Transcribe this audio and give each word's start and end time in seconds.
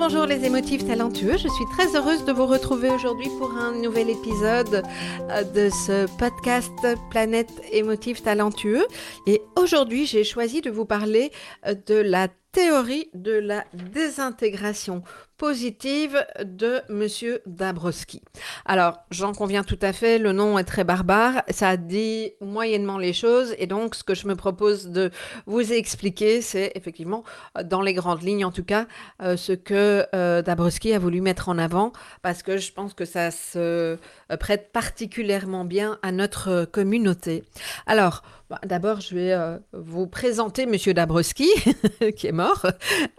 Bonjour, 0.00 0.24
les 0.24 0.46
émotifs 0.46 0.86
talentueux. 0.86 1.36
Je 1.36 1.46
suis 1.46 1.66
très 1.76 1.94
heureuse 1.94 2.24
de 2.24 2.32
vous 2.32 2.46
retrouver 2.46 2.88
aujourd'hui 2.88 3.28
pour 3.38 3.54
un 3.54 3.72
nouvel 3.72 4.08
épisode 4.08 4.82
euh, 5.28 5.44
de 5.44 5.68
ce 5.68 6.06
podcast 6.16 6.72
Planète 7.10 7.50
émotif 7.70 8.22
talentueux. 8.22 8.86
Et 9.26 9.42
aujourd'hui, 9.56 10.06
j'ai 10.06 10.24
choisi 10.24 10.62
de 10.62 10.70
vous 10.70 10.86
parler 10.86 11.30
euh, 11.66 11.74
de 11.86 11.96
la 11.96 12.28
théorie 12.52 13.08
de 13.14 13.32
la 13.32 13.64
désintégration 13.72 15.02
positive 15.40 16.22
de 16.44 16.82
Monsieur 16.90 17.40
Dabrowski. 17.46 18.20
Alors, 18.66 18.98
j'en 19.10 19.32
conviens 19.32 19.62
tout 19.62 19.78
à 19.80 19.94
fait, 19.94 20.18
le 20.18 20.32
nom 20.32 20.58
est 20.58 20.64
très 20.64 20.84
barbare, 20.84 21.42
ça 21.48 21.78
dit 21.78 22.32
moyennement 22.42 22.98
les 22.98 23.14
choses, 23.14 23.54
et 23.56 23.66
donc 23.66 23.94
ce 23.94 24.04
que 24.04 24.14
je 24.14 24.26
me 24.26 24.36
propose 24.36 24.88
de 24.88 25.10
vous 25.46 25.72
expliquer, 25.72 26.42
c'est 26.42 26.72
effectivement, 26.74 27.24
dans 27.64 27.80
les 27.80 27.94
grandes 27.94 28.22
lignes 28.22 28.44
en 28.44 28.52
tout 28.52 28.64
cas, 28.64 28.86
euh, 29.22 29.38
ce 29.38 29.52
que 29.52 30.04
euh, 30.14 30.42
Dabrowski 30.42 30.92
a 30.92 30.98
voulu 30.98 31.22
mettre 31.22 31.48
en 31.48 31.56
avant, 31.56 31.92
parce 32.20 32.42
que 32.42 32.58
je 32.58 32.72
pense 32.72 32.92
que 32.92 33.06
ça 33.06 33.30
se 33.30 33.96
prête 34.40 34.72
particulièrement 34.72 35.64
bien 35.64 35.98
à 36.02 36.12
notre 36.12 36.66
communauté. 36.66 37.44
Alors, 37.86 38.22
d'abord, 38.64 39.00
je 39.00 39.14
vais 39.14 39.32
euh, 39.32 39.58
vous 39.72 40.06
présenter 40.06 40.66
Monsieur 40.66 40.92
Dabrowski, 40.92 41.48
qui 42.16 42.26
est 42.26 42.32
mort. 42.32 42.66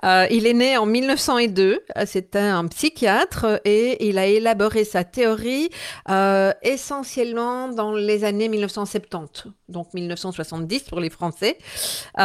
Euh, 0.04 0.28
il 0.30 0.46
est 0.46 0.54
né 0.54 0.78
en 0.78 0.86
1902. 0.86 1.80
C'était 2.06 2.40
un 2.40 2.68
psychiatre 2.68 3.62
et 3.66 4.08
il 4.08 4.18
a 4.18 4.28
élaboré 4.28 4.84
sa 4.84 5.04
théorie 5.04 5.70
euh, 6.10 6.52
essentiellement 6.64 7.70
dans 7.70 7.94
les 7.94 8.24
années 8.24 8.50
1970, 8.50 9.48
donc 9.70 9.94
1970 9.94 10.84
pour 10.84 11.00
les 11.00 11.10
Français. 11.10 11.58
et 12.18 12.22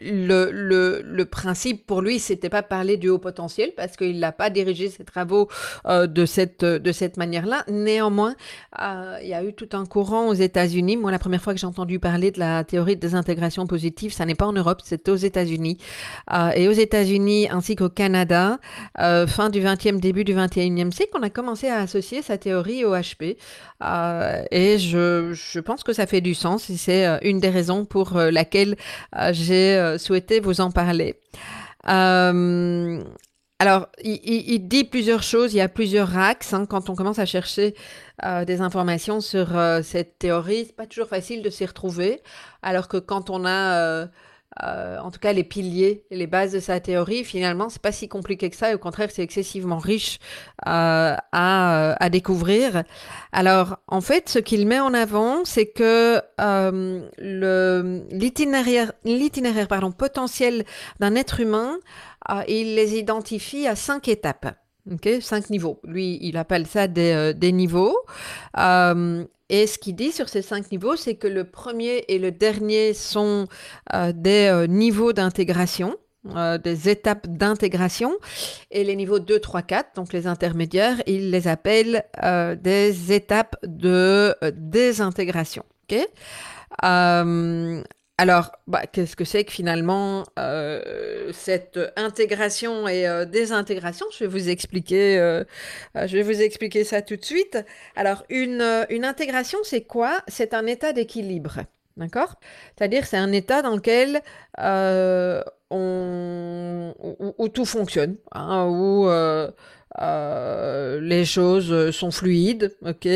le, 0.00 1.24
principe 1.24 1.86
pour 1.86 2.02
lui, 2.02 2.18
c'était 2.18 2.50
pas 2.50 2.62
parler 2.62 2.96
du 2.96 3.08
haut 3.08 3.18
potentiel 3.18 3.72
parce 3.76 3.96
qu'il 3.96 4.18
n'a 4.20 4.32
pas 4.32 4.50
dirigé 4.50 4.90
ses 4.90 5.04
travaux 5.04 5.48
de 5.86 6.26
cette, 6.26 6.64
de 6.64 6.92
cette 6.92 7.16
manière-là. 7.16 7.64
Néanmoins, 7.68 8.33
euh, 8.80 9.18
il 9.22 9.28
y 9.28 9.34
a 9.34 9.44
eu 9.44 9.52
tout 9.54 9.68
un 9.72 9.86
courant 9.86 10.28
aux 10.28 10.34
États-Unis. 10.34 10.96
Moi, 10.96 11.10
la 11.10 11.18
première 11.18 11.42
fois 11.42 11.54
que 11.54 11.60
j'ai 11.60 11.66
entendu 11.66 11.98
parler 11.98 12.30
de 12.30 12.38
la 12.38 12.64
théorie 12.64 12.96
de 12.96 13.00
désintégration 13.00 13.66
positive, 13.66 14.12
ça 14.12 14.26
n'est 14.26 14.34
pas 14.34 14.46
en 14.46 14.52
Europe, 14.52 14.80
c'est 14.84 15.08
aux 15.08 15.16
États-Unis. 15.16 15.78
Euh, 16.32 16.50
et 16.54 16.68
aux 16.68 16.72
États-Unis 16.72 17.48
ainsi 17.50 17.76
qu'au 17.76 17.88
Canada, 17.88 18.58
euh, 19.00 19.26
fin 19.26 19.50
du 19.50 19.60
20e, 19.60 20.00
début 20.00 20.24
du 20.24 20.34
21e 20.34 20.90
siècle, 20.90 21.12
on 21.18 21.22
a 21.22 21.30
commencé 21.30 21.68
à 21.68 21.78
associer 21.78 22.22
sa 22.22 22.38
théorie 22.38 22.84
au 22.84 22.94
HP. 22.94 23.36
et 24.50 24.78
je, 24.78 25.32
je, 25.32 25.60
pense 25.60 25.82
que 25.82 25.92
ça 25.92 26.06
fait 26.06 26.20
du 26.20 26.34
sens 26.34 26.70
et 26.70 26.76
c'est 26.76 27.06
une 27.22 27.38
des 27.38 27.50
raisons 27.50 27.84
pour 27.84 28.14
laquelle 28.14 28.76
j'ai 29.32 29.96
souhaité 29.98 30.40
vous 30.40 30.60
en 30.60 30.70
parler. 30.70 31.16
Alors, 33.66 33.88
il, 34.02 34.68
dit 34.68 34.84
plusieurs 34.84 35.22
choses, 35.22 35.54
il 35.54 35.56
y 35.56 35.62
a 35.62 35.70
plusieurs 35.70 36.18
axes. 36.18 36.52
Hein, 36.52 36.66
quand 36.66 36.90
on 36.90 36.94
commence 36.94 37.18
à 37.18 37.24
chercher 37.24 37.74
euh, 38.22 38.44
des 38.44 38.60
informations 38.60 39.22
sur 39.22 39.56
euh, 39.56 39.80
cette 39.82 40.18
théorie, 40.18 40.64
c'est 40.66 40.76
pas 40.76 40.84
toujours 40.86 41.08
facile 41.08 41.40
de 41.40 41.48
s'y 41.48 41.64
retrouver. 41.64 42.20
Alors 42.60 42.88
que 42.88 42.98
quand 42.98 43.30
on 43.30 43.46
a, 43.46 43.78
euh, 43.80 44.98
en 44.98 45.10
tout 45.10 45.18
cas, 45.18 45.32
les 45.32 45.44
piliers, 45.44 46.04
les 46.10 46.26
bases 46.26 46.52
de 46.52 46.60
sa 46.60 46.78
théorie, 46.78 47.24
finalement, 47.24 47.70
c'est 47.70 47.80
pas 47.80 47.90
si 47.90 48.06
compliqué 48.06 48.50
que 48.50 48.56
ça. 48.56 48.70
Et 48.70 48.74
au 48.74 48.78
contraire, 48.78 49.08
c'est 49.10 49.22
excessivement 49.22 49.78
riche 49.78 50.18
à, 50.66 51.16
découvrir. 52.12 52.82
Alors, 53.32 53.78
en 53.88 54.02
fait, 54.02 54.28
ce 54.28 54.40
qu'il 54.40 54.66
met 54.66 54.80
en 54.80 54.92
avant, 54.92 55.46
c'est 55.46 55.68
que 55.68 56.20
l'itinéraire, 58.12 58.92
potentiel 59.96 60.66
d'un 61.00 61.14
être 61.14 61.40
humain 61.40 61.78
il 62.48 62.74
les 62.74 62.96
identifie 62.96 63.66
à 63.66 63.76
cinq 63.76 64.08
étapes. 64.08 64.56
Okay, 64.92 65.22
cinq 65.22 65.48
niveaux. 65.48 65.80
Lui, 65.84 66.18
il 66.20 66.36
appelle 66.36 66.66
ça 66.66 66.88
des, 66.88 67.12
euh, 67.12 67.50
niveaux. 67.50 67.96
Euh, 68.58 69.24
et 69.48 69.66
ce 69.66 69.78
qu'il 69.78 69.96
dit 69.96 70.12
sur 70.12 70.28
ces 70.28 70.42
cinq 70.42 70.70
niveaux, 70.70 70.96
c'est 70.96 71.14
que 71.14 71.26
le 71.26 71.44
premier 71.44 72.04
et 72.08 72.18
le 72.18 72.30
dernier 72.32 72.92
sont 72.92 73.46
euh, 73.94 74.12
des 74.14 74.66
niveaux 74.68 75.12
d'intégration. 75.12 75.96
des 76.64 76.88
étapes 76.88 77.26
d'intégration 77.26 78.16
et 78.70 78.82
les 78.82 78.96
niveaux 78.96 79.18
2, 79.18 79.40
3, 79.40 79.60
4, 79.60 79.96
donc 79.96 80.14
les 80.14 80.26
intermédiaires, 80.26 81.02
il 81.06 81.30
les 81.30 81.48
appelle 81.48 82.02
des 82.62 83.12
étapes 83.12 83.56
de 83.62 84.34
désintégration. 84.56 85.64
Okay 85.84 86.06
alors, 88.16 88.52
bah, 88.68 88.86
qu'est-ce 88.86 89.16
que 89.16 89.24
c'est 89.24 89.44
que 89.44 89.50
finalement 89.50 90.24
euh, 90.38 91.32
cette 91.32 91.80
intégration 91.96 92.86
et 92.86 93.08
euh, 93.08 93.24
désintégration? 93.24 94.06
Je 94.12 94.20
vais 94.20 94.28
vous 94.28 94.48
expliquer. 94.50 95.18
Euh, 95.18 95.42
je 95.96 96.16
vais 96.16 96.22
vous 96.22 96.40
expliquer 96.40 96.84
ça 96.84 97.02
tout 97.02 97.16
de 97.16 97.24
suite. 97.24 97.58
Alors, 97.96 98.22
une, 98.28 98.86
une 98.88 99.04
intégration, 99.04 99.58
c'est 99.64 99.82
quoi? 99.82 100.20
C'est 100.28 100.54
un 100.54 100.66
état 100.66 100.92
d'équilibre, 100.92 101.62
d'accord? 101.96 102.36
C'est-à-dire, 102.78 103.04
c'est 103.04 103.16
un 103.16 103.32
état 103.32 103.62
dans 103.62 103.74
lequel 103.74 104.20
on, 105.70 106.94
où, 107.38 107.48
tout 107.48 107.64
fonctionne, 107.64 108.16
hein, 108.30 108.66
où 108.68 109.08
les 111.00 111.24
choses 111.24 111.90
sont 111.90 112.12
fluides, 112.12 112.76
ok? 112.86 113.08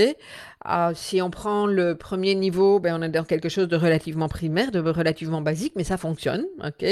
Ah, 0.64 0.90
si 0.94 1.22
on 1.22 1.30
prend 1.30 1.66
le 1.66 1.94
premier 1.94 2.34
niveau, 2.34 2.80
ben 2.80 2.98
on 2.98 3.02
est 3.02 3.08
dans 3.08 3.24
quelque 3.24 3.48
chose 3.48 3.68
de 3.68 3.76
relativement 3.76 4.28
primaire, 4.28 4.72
de 4.72 4.80
relativement 4.80 5.40
basique, 5.40 5.74
mais 5.76 5.84
ça 5.84 5.96
fonctionne, 5.96 6.44
ok? 6.64 6.84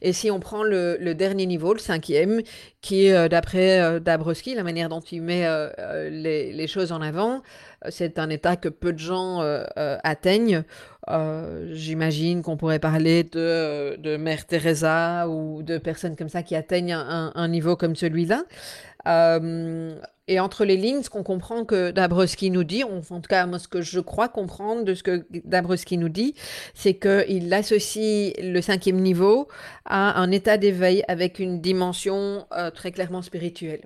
Et 0.00 0.12
si 0.12 0.30
on 0.30 0.38
prend 0.38 0.62
le, 0.62 1.12
dernier 1.14 1.46
niveau, 1.46 1.72
le 1.72 1.80
cinquième, 1.80 2.40
qui 2.80 3.06
est 3.06 3.14
euh, 3.14 3.28
d'après 3.28 3.80
euh, 3.80 3.98
Dabrowski, 3.98 4.54
la 4.54 4.62
manière 4.62 4.88
dont 4.88 5.00
il 5.00 5.22
met 5.22 5.44
euh, 5.44 6.08
les, 6.08 6.66
choses 6.68 6.92
en 6.92 7.00
avant, 7.00 7.42
c'est 7.88 8.18
un 8.18 8.30
état 8.30 8.56
que 8.56 8.68
peu 8.68 8.92
de 8.92 8.98
gens 8.98 9.40
atteignent. 9.76 10.62
J'imagine 11.72 12.42
qu'on 12.42 12.56
pourrait 12.56 12.78
parler 12.78 13.24
de, 13.24 14.16
Mère 14.18 14.46
Teresa 14.46 15.28
ou 15.28 15.62
de 15.62 15.78
personnes 15.78 16.14
comme 16.14 16.28
ça 16.28 16.42
qui 16.42 16.54
atteignent 16.54 16.92
un 16.94 17.48
niveau 17.48 17.76
comme 17.76 17.96
celui-là. 17.96 18.44
Et 19.06 20.38
entre 20.38 20.64
les 20.64 20.76
lignes, 20.76 21.02
ce 21.02 21.10
qu'on 21.10 21.24
comprend 21.24 21.64
que 21.64 21.90
Dabrowski 21.90 22.52
nous 22.52 22.62
dit, 22.62 22.84
en 22.84 23.00
tout 23.00 23.20
cas 23.28 23.46
moi 23.46 23.58
ce 23.58 23.66
que 23.66 23.82
je 23.82 23.98
crois 23.98 24.28
comprendre 24.28 24.84
de 24.84 24.94
ce 24.94 25.02
que 25.02 25.26
Dabrowski 25.44 25.98
nous 25.98 26.08
dit, 26.08 26.36
c'est 26.72 26.94
qu'il 26.94 27.52
associe 27.52 28.34
le 28.40 28.60
cinquième 28.60 29.00
niveau 29.00 29.48
à 29.86 30.20
un 30.20 30.30
état 30.30 30.56
d'éveil 30.56 31.02
avec 31.08 31.40
une 31.40 31.60
dimension 31.60 32.46
euh, 32.52 32.70
très 32.70 32.92
clairement 32.92 33.22
spirituelle. 33.22 33.80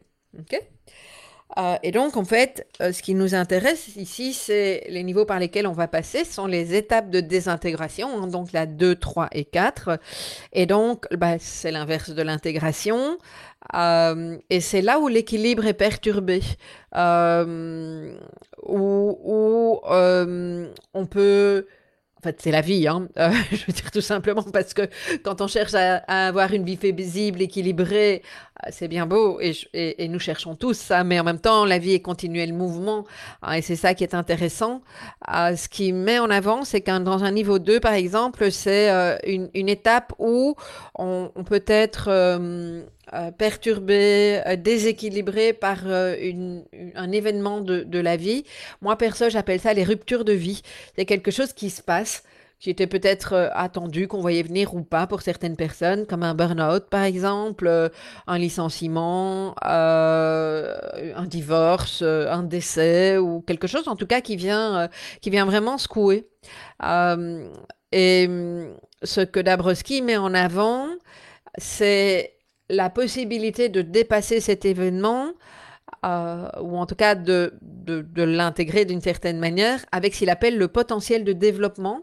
Euh, 1.57 1.77
et 1.83 1.93
donc, 1.93 2.17
en 2.17 2.25
fait, 2.25 2.67
euh, 2.81 2.93
ce 2.93 3.03
qui 3.03 3.15
nous 3.15 3.35
intéresse 3.35 3.97
ici, 3.97 4.33
c'est 4.33 4.85
les 4.89 5.03
niveaux 5.05 5.25
par 5.25 5.39
lesquels 5.39 5.67
on 5.67 5.73
va 5.73 5.87
passer, 5.87 6.25
sont 6.25 6.47
les 6.47 6.75
étapes 6.75 7.11
de 7.11 7.21
désintégration, 7.21 8.09
hein, 8.23 8.27
donc 8.27 8.53
la 8.53 8.67
2, 8.67 8.97
3 8.97 9.29
et 9.33 9.45
4. 9.45 10.01
Et 10.53 10.67
donc, 10.67 11.07
bah, 11.13 11.39
c'est 11.39 11.71
l'inverse 11.71 12.11
de 12.11 12.23
l'intégration. 12.23 13.19
Euh, 13.73 14.37
et 14.51 14.61
c'est 14.61 14.83
là 14.83 14.99
où 14.99 15.09
l'équilibre 15.09 15.67
est 15.67 15.75
perturbé, 15.75 16.43
euh, 16.95 18.15
où, 18.63 19.81
euh, 19.91 20.69
on 20.93 21.07
peut... 21.07 21.67
fait, 22.23 22.37
c'est 22.41 22.51
la 22.51 22.61
vie, 22.61 22.87
hein. 22.87 23.09
Je 23.17 23.67
veux 23.67 23.73
dire 23.73 23.91
tout 23.91 24.03
simplement 24.03 24.45
parce 24.53 24.75
que 24.75 24.83
quand 25.25 25.41
on 25.41 25.49
cherche 25.49 25.75
à, 25.75 25.97
avoir 26.27 26.53
une 26.53 26.65
vie 26.65 26.79
visible, 26.93 27.41
équilibrée, 27.41 28.23
c'est 28.71 28.89
bien 28.89 29.07
beau 29.07 29.41
et, 29.41 30.09
nous 30.09 30.19
cherchons 30.19 30.55
tous 30.55 30.75
ça, 30.75 31.03
mais 31.03 31.19
en 31.19 31.25
même 31.25 31.41
temps, 31.41 31.65
la 31.65 31.79
vie 31.79 31.95
est 31.95 32.01
continuel 32.01 32.53
mouvement 32.53 33.05
hein, 33.43 33.55
et 33.55 33.63
c'est 33.63 33.77
ça 33.77 33.95
qui 33.95 34.05
est 34.05 34.15
intéressant. 34.15 34.83
Ce 35.27 35.69
qui 35.69 35.93
met 35.93 36.19
en 36.19 36.31
avant, 36.31 36.65
c'est 36.65 36.83
qu'un 36.83 37.01
dans 37.01 37.25
un 37.25 37.33
niveau 37.33 37.59
2, 37.59 37.81
par 37.81 37.95
exemple, 37.95 38.51
c'est 38.53 38.91
une, 39.27 39.69
étape 39.69 40.13
où 40.19 40.55
on 40.95 41.45
peut 41.45 41.65
être 41.67 42.11
perturbé, 43.39 44.43
déséquilibré 44.59 45.53
par 45.53 45.87
une, 45.87 46.65
un 46.95 47.13
événement 47.13 47.61
de, 47.61 47.83
de 47.83 47.99
la 47.99 48.17
vie. 48.17 48.45
Moi, 48.81 48.97
perso, 48.97 49.29
j'appelle 49.31 49.61
ça 49.61 49.73
les 49.75 49.85
ruptures 49.85 50.25
de 50.25 50.33
vie. 50.33 50.63
C'est 50.97 51.05
quelque 51.05 51.31
chose 51.31 51.53
qui 51.53 51.71
se 51.71 51.83
passe 51.83 52.23
qui 52.65 52.71
était 52.71 52.87
peut-être 52.87 53.35
euh, 53.35 53.49
attendu, 53.53 54.09
qu'on 54.09 54.23
voyait 54.23 54.43
venir 54.43 54.75
ou 54.75 54.83
pas 54.83 55.07
pour 55.07 55.21
certaines 55.21 55.55
personnes, 55.55 56.07
comme 56.07 56.23
un 56.23 56.35
burn-out 56.35 56.89
par 56.89 57.03
exemple, 57.03 57.67
euh, 57.67 57.91
un 58.27 58.39
licenciement, 58.39 59.55
euh, 59.67 60.75
un 61.15 61.27
divorce, 61.27 62.01
un 62.01 62.43
décès 62.43 63.19
ou 63.19 63.43
quelque 63.43 63.67
chose 63.67 63.87
en 63.87 63.97
tout 63.97 64.07
cas 64.07 64.23
qui 64.23 64.37
vient, 64.37 64.89
qui 65.21 65.29
vient 65.29 65.45
vraiment 65.45 65.77
secouer. 65.77 66.27
et 67.93 68.29
mm, 68.29 68.77
ce 69.03 69.21
que 69.21 69.41
Dabrowski 69.41 70.01
met 70.01 70.17
en 70.17 70.33
avant, 70.33 70.89
c'est 71.59 72.34
la 72.75 72.91
possibilité 72.91 73.69
de 73.69 73.83
dépasser 73.83 74.41
cet 74.41 74.65
événement 74.65 75.33
ou 76.03 76.77
en 76.77 76.85
tout 76.87 76.97
cas 76.97 77.15
de, 77.15 77.55
de, 77.63 78.03
de 78.03 78.23
l'intégrer 78.23 78.85
d'une 78.85 79.01
certaine 79.01 79.39
manière 79.39 79.85
avec 79.91 80.13
ce 80.13 80.19
qu'il 80.19 80.31
appelle 80.31 80.59
le 80.59 80.69
potentiel 80.69 81.25
de 81.25 81.33
développement, 81.33 82.03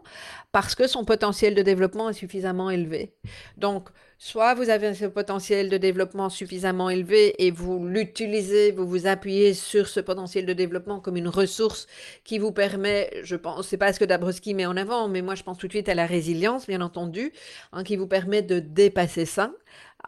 parce 0.50 0.74
que 0.74 0.88
son 0.88 1.04
potentiel 1.04 1.54
de 1.54 1.62
développement 1.62 2.10
est 2.10 2.14
suffisamment 2.14 2.68
élevé. 2.70 3.12
Donc, 3.56 3.90
soit 4.18 4.54
vous 4.54 4.70
avez 4.70 4.92
ce 4.94 5.06
potentiel 5.06 5.68
de 5.68 5.76
développement 5.78 6.30
suffisamment 6.30 6.90
élevé 6.90 7.44
et 7.44 7.50
vous 7.52 7.86
l'utilisez, 7.86 8.72
vous 8.72 8.86
vous 8.86 9.06
appuyez 9.06 9.54
sur 9.54 9.86
ce 9.88 10.00
potentiel 10.00 10.46
de 10.46 10.52
développement 10.52 11.00
comme 11.00 11.16
une 11.16 11.28
ressource 11.28 11.86
qui 12.24 12.38
vous 12.38 12.52
permet, 12.52 13.10
je 13.22 13.36
pense, 13.36 13.68
c'est 13.68 13.76
pas 13.76 13.92
ce 13.92 14.00
que 14.00 14.04
Dabrowski 14.04 14.54
met 14.54 14.66
en 14.66 14.76
avant, 14.76 15.08
mais 15.08 15.22
moi 15.22 15.36
je 15.36 15.44
pense 15.44 15.58
tout 15.58 15.68
de 15.68 15.72
suite 15.72 15.88
à 15.88 15.94
la 15.94 16.06
résilience, 16.06 16.66
bien 16.66 16.80
entendu, 16.80 17.32
hein, 17.72 17.84
qui 17.84 17.96
vous 17.96 18.08
permet 18.08 18.42
de 18.42 18.58
dépasser 18.58 19.26
ça, 19.26 19.52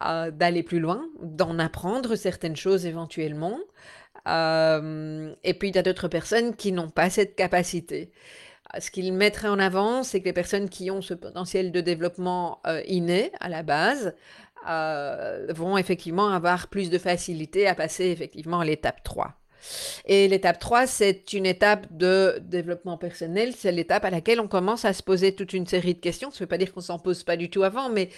euh, 0.03 0.31
d'aller 0.31 0.63
plus 0.63 0.79
loin, 0.79 1.05
d'en 1.21 1.59
apprendre 1.59 2.15
certaines 2.15 2.55
choses 2.55 2.85
éventuellement. 2.85 3.59
Euh, 4.27 5.33
et 5.43 5.53
puis 5.53 5.69
il 5.69 5.75
y 5.75 5.77
a 5.77 5.83
d'autres 5.83 6.07
personnes 6.07 6.55
qui 6.55 6.71
n'ont 6.71 6.89
pas 6.89 7.09
cette 7.09 7.35
capacité 7.35 8.11
ce 8.79 8.91
qu'il 8.91 9.13
mettrait 9.13 9.47
en 9.47 9.59
avant, 9.59 10.03
c'est 10.03 10.19
que 10.19 10.25
les 10.25 10.33
personnes 10.33 10.69
qui 10.69 10.89
ont 10.91 11.01
ce 11.01 11.13
potentiel 11.13 11.71
de 11.71 11.81
développement 11.81 12.59
euh, 12.67 12.81
inné 12.87 13.31
à 13.39 13.47
la 13.47 13.63
base 13.63 14.15
vont 14.67 15.77
effectivement 15.77 16.29
avoir 16.29 16.69
plus 16.69 16.89
de 16.89 16.97
facilité 16.97 17.67
à 17.67 17.75
passer 17.75 18.05
effectivement 18.05 18.61
à 18.61 18.65
l'étape 18.65 19.03
3. 19.03 19.35
Et 20.05 20.27
l'étape 20.27 20.59
3, 20.59 20.87
c'est 20.87 21.33
une 21.33 21.45
étape 21.45 21.87
de 21.91 22.39
développement 22.41 22.97
personnel. 22.97 23.53
C'est 23.55 23.71
l'étape 23.71 24.05
à 24.05 24.09
laquelle 24.09 24.39
on 24.39 24.47
commence 24.47 24.85
à 24.85 24.93
se 24.93 25.03
poser 25.03 25.33
toute 25.33 25.53
une 25.53 25.67
série 25.67 25.93
de 25.93 25.99
questions. 25.99 26.31
Ça 26.31 26.37
ne 26.37 26.39
veut 26.41 26.47
pas 26.47 26.57
dire 26.57 26.73
qu'on 26.73 26.81
s'en 26.81 26.99
pose 26.99 27.23
pas 27.23 27.37
du 27.37 27.49
tout 27.49 27.63
avant, 27.63 27.89
mais 27.89 28.09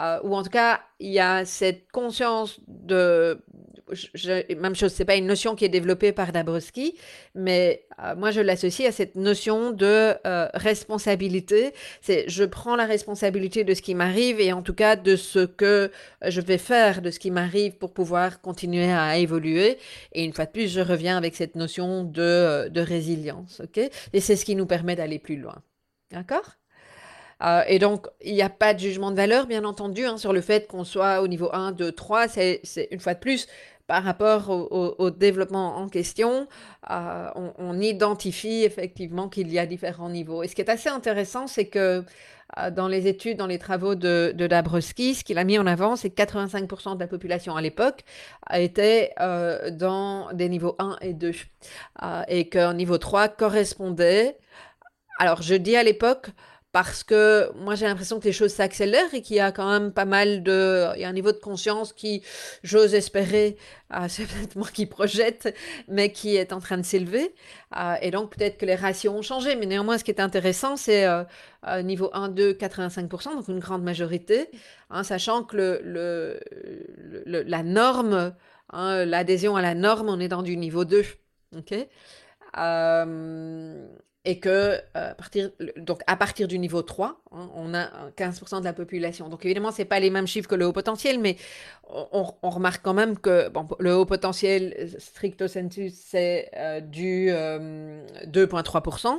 euh, 0.00 0.18
ou 0.22 0.34
en 0.34 0.42
tout 0.42 0.50
cas, 0.50 0.80
il 1.00 1.10
y 1.10 1.20
a 1.20 1.44
cette 1.44 1.90
conscience 1.92 2.60
de 2.66 3.42
même 4.56 4.74
chose, 4.74 4.92
c'est 4.92 5.04
pas 5.04 5.16
une 5.16 5.26
notion 5.26 5.54
qui 5.54 5.64
est 5.64 5.68
développée 5.68 6.12
par 6.12 6.32
Dabrowski, 6.32 6.96
mais 7.34 7.86
euh, 8.02 8.14
moi 8.16 8.30
je 8.30 8.40
l'associe 8.40 8.88
à 8.88 8.92
cette 8.92 9.16
notion 9.16 9.72
de 9.72 10.14
euh, 10.26 10.48
responsabilité. 10.54 11.72
C'est 12.00 12.28
je 12.28 12.44
prends 12.44 12.76
la 12.76 12.86
responsabilité 12.86 13.64
de 13.64 13.74
ce 13.74 13.82
qui 13.82 13.94
m'arrive 13.94 14.40
et 14.40 14.52
en 14.52 14.62
tout 14.62 14.74
cas 14.74 14.96
de 14.96 15.16
ce 15.16 15.40
que 15.40 15.90
je 16.26 16.40
vais 16.40 16.58
faire 16.58 17.02
de 17.02 17.10
ce 17.10 17.18
qui 17.18 17.30
m'arrive 17.30 17.76
pour 17.76 17.92
pouvoir 17.92 18.40
continuer 18.40 18.90
à 18.90 19.18
évoluer. 19.18 19.78
Et 20.12 20.24
une 20.24 20.32
fois 20.32 20.46
de 20.46 20.50
plus, 20.50 20.72
je 20.72 20.80
reviens 20.80 21.16
avec 21.16 21.34
cette 21.36 21.54
notion 21.54 22.04
de, 22.04 22.22
euh, 22.22 22.68
résilience, 22.76 23.60
ok? 23.62 23.78
Et 24.12 24.20
c'est 24.20 24.36
ce 24.36 24.44
qui 24.44 24.54
nous 24.54 24.66
permet 24.66 24.96
d'aller 24.96 25.18
plus 25.18 25.36
loin, 25.36 25.56
d'accord? 26.12 26.56
Et 27.68 27.78
donc, 27.78 28.06
il 28.20 28.34
n'y 28.34 28.42
a 28.42 28.48
pas 28.48 28.74
de 28.74 28.80
jugement 28.80 29.12
de 29.12 29.16
valeur, 29.16 29.46
bien 29.46 29.64
entendu, 29.64 30.04
hein, 30.04 30.16
sur 30.16 30.32
le 30.32 30.40
fait 30.40 30.66
qu'on 30.66 30.82
soit 30.82 31.22
au 31.22 31.28
niveau 31.28 31.50
1, 31.52 31.70
2, 31.70 31.92
3. 31.92 32.26
C'est 32.26 32.60
une 32.90 32.98
fois 32.98 33.14
de 33.14 33.20
plus, 33.20 33.46
par 33.88 34.04
rapport 34.04 34.50
au, 34.50 35.10
développement 35.10 35.78
en 35.78 35.88
question, 35.88 36.46
euh, 36.90 37.30
on, 37.58 37.80
identifie 37.80 38.62
effectivement 38.62 39.30
qu'il 39.30 39.50
y 39.50 39.58
a 39.58 39.64
différents 39.64 40.10
niveaux. 40.10 40.42
Et 40.42 40.48
ce 40.48 40.54
qui 40.54 40.60
est 40.60 40.68
assez 40.68 40.90
intéressant, 40.90 41.46
c'est 41.46 41.68
que 41.68 42.04
euh, 42.58 42.70
dans 42.70 42.86
les 42.86 43.06
études, 43.06 43.38
dans 43.38 43.46
les 43.46 43.58
travaux 43.58 43.94
de, 43.94 44.34
de 44.36 44.46
Dabrowski, 44.46 45.14
ce 45.14 45.24
qu'il 45.24 45.38
a 45.38 45.44
mis 45.44 45.58
en 45.58 45.66
avant, 45.66 45.96
c'est 45.96 46.10
que 46.10 46.22
85% 46.22 46.96
de 46.96 47.00
la 47.00 47.06
population 47.06 47.56
à 47.56 47.62
l'époque 47.62 48.04
était 48.52 49.14
euh, 49.20 49.70
dans 49.70 50.34
des 50.34 50.50
niveaux 50.50 50.76
1 50.78 50.98
et 51.00 51.14
2. 51.14 51.32
et 52.28 52.48
qu'un 52.50 52.74
niveau 52.74 52.98
3 52.98 53.28
correspondait. 53.28 54.36
Alors, 55.18 55.40
je 55.40 55.54
dis 55.54 55.76
à 55.76 55.82
l'époque, 55.82 56.28
parce 56.72 57.02
que 57.02 57.50
moi 57.56 57.74
j'ai 57.74 57.86
l'impression 57.86 58.20
que 58.20 58.24
les 58.24 58.32
choses 58.32 58.52
s'accélèrent 58.52 59.12
et 59.14 59.22
qu'il 59.22 59.36
y 59.36 59.40
a 59.40 59.52
quand 59.52 59.70
même 59.70 59.92
pas 59.92 60.04
mal 60.04 60.42
de... 60.42 60.88
Il 60.96 61.00
y 61.00 61.04
a 61.04 61.08
un 61.08 61.12
niveau 61.12 61.32
de 61.32 61.38
conscience 61.38 61.92
qui, 61.92 62.22
j'ose 62.62 62.94
espérer, 62.94 63.56
euh, 63.94 64.06
c'est 64.08 64.26
peut-être 64.26 64.56
moi 64.56 64.68
qui 64.72 64.86
projette, 64.86 65.54
mais 65.88 66.12
qui 66.12 66.36
est 66.36 66.52
en 66.52 66.60
train 66.60 66.76
de 66.76 66.82
s'élever. 66.82 67.34
Euh, 67.76 67.94
et 68.02 68.10
donc 68.10 68.36
peut-être 68.36 68.58
que 68.58 68.66
les 68.66 68.74
ratios 68.74 69.14
ont 69.14 69.22
changé, 69.22 69.56
mais 69.56 69.66
néanmoins 69.66 69.98
ce 69.98 70.04
qui 70.04 70.10
est 70.10 70.20
intéressant 70.20 70.76
c'est 70.76 71.06
euh, 71.06 71.24
niveau 71.82 72.10
1, 72.12 72.28
2, 72.28 72.52
85%, 72.52 73.34
donc 73.34 73.48
une 73.48 73.60
grande 73.60 73.82
majorité, 73.82 74.50
hein, 74.90 75.02
sachant 75.04 75.44
que 75.44 75.56
le, 75.56 75.80
le, 75.82 77.42
la 77.42 77.62
norme, 77.62 78.34
hein, 78.72 79.04
l'adhésion 79.06 79.56
à 79.56 79.62
la 79.62 79.74
norme, 79.74 80.08
on 80.08 80.20
est 80.20 80.28
dans 80.28 80.42
du 80.42 80.56
niveau 80.56 80.84
2. 80.84 81.04
ok? 81.56 81.74
Et 84.28 84.38
que 84.40 84.78
euh, 84.94 85.14
partir, 85.14 85.50
donc 85.78 86.02
du 86.48 86.58
niveau 86.58 86.82
3, 86.82 87.18
hein, 87.32 87.48
on 87.54 87.72
a 87.72 87.88
15% 88.18 88.60
de 88.60 88.64
la 88.64 88.74
population. 88.74 89.30
Donc 89.30 89.46
évidemment, 89.46 89.72
ce 89.72 89.78
n'est 89.78 89.86
pas 89.86 90.00
les 90.00 90.10
mêmes 90.10 90.26
chiffres 90.26 90.46
que 90.46 90.54
le 90.54 90.66
haut 90.66 90.72
potentiel, 90.74 91.18
mais 91.18 91.38
on, 91.88 92.26
remarque 92.42 92.82
quand 92.84 92.92
même 92.92 93.18
que 93.18 93.50
le 93.78 93.94
haut 93.94 94.04
potentiel, 94.04 94.90
stricto 94.98 95.48
sensu, 95.48 95.88
c'est 95.88 96.50
euh, 96.58 96.80
du 96.80 97.30
2,3%. 97.30 99.18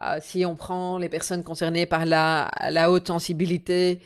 Euh, 0.00 0.16
si 0.22 0.46
on 0.46 0.56
prend 0.56 0.96
les 0.96 1.10
personnes 1.10 1.44
concernées 1.44 1.84
par 1.84 2.06
la, 2.06 2.50
la 2.70 2.90
haute 2.90 3.08
sensibilité, 3.08 4.00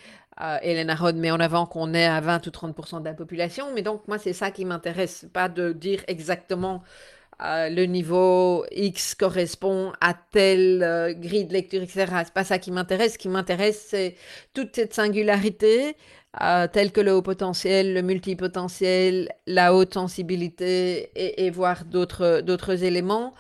Elena 0.63 0.97
Rod 0.97 1.15
met 1.15 1.31
en 1.31 1.39
avant 1.39 1.67
qu'on 1.67 1.95
est 1.95 2.05
à 2.05 2.21
20 2.21 2.45
ou 2.49 2.51
30% 2.51 2.99
de 2.99 3.05
la 3.05 3.15
population, 3.15 3.69
mais 3.75 3.83
donc 3.83 4.09
moi 4.09 4.19
c'est 4.19 4.33
ça 4.35 4.51
qui 4.51 4.65
m'intéresse, 4.65 5.25
pas 5.33 5.49
de 5.49 5.73
dire 5.73 6.03
exactement 6.09 6.83
le 7.41 7.85
niveau 7.85 8.65
X 8.73 9.15
correspond 9.15 9.93
à 10.01 10.15
telle 10.15 10.83
euh, 10.83 11.13
grille 11.13 11.45
de 11.45 11.53
lecture, 11.53 11.83
etc. 11.83 12.07
C'est 12.25 12.33
pas 12.33 12.45
ça 12.45 12.59
qui 12.59 12.71
m'intéresse. 12.71 13.15
Ce 13.15 13.19
qui 13.19 13.29
m'intéresse, 13.29 13.87
c'est 13.91 14.17
toute 14.55 14.75
cette 14.75 14.95
singularité, 14.95 15.97
euh, 16.43 16.67
telle 16.67 16.93
que 16.93 17.01
le 17.01 17.13
haut 17.15 17.23
potentiel, 17.23 17.95
le 17.95 18.03
multipotentiel, 18.03 19.29
la 19.47 19.75
haute 19.75 19.95
sensibilité 19.95 21.11
et, 21.15 21.47
et 21.47 21.51
voire 21.51 21.85
d'autres 21.85 22.85
éléments 22.85 23.35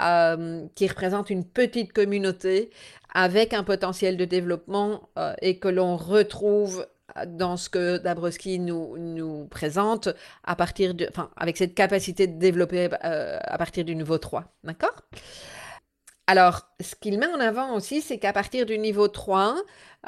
euh, 0.00 0.66
qui 0.74 0.86
représentent 0.88 1.30
une 1.30 1.44
petite 1.44 1.92
communauté 1.92 2.70
avec 3.14 3.54
un 3.54 3.62
potentiel 3.62 4.16
de 4.16 4.24
développement 4.26 5.08
et 5.40 5.58
que 5.58 5.68
l'on 5.68 5.96
retrouve 5.96 6.86
dans 7.26 7.56
ce 7.56 7.68
que 7.68 7.98
Dabrowski 7.98 8.58
nous, 8.58 9.46
présente 9.50 10.08
à 10.44 10.56
partir 10.56 10.94
enfin, 11.10 11.30
avec 11.36 11.56
cette 11.56 11.74
capacité 11.74 12.26
de 12.26 12.38
développer 12.38 12.88
euh, 13.04 13.38
à 13.42 13.58
partir 13.58 13.84
du 13.84 13.94
niveau 13.94 14.18
3. 14.18 14.44
D'accord? 14.64 15.02
Alors, 16.26 16.62
ce 16.80 16.96
qu'il 16.96 17.18
met 17.18 17.26
en 17.26 17.38
avant 17.38 17.74
aussi, 17.74 18.02
c'est 18.02 18.18
qu'à 18.18 18.32
partir 18.32 18.66
du 18.66 18.78
niveau 18.78 19.06
3, 19.06 19.56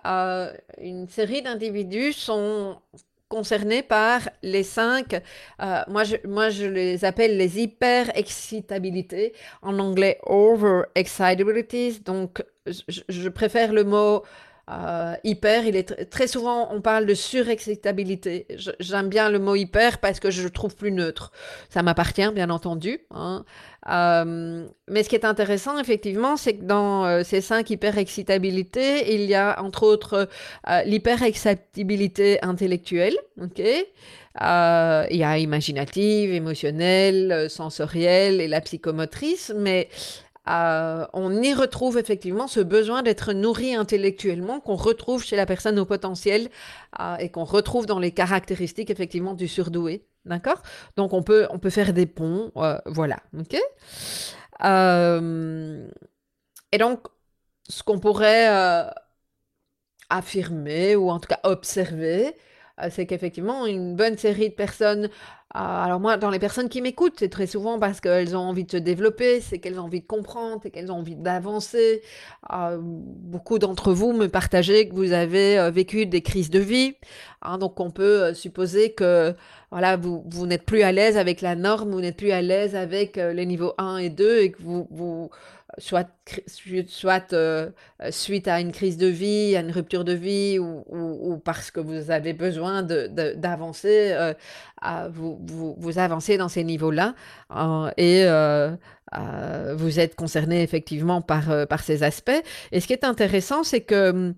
euh, 0.07 0.53
une 0.81 1.09
série 1.09 1.43
d'individus 1.43 2.13
sont 2.13 2.81
concernés 3.29 3.83
par 3.83 4.29
les 4.43 4.63
cinq, 4.63 5.15
euh, 5.61 5.83
moi, 5.87 6.03
je, 6.05 6.17
moi 6.25 6.49
je 6.49 6.65
les 6.65 7.05
appelle 7.05 7.37
les 7.37 7.61
hyper-excitabilités, 7.61 9.35
en 9.63 9.79
anglais 9.79 10.19
over-excitabilities, 10.25 12.01
donc 12.01 12.43
je, 12.67 13.03
je, 13.09 13.29
préfère 13.29 13.73
le 13.73 13.85
mot 13.85 14.23
euh, 14.71 15.15
hyper, 15.25 15.65
il 15.65 15.77
est 15.77 16.11
très 16.11 16.27
souvent, 16.27 16.69
on 16.73 16.81
parle 16.81 17.07
de 17.07 17.15
surexcitabilité. 17.15 18.47
J'aime 18.81 19.09
bien 19.09 19.31
le 19.31 19.39
mot 19.39 19.55
hyper 19.55 19.99
parce 19.99 20.21
que 20.21 20.31
je 20.31 20.43
le 20.43 20.51
trouve 20.51 20.77
plus 20.77 20.93
neutre. 20.93 21.33
Ça 21.71 21.83
m'appartient, 21.83 22.31
bien 22.33 22.51
entendu. 22.51 23.01
Hein. 23.11 23.45
Euh, 23.89 24.67
mais 24.89 25.03
ce 25.03 25.09
qui 25.09 25.15
est 25.15 25.25
intéressant, 25.25 25.79
effectivement, 25.79 26.37
c'est 26.37 26.55
que 26.55 26.65
dans 26.65 27.07
euh, 27.07 27.23
ces 27.25 27.41
cinq 27.41 27.71
hyperexcitabilités, 27.71 29.15
il 29.15 29.23
y 29.23 29.35
a 29.35 29.63
entre 29.63 29.85
autres 29.85 30.29
l'hyperexcitabilité 30.85 32.43
intellectuelle, 32.43 33.17
ok? 33.41 33.59
Il 33.61 35.17
y 35.17 35.25
a 35.25 35.39
imaginative, 35.39 36.33
émotionnelle, 36.33 37.49
sensorielle 37.49 38.41
et 38.41 38.49
la 38.49 38.61
psychomotrice, 38.61 39.53
mais 39.57 39.89
on 40.49 41.43
y 41.43 41.53
retrouve 41.55 41.99
effectivement 41.99 42.47
ce 42.47 42.61
besoin 42.61 43.03
d'être 43.03 43.33
nourri 43.33 43.75
intellectuellement 43.75 44.61
qu'on 44.61 44.77
retrouve 44.77 45.25
chez 45.25 45.37
la 45.37 45.47
personne 45.47 45.79
au 45.79 45.85
potentiel 45.85 46.49
et 47.19 47.29
qu'on 47.31 47.45
retrouve 47.45 47.87
dans 47.87 47.99
les 47.99 48.13
caractéristiques 48.13 48.91
effectivement 48.91 49.35
du 49.35 49.49
surdoué. 49.49 50.07
D'accord? 50.25 50.63
Donc 50.97 51.13
on 51.13 51.23
peut, 51.23 51.49
faire 51.71 51.93
des 51.93 52.07
ponts, 52.07 52.53
voilà. 52.87 53.19
Ok? 53.39 53.57
Et 56.73 56.79
donc, 56.79 57.07
ce 57.69 57.83
qu'on 57.83 57.99
pourrait 57.99 58.49
affirmer 60.11 60.97
ou 60.97 61.11
en 61.11 61.19
tout 61.21 61.29
cas 61.29 61.41
observer, 61.45 62.35
euh, 62.81 62.89
c'est 62.91 63.07
qu'effectivement, 63.07 63.67
une 63.67 63.97
bonne 63.97 64.17
série 64.17 64.51
de 64.51 64.55
personnes, 64.55 65.07
euh, 65.07 65.09
alors 65.55 65.99
moi, 65.99 66.19
dans 66.19 66.31
les 66.31 66.39
personnes 66.39 66.69
qui 66.69 66.83
m'écoutent, 66.83 67.17
c'est 67.19 67.31
très 67.31 67.47
souvent 67.47 67.79
parce 67.79 68.01
qu'elles 68.01 68.37
ont 68.37 68.41
envie 68.41 68.65
de 68.65 68.71
se 68.71 68.77
développer, 68.77 69.41
c'est 69.41 69.59
qu'elles 69.59 69.81
ont 69.81 69.85
envie 69.85 70.01
de 70.01 70.07
comprendre, 70.07 70.61
c'est 70.63 70.71
qu'elles 70.71 70.93
ont 70.93 70.99
envie 70.99 71.17
d'avancer. 71.17 72.03
Euh, 72.53 72.79
beaucoup 72.81 73.59
d'entre 73.59 73.93
vous 73.93 74.13
me 74.13 74.29
partagez 74.29 74.89
que 74.89 74.95
vous 74.95 75.13
avez 75.13 75.71
vécu 75.71 76.05
des 76.07 76.21
crises 76.21 76.51
de 76.51 76.59
vie. 76.59 76.97
Hein, 77.43 77.57
donc 77.59 77.81
on 77.81 77.91
peut 77.91 78.35
supposer 78.35 78.93
que 78.93 79.35
voilà, 79.71 79.97
vous, 79.97 80.23
vous 80.27 80.47
n'êtes 80.47 80.65
plus 80.65 80.83
à 80.83 80.93
l'aise 80.93 81.17
avec 81.17 81.41
la 81.41 81.55
norme, 81.55 81.93
vous 81.93 82.01
n'êtes 82.01 82.17
plus 82.17 82.33
à 82.33 82.43
l'aise 82.43 82.77
avec 82.77 83.17
les 83.17 83.47
niveaux 83.47 83.73
1 83.79 83.99
et 83.99 84.11
2 84.11 84.39
et 84.41 84.53
que 84.53 84.63
vous, 84.63 84.87
vous 84.91 85.31
soit, 85.79 86.09
soit 86.87 87.33
euh, 87.33 87.71
suite 88.11 88.49
à 88.49 88.61
une 88.61 88.73
crise 88.73 88.97
de 88.97 89.07
vie, 89.07 89.57
à 89.57 89.61
une 89.61 89.71
rupture 89.71 90.05
de 90.05 90.13
vie, 90.13 90.59
ou, 90.59 90.85
ou, 90.89 91.39
parce 91.39 91.71
que 91.71 91.81
vous 91.81 92.11
avez 92.11 92.33
besoin 92.33 92.83
d'avancer, 92.83 94.11
de, 94.11 94.35
euh, 94.85 95.09
vous, 95.11 95.39
vous, 95.47 95.75
vous, 95.79 95.99
avancez 95.99 96.37
dans 96.37 96.49
ces 96.49 96.65
niveaux-là. 96.65 97.15
Euh, 97.55 97.91
et 97.97 98.25
euh, 99.17 99.75
vous 99.77 100.01
êtes 100.01 100.15
concerné 100.15 100.63
effectivement 100.63 101.23
par, 101.23 101.51
euh, 101.51 101.67
par 101.67 101.83
ces 101.83 102.03
aspects. 102.03 102.31
Et 102.73 102.81
ce 102.81 102.87
qui 102.87 102.93
est 102.93 103.05
intéressant, 103.05 103.63
c'est 103.63 103.81
que 103.81 104.35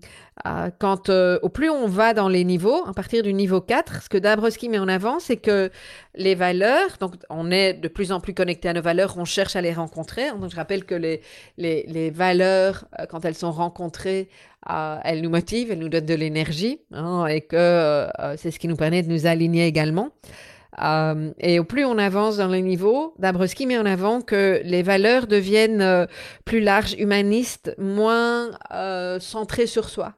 euh, 0.47 0.69
quand 0.79 1.09
au 1.09 1.49
plus 1.49 1.69
on 1.69 1.87
va 1.87 2.13
dans 2.13 2.29
les 2.29 2.43
niveaux, 2.43 2.85
à 2.87 2.93
partir 2.93 3.23
du 3.23 3.33
niveau 3.33 3.61
4, 3.61 4.03
ce 4.03 4.09
que 4.09 4.17
Dabrowski 4.17 4.69
met 4.69 4.79
en 4.79 4.87
avant, 4.87 5.19
c'est 5.19 5.37
que 5.37 5.69
les 6.15 6.35
valeurs, 6.35 6.97
donc 6.99 7.15
on 7.29 7.51
est 7.51 7.73
de 7.73 7.87
plus 7.87 8.11
en 8.11 8.19
plus 8.19 8.33
connecté 8.33 8.69
à 8.69 8.73
nos 8.73 8.81
valeurs, 8.81 9.15
on 9.17 9.25
cherche 9.25 9.55
à 9.55 9.61
les 9.61 9.73
rencontrer. 9.73 10.31
Donc 10.31 10.51
je 10.51 10.55
rappelle 10.55 10.85
que 10.85 10.95
les, 10.95 12.09
valeurs, 12.11 12.85
quand 13.09 13.25
elles 13.25 13.35
sont 13.35 13.51
rencontrées, 13.51 14.29
elles 15.03 15.21
nous 15.21 15.29
motivent, 15.29 15.71
elles 15.71 15.79
nous 15.79 15.89
donnent 15.89 16.05
de 16.05 16.15
l'énergie, 16.15 16.81
hein, 16.93 17.25
et 17.27 17.41
que 17.41 18.07
c'est 18.37 18.51
ce 18.51 18.59
qui 18.59 18.67
nous 18.67 18.77
permet 18.77 19.03
de 19.03 19.11
nous 19.11 19.27
aligner 19.27 19.67
également. 19.67 20.11
Euh, 20.79 21.33
et 21.39 21.59
au 21.59 21.63
plus 21.63 21.85
on 21.85 21.97
avance 21.97 22.37
dans 22.37 22.47
le 22.47 22.59
niveau, 22.59 23.13
Dabrowski 23.19 23.65
met 23.65 23.77
en 23.77 23.85
avant 23.85 24.21
que 24.21 24.61
les 24.63 24.83
valeurs 24.83 25.27
deviennent 25.27 25.81
euh, 25.81 26.05
plus 26.45 26.61
larges, 26.61 26.93
humanistes, 26.97 27.75
moins 27.77 28.51
euh, 28.71 29.19
centrées 29.19 29.67
sur 29.67 29.89
soi. 29.89 30.13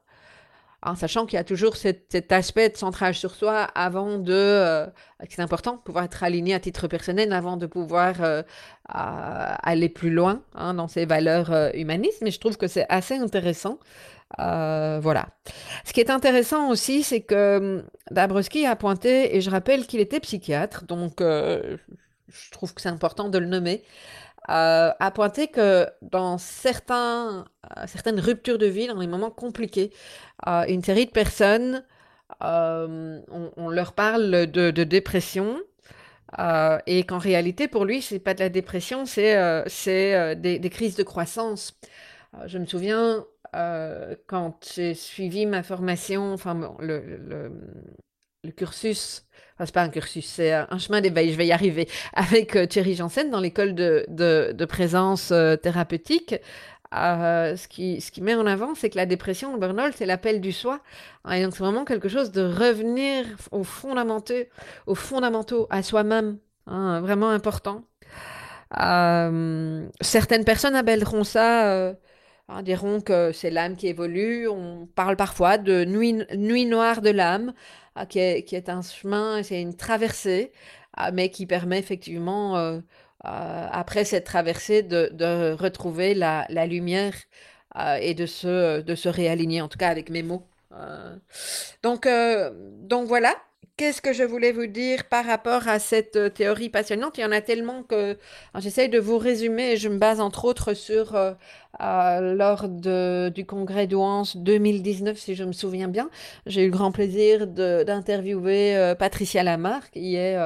En 0.85 0.95
sachant 0.95 1.25
qu'il 1.25 1.37
y 1.37 1.39
a 1.39 1.45
toujours 1.45 1.77
cet, 1.77 2.31
aspect 2.33 2.67
de 2.67 2.75
centrage 2.75 3.17
sur 3.17 3.35
soi 3.35 3.61
avant 3.73 4.17
de... 4.19 4.85
c'est 5.29 5.41
important, 5.41 5.77
pouvoir 5.77 6.03
être 6.03 6.25
aligné 6.25 6.53
à 6.53 6.59
titre 6.59 6.89
personnel 6.89 7.31
avant 7.31 7.55
de 7.55 7.67
pouvoir 7.67 8.15
aller 8.89 9.87
plus 9.87 10.09
loin 10.09 10.41
hein, 10.55 10.73
dans 10.73 10.89
ces 10.89 11.05
valeurs 11.05 11.73
humanistes. 11.73 12.21
Mais 12.21 12.31
je 12.31 12.39
trouve 12.41 12.57
que 12.57 12.67
c'est 12.67 12.85
assez 12.89 13.15
intéressant 13.15 13.79
euh, 14.39 14.99
voilà. 15.01 15.27
Ce 15.85 15.93
qui 15.93 15.99
est 15.99 16.09
intéressant 16.09 16.69
aussi, 16.69 17.03
c'est 17.03 17.21
que 17.21 17.57
hum, 17.57 17.83
Dabrowski 18.11 18.65
a 18.65 18.75
pointé, 18.75 19.35
et 19.35 19.41
je 19.41 19.49
rappelle 19.49 19.85
qu'il 19.85 19.99
était 19.99 20.19
psychiatre, 20.19 20.85
donc 20.85 21.21
euh, 21.21 21.77
je 22.29 22.51
trouve 22.51 22.73
que 22.73 22.81
c'est 22.81 22.89
important 22.89 23.29
de 23.29 23.37
le 23.37 23.45
nommer, 23.45 23.83
euh, 24.49 24.91
a 24.99 25.11
pointé 25.11 25.47
que 25.47 25.87
dans 26.01 26.37
certains, 26.37 27.45
certaines 27.87 28.19
ruptures 28.19 28.57
de 28.57 28.65
vie, 28.65 28.87
dans 28.87 28.99
les 28.99 29.07
moments 29.07 29.31
compliqués, 29.31 29.91
une 30.45 30.83
série 30.83 31.05
de 31.05 31.11
personnes, 31.11 31.83
on, 32.41 33.69
leur 33.69 33.93
parle 33.93 34.47
de, 34.47 34.71
dépression. 34.83 35.61
et 36.87 37.03
qu'en 37.05 37.19
réalité, 37.19 37.67
pour 37.69 37.85
lui, 37.85 38.01
c'est 38.01 38.19
pas 38.19 38.33
de 38.33 38.39
la 38.41 38.49
dépression, 38.49 39.05
c'est 39.05 40.35
des, 40.35 40.59
des, 40.59 40.69
crises 40.69 40.95
de 40.95 41.03
croissance. 41.03 41.79
je 42.47 42.57
me 42.57 42.65
souviens, 42.65 43.25
euh, 43.55 44.15
quand 44.27 44.71
j'ai 44.75 44.93
suivi 44.93 45.45
ma 45.45 45.63
formation, 45.63 46.33
enfin 46.33 46.75
le, 46.79 46.99
le, 48.43 48.51
cursus, 48.51 49.25
enfin, 49.55 49.65
c'est 49.65 49.73
pas 49.73 49.83
un 49.83 49.89
cursus, 49.89 50.25
c'est 50.25 50.51
un 50.51 50.77
chemin 50.77 51.01
d'éveil, 51.01 51.31
je 51.31 51.37
vais 51.37 51.47
y 51.47 51.51
arriver, 51.51 51.87
avec 52.13 52.55
euh, 52.55 52.65
Thierry 52.65 52.95
Janssen 52.95 53.29
dans 53.29 53.39
l'école 53.39 53.75
de, 53.75 54.65
présence 54.65 55.31
euh, 55.31 55.55
thérapeutique. 55.55 56.35
ce, 56.91 57.67
qui, 57.67 58.01
ce 58.01 58.11
qui 58.11 58.21
met 58.21 58.35
en 58.35 58.45
avant, 58.45 58.75
c'est 58.75 58.89
que 58.89 58.97
la 58.97 59.05
dépression, 59.05 59.53
le 59.53 59.59
burn-out, 59.59 59.93
c'est 59.95 60.05
l'appel 60.05 60.41
du 60.41 60.51
soi. 60.51 60.81
Et 61.31 61.43
donc, 61.43 61.53
c'est 61.53 61.63
vraiment 61.63 61.85
quelque 61.85 62.09
chose 62.09 62.31
de 62.31 62.41
revenir 62.41 63.25
aux 63.51 63.63
fondamentaux, 63.63 64.33
aux 64.87 64.95
fondamentaux 64.95 65.67
à 65.69 65.83
soi-même, 65.83 66.37
hein, 66.67 67.01
vraiment 67.01 67.29
important. 67.29 67.83
certaines 70.01 70.43
personnes 70.45 70.75
appelleront 70.75 71.23
ça 71.23 71.95
Hein, 72.49 72.61
diront 72.61 72.99
que 72.99 73.31
c'est 73.31 73.49
l'âme 73.49 73.75
qui 73.77 73.87
évolue. 73.87 74.47
On 74.49 74.87
parle 74.95 75.15
parfois 75.15 75.57
de 75.57 75.85
nuit, 75.85 76.25
nuit 76.35 76.65
noire 76.65 77.01
de 77.01 77.09
l'âme, 77.09 77.53
ah, 77.95 78.05
qui, 78.05 78.19
est, 78.19 78.43
qui, 78.43 78.55
est, 78.55 78.69
un 78.69 78.81
chemin, 78.81 79.43
c'est 79.43 79.61
une 79.61 79.75
traversée, 79.75 80.51
ah, 80.93 81.11
mais 81.11 81.29
qui 81.29 81.45
permet 81.45 81.79
effectivement, 81.79 82.57
euh, 82.57 82.79
euh, 83.25 83.67
après 83.71 84.03
cette 84.05 84.25
traversée, 84.25 84.83
de, 84.83 85.09
de 85.13 85.53
retrouver 85.53 86.13
la, 86.13 86.45
la 86.49 86.67
lumière 86.67 87.13
euh, 87.77 87.95
et 88.01 88.13
de 88.13 88.25
se, 88.25 88.81
de 88.81 88.95
se 88.95 89.09
réaligner, 89.09 89.61
en 89.61 89.69
tout 89.69 89.77
cas 89.77 89.89
avec 89.89 90.09
mes 90.09 90.23
mots. 90.23 90.45
donc, 91.83 92.07
donc 92.81 93.07
voilà. 93.07 93.35
Qu'est-ce 93.75 94.03
que 94.03 94.13
je 94.13 94.21
voulais 94.21 94.51
vous 94.51 94.67
dire 94.67 95.05
par 95.05 95.25
rapport 95.25 95.67
à 95.67 95.79
cette 95.79 96.15
euh, 96.15 96.29
théorie 96.29 96.69
passionnante? 96.69 97.17
Il 97.17 97.21
y 97.21 97.25
en 97.25 97.31
a 97.31 97.41
tellement 97.41 97.81
que 97.81 98.19
j'essaye 98.59 98.87
de 98.87 98.99
vous 98.99 99.17
résumer 99.17 99.77
je 99.77 99.89
me 99.89 99.97
base 99.97 100.19
entre 100.21 100.45
autres 100.45 100.75
sur 100.75 101.15
euh, 101.15 101.33
euh, 101.81 102.35
lors 102.35 102.69
de, 102.69 103.29
du 103.33 103.47
congrès 103.47 103.87
d'Ouance 103.87 104.37
2019, 104.37 105.17
si 105.17 105.33
je 105.33 105.43
me 105.43 105.53
souviens 105.53 105.87
bien. 105.87 106.11
J'ai 106.45 106.61
eu 106.61 106.65
le 106.65 106.71
grand 106.71 106.91
plaisir 106.91 107.47
d'interviewer 107.47 108.93
Patricia 108.99 109.41
Lamar, 109.41 109.89
qui 109.89 110.17
est 110.17 110.37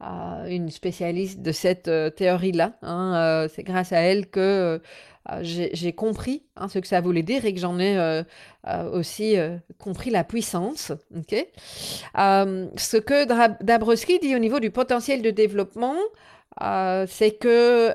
une 0.00 0.70
spécialiste 0.70 1.42
de 1.42 1.52
cette 1.52 1.88
théorie-là. 2.16 2.72
Hein. 2.82 3.46
C'est 3.54 3.62
grâce 3.62 3.92
à 3.92 4.00
elle 4.00 4.26
que 4.28 4.80
euh, 5.32 5.40
j'ai 5.42 5.92
compris 5.92 6.42
hein, 6.56 6.68
ce 6.68 6.78
que 6.78 6.86
ça 6.86 7.00
voulait 7.00 7.22
dire 7.22 7.44
et 7.44 7.52
que 7.52 7.58
j'en 7.58 7.78
ai 7.78 7.96
euh, 7.96 8.22
euh, 8.68 8.90
aussi 8.90 9.36
compris 9.78 10.10
la 10.10 10.24
puissance. 10.24 10.92
ce 12.14 12.96
que 12.96 13.62
Dabrowski 13.62 14.18
dit 14.20 14.34
au 14.36 14.38
niveau 14.38 14.60
du 14.60 14.70
potentiel 14.70 15.22
de 15.22 15.30
développement, 15.30 15.96
c'est 17.08 17.38
que 17.38 17.94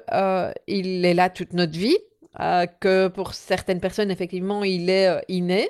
il 0.67 1.05
est 1.05 1.13
là 1.13 1.29
toute 1.29 1.53
notre 1.53 1.77
vie, 1.77 1.97
que 2.79 3.07
pour 3.07 3.33
certaines 3.33 3.79
personnes, 3.79 4.11
effectivement, 4.11 4.63
il 4.63 4.89
est 4.89 5.23
inné 5.27 5.69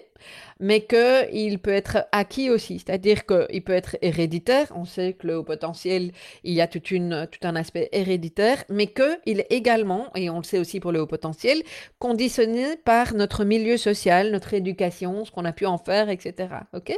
mais 0.59 0.81
qu'il 0.81 1.59
peut 1.59 1.73
être 1.73 2.05
acquis 2.11 2.49
aussi, 2.49 2.79
c'est-à-dire 2.79 3.25
qu'il 3.25 3.63
peut 3.63 3.73
être 3.73 3.97
héréditaire. 4.01 4.67
On 4.75 4.85
sait 4.85 5.13
que 5.13 5.27
le 5.27 5.37
haut 5.37 5.43
potentiel, 5.43 6.11
il 6.43 6.53
y 6.53 6.61
a 6.61 6.67
tout 6.67 6.81
un 6.93 7.55
aspect 7.55 7.89
héréditaire, 7.91 8.63
mais 8.69 8.87
qu'il 8.87 9.39
est 9.39 9.47
également, 9.49 10.11
et 10.15 10.29
on 10.29 10.37
le 10.37 10.43
sait 10.43 10.59
aussi 10.59 10.79
pour 10.79 10.91
le 10.91 11.01
haut 11.01 11.07
potentiel, 11.07 11.63
conditionné 11.99 12.77
par 12.77 13.13
notre 13.15 13.43
milieu 13.43 13.77
social, 13.77 14.31
notre 14.31 14.53
éducation, 14.53 15.25
ce 15.25 15.31
qu'on 15.31 15.45
a 15.45 15.51
pu 15.51 15.65
en 15.65 15.77
faire, 15.77 16.09
etc. 16.09 16.49
Ok? 16.73 16.93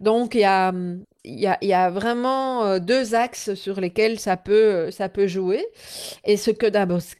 Donc 0.00 0.34
il 0.34 0.40
y 1.24 1.72
a, 1.72 1.90
vraiment 1.90 2.64
euh, 2.64 2.78
deux 2.78 3.14
axes 3.14 3.54
sur 3.54 3.80
lesquels 3.80 4.18
ça 4.18 4.36
peut, 4.36 4.90
ça 4.90 5.08
peut 5.08 5.26
jouer. 5.26 5.64
Et 6.24 6.36
ce 6.36 6.50
que 6.50 6.66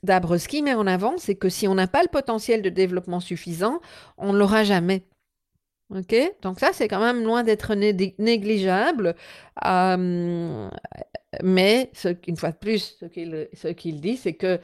Dabrowski 0.02 0.62
met 0.62 0.74
en 0.74 0.86
avant, 0.86 1.14
c'est 1.18 1.36
que 1.36 1.48
si 1.48 1.68
on 1.68 1.74
n'a 1.74 1.86
pas 1.86 2.02
le 2.02 2.08
potentiel 2.08 2.62
de 2.62 2.70
développement 2.70 3.20
suffisant, 3.20 3.80
on 4.18 4.32
ne 4.32 4.38
l'aura 4.38 4.64
jamais. 4.64 5.02
OK? 5.94 6.14
Donc 6.42 6.58
ça, 6.58 6.72
c'est 6.72 6.88
quand 6.88 7.00
même 7.00 7.22
loin 7.24 7.44
d'être 7.44 7.74
négligeable. 7.74 9.14
mais 11.42 11.90
une 12.26 12.36
fois 12.36 12.50
de 12.50 12.56
plus, 12.56 12.98
ce 13.00 13.68
qu'il 13.68 14.00
dit, 14.00 14.16
c'est 14.16 14.34
que 14.34 14.58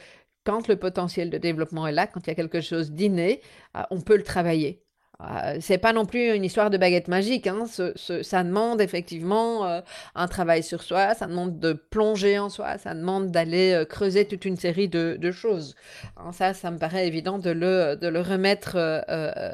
quand 0.44 0.68
le 0.68 0.76
potentiel 0.76 1.30
de 1.30 1.38
développement 1.38 1.86
est 1.86 1.92
là, 1.92 2.06
quand 2.06 2.26
il 2.26 2.28
y 2.28 2.32
a 2.32 2.34
quelque 2.34 2.60
chose 2.60 2.92
d'inné, 2.92 3.40
euh, 3.76 3.82
on 3.90 4.00
peut 4.00 4.16
le 4.16 4.22
travailler. 4.24 4.82
Euh, 5.20 5.58
c'est 5.60 5.78
pas 5.78 5.92
non 5.92 6.04
plus 6.04 6.34
une 6.34 6.44
histoire 6.44 6.68
de 6.68 6.76
baguette 6.76 7.06
magique. 7.06 7.46
Hein. 7.46 7.66
ça 7.66 8.42
demande 8.42 8.80
effectivement 8.80 9.64
euh, 9.66 9.80
un 10.16 10.26
travail 10.26 10.64
sur 10.64 10.82
soi, 10.82 11.14
ça 11.14 11.28
demande 11.28 11.60
de 11.60 11.74
plonger 11.74 12.40
en 12.40 12.48
soi, 12.48 12.78
ça 12.78 12.94
demande 12.94 13.30
d'aller 13.30 13.84
creuser 13.88 14.26
toute 14.26 14.44
une 14.44 14.56
série 14.56 14.88
de, 14.88 15.30
choses. 15.30 15.76
Hein, 16.16 16.32
ça, 16.32 16.54
ça 16.54 16.72
me 16.72 16.78
paraît 16.78 17.06
évident 17.06 17.38
de 17.38 17.50
le, 17.50 17.94
de 17.94 18.08
le 18.08 18.20
remettre 18.20 18.76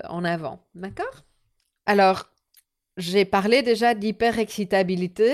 en 0.09 0.25
avant. 0.25 0.61
D'accord? 0.75 1.27
Alors, 1.88 2.30
j'ai 2.99 3.25
parlé 3.25 3.62
déjà 3.62 3.95
d'hyperexcitabilité. 3.95 5.33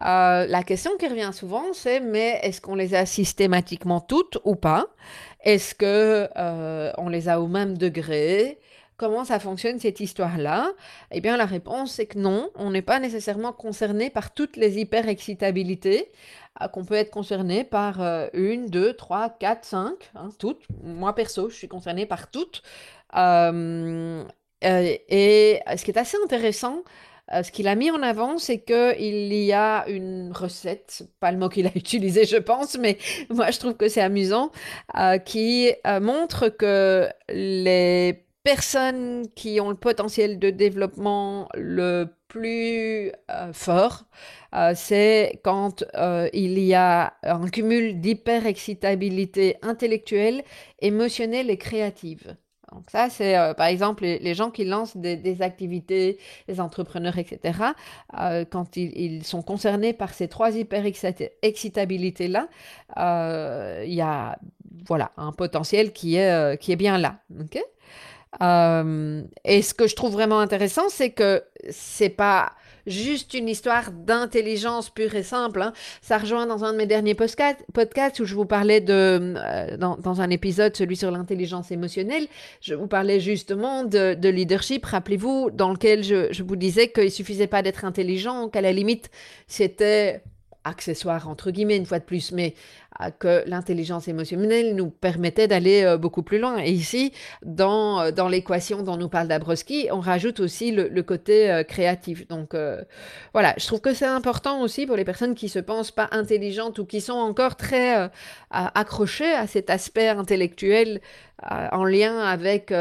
la 0.00 0.62
question 0.66 0.90
qui 0.98 1.06
revient 1.06 1.30
souvent, 1.32 1.72
c'est 1.72 2.00
mais 2.00 2.40
est-ce 2.42 2.60
qu'on 2.60 2.74
les 2.74 2.94
a 2.94 3.06
systématiquement 3.06 4.00
toutes 4.00 4.38
ou 4.44 4.56
pas? 4.56 4.88
Est-ce 5.44 5.74
que 5.74 6.28
on 6.98 7.08
les 7.08 7.28
a 7.28 7.40
au 7.40 7.46
même 7.46 7.78
degré? 7.78 8.58
Comment 8.96 9.24
ça 9.24 9.38
fonctionne 9.38 9.78
cette 9.78 10.00
histoire-là? 10.00 10.72
Eh 11.12 11.20
bien, 11.20 11.36
la 11.36 11.46
réponse 11.46 11.92
c'est 11.92 12.06
que 12.06 12.18
non, 12.18 12.50
on 12.56 12.72
n'est 12.72 12.82
pas 12.82 12.98
nécessairement 12.98 13.52
concerné 13.52 14.10
par 14.10 14.34
toutes 14.34 14.56
les 14.56 14.80
hyper-excitabilités, 14.80 16.10
euh, 16.60 16.68
qu'on 16.68 16.84
peut 16.84 16.94
être 16.94 17.10
concerné 17.10 17.62
par 17.62 18.02
euh, 18.02 18.26
une, 18.32 18.66
deux, 18.66 18.94
trois, 18.94 19.30
quatre, 19.30 19.64
cinq, 19.64 20.10
hein, 20.16 20.30
toutes. 20.38 20.62
Moi, 20.82 21.14
perso, 21.14 21.48
je 21.48 21.54
suis 21.54 21.68
concerné 21.68 22.06
par 22.06 22.30
toutes. 22.30 22.62
Euh, 23.16 24.24
et 24.62 25.60
ce 25.76 25.84
qui 25.84 25.90
est 25.90 25.98
assez 25.98 26.16
intéressant, 26.22 26.82
ce 27.30 27.50
qu'il 27.52 27.68
a 27.68 27.74
mis 27.74 27.90
en 27.90 28.02
avant, 28.02 28.38
c'est 28.38 28.58
qu'il 28.58 29.32
y 29.32 29.52
a 29.52 29.86
une 29.88 30.32
recette, 30.32 31.02
pas 31.20 31.30
le 31.30 31.38
mot 31.38 31.48
qu'il 31.48 31.66
a 31.66 31.70
utilisé, 31.74 32.24
je 32.24 32.36
pense, 32.38 32.78
mais 32.78 32.98
moi 33.30 33.50
je 33.50 33.58
trouve 33.58 33.74
que 33.74 33.88
c'est 33.88 34.00
amusant, 34.00 34.50
qui 35.24 35.72
montre 36.00 36.48
que 36.48 37.08
les 37.28 38.24
personnes 38.42 39.26
qui 39.34 39.60
ont 39.60 39.68
le 39.68 39.76
potentiel 39.76 40.38
de 40.38 40.50
développement 40.50 41.48
le 41.54 42.08
plus 42.28 43.10
euh, 43.30 43.52
fort, 43.52 44.04
euh, 44.54 44.72
c'est 44.74 45.40
quand 45.42 45.84
euh, 45.94 46.28
il 46.32 46.58
y 46.58 46.74
a 46.74 47.14
un 47.22 47.48
cumul 47.48 48.00
d'hyper-excitabilité 48.00 49.56
intellectuelle, 49.62 50.44
émotionnelle 50.80 51.50
et 51.50 51.58
créative. 51.58 52.36
Donc 52.72 52.84
ça, 52.90 53.08
c'est 53.10 53.34
par 53.56 53.66
exemple 53.66 54.04
les, 54.04 54.34
gens 54.34 54.50
qui 54.50 54.64
lancent 54.64 54.96
des, 54.96 55.42
activités, 55.42 56.18
les 56.48 56.60
entrepreneurs, 56.60 57.18
etc. 57.18 57.58
quand 58.50 58.76
ils, 58.76 59.24
sont 59.24 59.42
concernés 59.42 59.92
par 59.92 60.12
ces 60.12 60.28
trois 60.28 60.50
hyper-excitabilités-là, 60.50 62.48
il 63.84 63.94
y 63.94 64.00
a 64.00 64.38
voilà, 64.86 65.12
un 65.16 65.32
potentiel 65.32 65.92
qui 65.92 66.16
est, 66.16 66.60
qui 66.60 66.72
est 66.72 66.76
bien 66.76 66.98
là. 66.98 67.20
euh, 68.42 69.22
et 69.44 69.62
ce 69.62 69.74
que 69.74 69.86
je 69.86 69.94
trouve 69.94 70.12
vraiment 70.12 70.40
intéressant, 70.40 70.88
c'est 70.88 71.10
que 71.10 71.42
c'est 71.70 72.10
pas 72.10 72.52
juste 72.88 73.34
une 73.34 73.48
histoire 73.48 73.92
d'intelligence 73.92 74.90
pure 74.90 75.14
et 75.14 75.22
simple. 75.22 75.62
Hein. 75.62 75.72
Ça 76.02 76.18
rejoint 76.18 76.46
dans 76.46 76.64
un 76.64 76.72
de 76.72 76.78
mes 76.78 76.86
derniers 76.86 77.14
podcasts 77.14 78.20
où 78.20 78.24
je 78.24 78.34
vous 78.34 78.44
parlais 78.44 78.80
de, 78.80 79.34
euh, 79.36 79.76
dans, 79.76 80.20
un 80.20 80.30
épisode, 80.30 80.76
celui 80.76 80.96
sur 80.96 81.10
l'intelligence 81.10 81.70
émotionnelle, 81.70 82.26
je 82.60 82.74
vous 82.74 82.86
parlais 82.86 83.20
justement 83.20 83.84
de, 83.84 84.28
leadership, 84.28 84.84
rappelez-vous, 84.84 85.50
dans 85.52 85.72
lequel 85.72 86.02
je, 86.02 86.32
je 86.32 86.42
vous 86.42 86.56
disais 86.56 86.88
qu'il 86.88 87.10
suffisait 87.10 87.46
pas 87.46 87.62
d'être 87.62 87.84
intelligent, 87.84 88.48
qu'à 88.48 88.60
la 88.60 88.72
limite, 88.72 89.10
c'était 89.46 90.22
accessoire 90.68 91.28
entre 91.28 91.50
guillemets 91.50 91.76
une 91.76 91.86
fois 91.86 91.98
de 91.98 92.04
plus, 92.04 92.32
mais 92.32 92.54
euh, 93.00 93.10
que 93.18 93.42
l'intelligence 93.46 94.08
émotionnelle 94.08 94.74
nous 94.74 94.90
permettait 94.90 95.46
d'aller 95.46 95.84
euh, 95.84 95.96
beaucoup 95.96 96.22
plus 96.22 96.38
loin. 96.38 96.58
Et 96.58 96.70
ici, 96.70 97.12
dans, 97.44 98.00
euh, 98.00 98.10
dans 98.10 98.28
l'équation 98.28 98.82
dont 98.82 98.96
nous 98.96 99.08
parle 99.08 99.28
Dabrowski, 99.28 99.88
on 99.92 100.00
rajoute 100.00 100.40
aussi 100.40 100.72
le, 100.72 101.02
côté 101.02 101.62
créatif. 101.68 102.26
Donc 102.28 102.54
voilà, 103.32 103.54
je 103.56 103.66
trouve 103.66 103.80
que 103.80 103.94
c'est 103.94 104.04
important 104.04 104.60
aussi 104.60 104.84
pour 104.84 104.96
les 104.96 105.04
personnes 105.04 105.34
qui 105.34 105.48
se 105.48 105.58
pensent 105.58 105.92
pas 105.92 106.08
intelligentes 106.10 106.78
ou 106.80 106.84
qui 106.84 107.00
sont 107.00 107.14
encore 107.14 107.56
très 107.56 108.10
accrochées 108.50 109.32
à 109.32 109.46
cet 109.46 109.70
aspect 109.70 110.08
intellectuel 110.08 111.00
en 111.40 111.84
lien 111.84 112.18
avec 112.18 112.72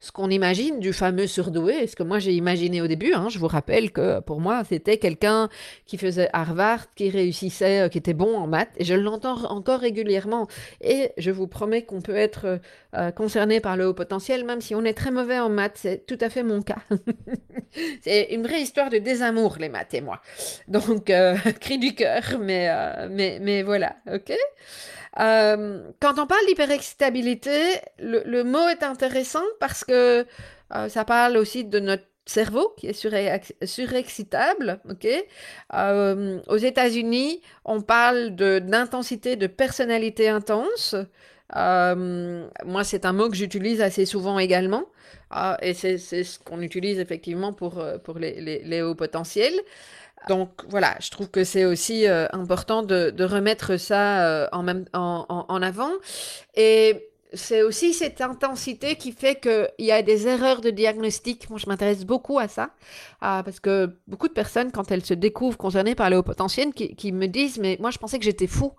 ce 0.00 0.12
qu'on 0.12 0.30
imagine 0.30 0.80
du 0.80 0.94
fameux 0.94 1.26
surdoué, 1.26 1.86
ce 1.86 1.94
que 1.94 2.02
moi 2.02 2.18
j'ai 2.18 2.32
imaginé 2.32 2.80
au 2.80 2.86
début. 2.86 3.12
Hein, 3.12 3.28
je 3.28 3.38
vous 3.38 3.48
rappelle 3.48 3.92
que 3.92 4.20
pour 4.20 4.40
moi, 4.40 4.62
c'était 4.66 4.96
quelqu'un 4.96 5.50
qui 5.84 5.98
faisait 5.98 6.30
Harvard, 6.32 6.92
qui 6.94 7.10
réussissait, 7.10 7.82
euh, 7.82 7.88
qui 7.88 7.98
était 7.98 8.14
bon 8.14 8.34
en 8.34 8.46
maths, 8.46 8.70
et 8.78 8.84
je 8.84 8.94
l'entends 8.94 9.44
encore 9.44 9.80
régulièrement. 9.80 10.48
Et 10.80 11.10
je 11.18 11.30
vous 11.30 11.46
promets 11.46 11.82
qu'on 11.82 12.00
peut 12.00 12.16
être 12.16 12.60
euh, 12.96 13.10
concerné 13.10 13.60
par 13.60 13.76
le 13.76 13.86
haut 13.86 13.94
potentiel, 13.94 14.44
même 14.44 14.62
si 14.62 14.74
on 14.74 14.84
est 14.84 14.94
très 14.94 15.10
mauvais 15.10 15.38
en 15.38 15.50
maths. 15.50 15.76
C'est 15.76 16.06
tout 16.06 16.18
à 16.22 16.30
fait 16.30 16.42
mon 16.42 16.62
cas. 16.62 16.78
c'est 18.00 18.28
une 18.30 18.42
vraie 18.42 18.62
histoire 18.62 18.88
de 18.88 18.96
désamour, 18.96 19.56
les 19.60 19.68
maths 19.68 19.92
et 19.92 20.00
moi. 20.00 20.22
Donc, 20.66 21.10
euh, 21.10 21.36
cri 21.60 21.76
du 21.76 21.94
cœur, 21.94 22.22
mais, 22.40 22.70
mais, 23.10 23.38
mais 23.42 23.62
voilà, 23.62 23.96
ok 24.10 24.32
euh, 25.18 25.90
quand 26.00 26.18
on 26.18 26.26
parle 26.26 26.46
d'hyperexcitabilité, 26.46 27.80
le, 27.98 28.42
mot 28.42 28.68
est 28.68 28.82
intéressant 28.82 29.44
parce 29.58 29.84
que 29.84 30.26
euh, 30.74 30.88
ça 30.88 31.04
parle 31.04 31.36
aussi 31.36 31.64
de 31.64 31.80
notre 31.80 32.04
cerveau 32.26 32.72
qui 32.76 32.86
est 32.86 33.66
surexcitable. 33.66 34.80
ok? 34.88 35.08
Euh, 35.74 36.40
aux 36.46 36.56
États-Unis, 36.56 37.42
on 37.64 37.80
parle 37.80 38.36
d'intensité 38.36 39.36
de, 39.36 39.46
personnalité 39.48 40.28
intense. 40.28 40.94
moi, 41.54 42.84
c'est 42.84 43.04
un 43.04 43.12
mot 43.12 43.28
que 43.28 43.36
j'utilise 43.36 43.80
assez 43.80 44.06
souvent 44.06 44.38
également. 44.38 44.84
et 45.60 45.74
c'est 45.74 45.98
ce 45.98 46.38
qu'on 46.38 46.60
utilise 46.60 47.00
effectivement 47.00 47.52
pour, 47.52 47.82
les 48.20 48.82
hauts 48.82 48.94
potentiels. 48.94 49.60
Donc 50.28 50.50
voilà, 50.68 50.96
je 51.00 51.10
trouve 51.10 51.30
que 51.30 51.44
c'est 51.44 51.64
aussi 51.64 52.06
euh, 52.06 52.26
important 52.32 52.82
de, 52.82 53.24
remettre 53.24 53.76
ça 53.76 54.26
euh, 54.26 54.48
en, 54.52 55.62
avant. 55.62 55.90
Et 56.54 57.08
c'est 57.32 57.62
aussi 57.62 57.94
cette 57.94 58.20
intensité 58.20 58.96
qui 58.96 59.12
fait 59.12 59.40
qu'il 59.40 59.86
y 59.86 59.92
a 59.92 60.02
des 60.02 60.26
erreurs 60.26 60.60
de 60.60 60.70
diagnostic. 60.70 61.48
Moi, 61.48 61.58
je 61.58 61.66
m'intéresse 61.68 62.04
beaucoup 62.04 62.38
à 62.38 62.48
ça, 62.48 62.70
euh, 63.22 63.42
parce 63.42 63.60
que 63.60 63.96
beaucoup 64.08 64.28
de 64.28 64.32
personnes, 64.32 64.72
quand 64.72 64.90
elles 64.90 65.04
se 65.04 65.14
découvrent 65.14 65.58
concernées 65.58 65.94
par 65.94 66.10
le 66.10 66.18
haut 66.18 66.22
potentiel, 66.22 66.72
qui, 66.72 67.12
me 67.12 67.26
disent, 67.26 67.58
mais 67.58 67.76
moi, 67.80 67.90
je 67.90 67.98
pensais 67.98 68.18
que 68.18 68.24
j'étais 68.24 68.46
fou, 68.46 68.72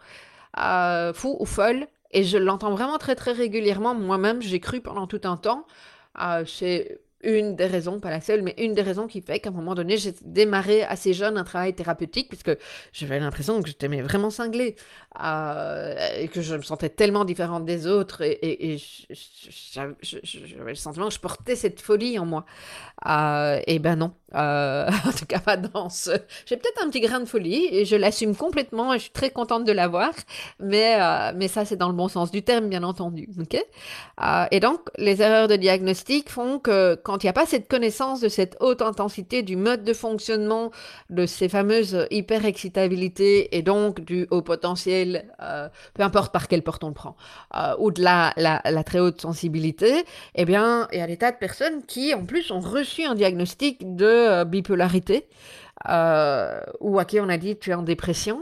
fou 1.13 1.37
ou 1.39 1.45
folle. 1.45 1.87
Et 2.13 2.25
je 2.25 2.37
l'entends 2.37 2.71
vraiment 2.71 2.97
très, 2.97 3.15
très 3.15 3.31
régulièrement. 3.31 3.95
Moi-même, 3.95 4.41
j'ai 4.41 4.59
cru 4.59 4.81
pendant 4.81 5.07
tout 5.07 5.21
un 5.23 5.37
temps. 5.37 5.65
c'est 6.45 6.99
une 7.23 7.55
des 7.55 7.65
raisons, 7.65 7.99
pas 7.99 8.09
la 8.09 8.21
seule, 8.21 8.41
mais 8.41 8.53
une 8.57 8.73
des 8.73 8.81
raisons 8.81 9.07
qui 9.07 9.21
fait 9.21 9.39
qu'à 9.39 9.49
un 9.49 9.53
moment 9.53 9.75
donné, 9.75 9.97
j'ai 9.97 10.13
démarré 10.23 10.83
assez 10.83 11.13
jeune 11.13 11.37
un 11.37 11.43
travail 11.43 11.73
thérapeutique, 11.73 12.29
puisque 12.29 12.57
j'avais 12.93 13.19
l'impression 13.19 13.61
que 13.61 13.67
j'étais 13.67 13.87
vraiment 13.87 14.29
cinglée, 14.29 14.75
euh, 15.23 15.95
et 16.17 16.27
que 16.27 16.41
je 16.41 16.55
me 16.55 16.61
sentais 16.61 16.89
tellement 16.89 17.25
différente 17.25 17.65
des 17.65 17.87
autres, 17.87 18.21
et, 18.21 18.77
j'avais 19.71 20.71
le 20.71 20.75
sentiment 20.75 21.07
que 21.07 21.13
je 21.13 21.19
portais 21.19 21.55
cette 21.55 21.81
folie 21.81 22.19
en 22.19 22.25
moi. 22.25 22.45
Euh, 23.07 23.59
et 23.67 23.79
ben 23.79 23.95
non, 23.95 24.13
euh, 24.35 24.89
en 25.05 25.11
tout 25.11 25.25
cas 25.25 25.39
pas 25.39 25.57
dans 25.57 25.89
ce... 25.89 26.11
J'ai 26.45 26.57
peut-être 26.57 26.83
un 26.83 26.89
petit 26.89 27.01
grain 27.01 27.19
de 27.19 27.25
folie, 27.25 27.67
et 27.71 27.85
je 27.85 27.95
l'assume 27.95 28.35
complètement, 28.35 28.93
et 28.93 28.97
je 28.97 29.03
suis 29.03 29.11
très 29.11 29.29
contente 29.29 29.65
de 29.65 29.71
l'avoir, 29.71 30.11
mais, 30.59 30.97
mais 31.35 31.47
ça 31.47 31.65
c'est 31.65 31.77
dans 31.77 31.89
le 31.89 31.95
bon 31.95 32.07
sens 32.07 32.31
du 32.31 32.43
terme, 32.43 32.69
bien 32.69 32.83
entendu. 32.83 33.29
ok? 33.39 33.63
Et 34.51 34.59
donc, 34.59 34.81
les 34.97 35.21
erreurs 35.21 35.47
de 35.47 35.55
diagnostic 35.55 36.29
font 36.29 36.59
que 36.59 36.95
quand 36.95 37.23
il 37.23 37.25
n'y 37.25 37.29
a 37.29 37.33
pas 37.33 37.45
cette 37.45 37.67
connaissance 37.67 38.21
de 38.21 38.29
cette 38.29 38.57
haute 38.59 38.81
intensité, 38.81 39.41
du 39.41 39.55
mode 39.55 39.83
de 39.83 39.93
fonctionnement 39.93 40.71
de 41.09 41.25
ces 41.25 41.49
fameuses 41.49 42.07
hyper-excitabilités 42.09 43.55
et 43.57 43.61
donc 43.61 44.01
du 44.01 44.27
haut 44.31 44.41
potentiel, 44.41 45.31
euh, 45.41 45.69
peu 45.93 46.03
importe 46.03 46.31
par 46.31 46.47
quelle 46.47 46.63
porte 46.63 46.83
on 46.83 46.89
le 46.89 46.93
prend, 46.93 47.15
euh, 47.55 47.75
ou 47.79 47.91
de 47.91 48.01
la, 48.01 48.33
la, 48.37 48.83
très 48.83 48.99
haute 48.99 49.21
sensibilité, 49.21 50.05
eh 50.35 50.45
bien, 50.45 50.87
il 50.91 50.99
y 50.99 51.01
a 51.01 51.07
des 51.07 51.17
tas 51.17 51.31
de 51.31 51.37
personnes 51.37 51.83
qui, 51.85 52.13
en 52.13 52.25
plus, 52.25 52.51
ont 52.51 52.59
reçu 52.59 53.03
un 53.03 53.15
diagnostic 53.15 53.95
de 53.95 54.20
euh, 54.29 54.45
bipolarité 54.45 55.27
ou 56.79 56.99
à 56.99 57.05
qui 57.05 57.19
on 57.19 57.29
a 57.29 57.37
dit 57.37 57.57
tu 57.57 57.71
es 57.71 57.73
en 57.73 57.83
dépression. 57.83 58.41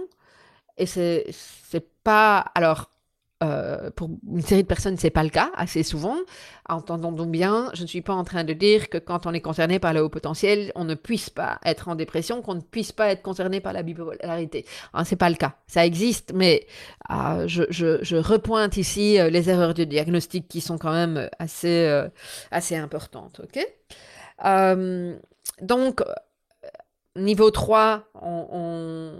Et 0.78 0.86
c'est 0.86 1.26
pas. 2.04 2.39
Alors, 2.56 2.89
euh, 3.42 3.89
pour 3.92 4.10
une 4.30 4.42
série 4.42 4.63
de 4.63 4.68
personnes, 4.68 4.98
c'est 4.98 5.10
pas 5.10 5.24
le 5.24 5.30
cas 5.30 5.50
assez 5.56 5.82
souvent. 5.84 6.18
Entendons-nous 6.68 7.26
bien, 7.26 7.70
je 7.74 7.84
ne 7.84 7.88
suis 7.88 8.02
pas 8.02 8.13
en 8.13 8.26
train 8.26 8.44
de 8.44 8.52
dire 8.52 8.89
que 8.89 8.98
quand 8.98 9.26
on 9.28 9.34
est 9.34 9.39
concerné 9.39 9.80
par 9.80 9.94
le 9.94 10.02
haut 10.02 10.10
potentiel, 10.10 10.74
on 10.76 10.84
ne 10.84 10.94
puisse 10.94 11.30
pas 11.30 11.58
être 11.63 11.88
en 11.88 11.96
dépression, 11.96 12.42
qu'on 12.42 12.56
ne 12.56 12.62
puisse 12.62 12.92
pas 12.92 13.08
être 13.08 13.22
concerné 13.22 13.62
par 13.62 13.72
la 13.72 13.82
bipolarité. 13.82 14.65
Hein, 14.94 15.06
c'est 15.06 15.15
pas 15.15 15.30
le 15.30 15.38
cas. 15.38 15.56
Ça 15.68 15.86
existe, 15.86 16.34
mais 16.36 16.68
euh, 17.12 17.48
je, 17.48 17.63
je, 17.70 18.15
repointe 18.18 18.76
ici 18.76 19.18
euh, 19.18 19.30
les 19.30 19.50
erreurs 19.50 19.74
de 19.74 19.86
diagnostic 19.86 20.50
qui 20.50 20.60
sont 20.60 20.78
quand 20.78 20.92
même 20.92 21.30
assez, 21.39 21.86
euh, 21.86 22.10
assez 22.52 22.76
importantes. 22.76 23.39
Ok? 23.42 23.65
Donc, 25.62 26.02
niveau 27.15 27.52
3, 27.52 28.06
on, 28.22 29.13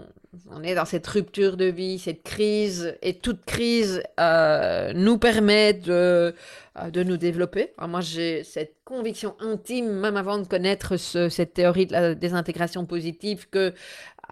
est 0.62 0.74
dans 0.74 0.84
cette 0.84 1.06
rupture 1.06 1.56
de 1.56 1.66
vie, 1.66 1.98
cette 1.98 2.22
crise, 2.22 2.96
et 3.02 3.14
toute 3.14 3.44
crise 3.44 4.02
euh, 4.18 4.92
nous 4.94 5.18
permet 5.18 5.72
de, 5.74 6.34
euh, 6.78 6.90
de 6.90 7.02
nous 7.02 7.16
développer. 7.16 7.72
moi, 7.86 8.00
j'ai 8.00 8.44
cette 8.44 8.76
conviction 8.84 9.34
intime, 9.40 9.90
même 9.90 10.16
avant 10.16 10.38
de 10.38 10.46
connaître 10.46 10.96
cette 10.96 11.54
théorie 11.54 11.86
de 11.86 11.92
la 11.92 12.14
désintégration 12.14 12.86
positive, 12.86 13.48
que 13.50 13.74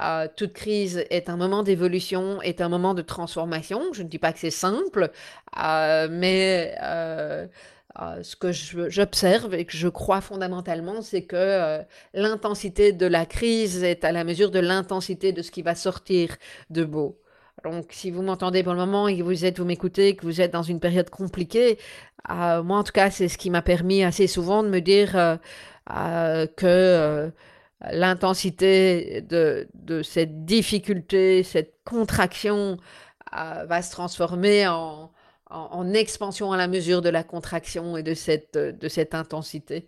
euh, 0.01 0.29
toute 0.37 0.53
crise 0.53 1.05
est 1.11 1.29
un 1.29 1.37
moment 1.37 1.63
d'évolution, 1.63 2.41
est 2.43 2.61
un 2.61 2.69
moment 2.69 2.95
de 2.95 3.03
transformation. 3.03 3.93
Je 3.93 4.03
ne 4.03 4.09
dis 4.09 4.19
pas 4.19 4.33
que 4.33 4.39
c'est 4.39 4.51
simple, 4.51 5.11
mais 5.57 6.75
euh, 8.01 8.23
ce 8.23 8.37
que 8.37 8.53
j'observe 8.53 9.55
et 9.55 9.65
que 9.65 9.77
je 9.77 9.89
crois 9.89 10.21
fondamentalement, 10.21 11.03
c'est 11.03 11.23
que 11.23 11.35
euh, 11.37 11.83
l'intensité 12.15 12.93
de 12.93 13.07
la 13.07 13.27
crise 13.27 13.83
est 13.83 14.05
à 14.05 14.13
la 14.13 14.23
mesure 14.23 14.53
de 14.53 14.61
l'intensité 14.61 15.33
de 15.33 15.43
ce 15.43 15.51
qui 15.51 15.63
va 15.63 15.75
sortir 15.75 16.37
de 16.71 16.85
beau. 16.85 17.19
Donc, 17.65 17.89
si 17.91 18.13
vous 18.13 18.23
m'entendez 18.23 18.63
pour 18.63 18.73
le 18.75 18.79
moment 18.79 19.09
et 19.09 19.19
que 19.19 19.25
vous 19.25 19.45
êtes, 19.45 19.59
vous 19.59 19.65
m'écoutez, 19.65 20.15
que 20.15 20.25
vous 20.25 20.41
êtes 20.41 20.53
dans 20.53 20.63
une 20.63 20.79
période 20.79 21.11
compliquée, 21.11 21.79
euh, 22.31 22.63
moi 22.63 22.79
en 22.79 22.85
tout 22.85 22.93
cas, 22.93 23.11
c'est 23.11 23.27
ce 23.27 23.37
qui 23.37 23.51
m'a 23.51 23.63
permis 23.63 24.05
assez 24.05 24.29
souvent 24.29 24.63
de 24.63 24.69
me 24.69 24.81
dire 24.81 25.39
que 26.57 27.33
l'intensité 27.91 29.23
de, 29.23 30.03
cette 30.05 30.45
difficulté, 30.45 31.43
cette 31.43 31.75
contraction 31.85 32.77
va 33.33 33.83
se 33.83 33.91
transformer 33.91 34.69
en, 34.69 35.11
en, 35.51 35.93
expansion 35.95 36.53
à 36.53 36.57
la 36.57 36.69
mesure 36.69 37.01
de 37.03 37.09
la 37.09 37.23
contraction 37.23 37.97
et 37.97 38.03
de 38.03 38.15
cette, 38.15 38.57
de 38.57 38.89
cette 38.89 39.15
intensité. 39.15 39.87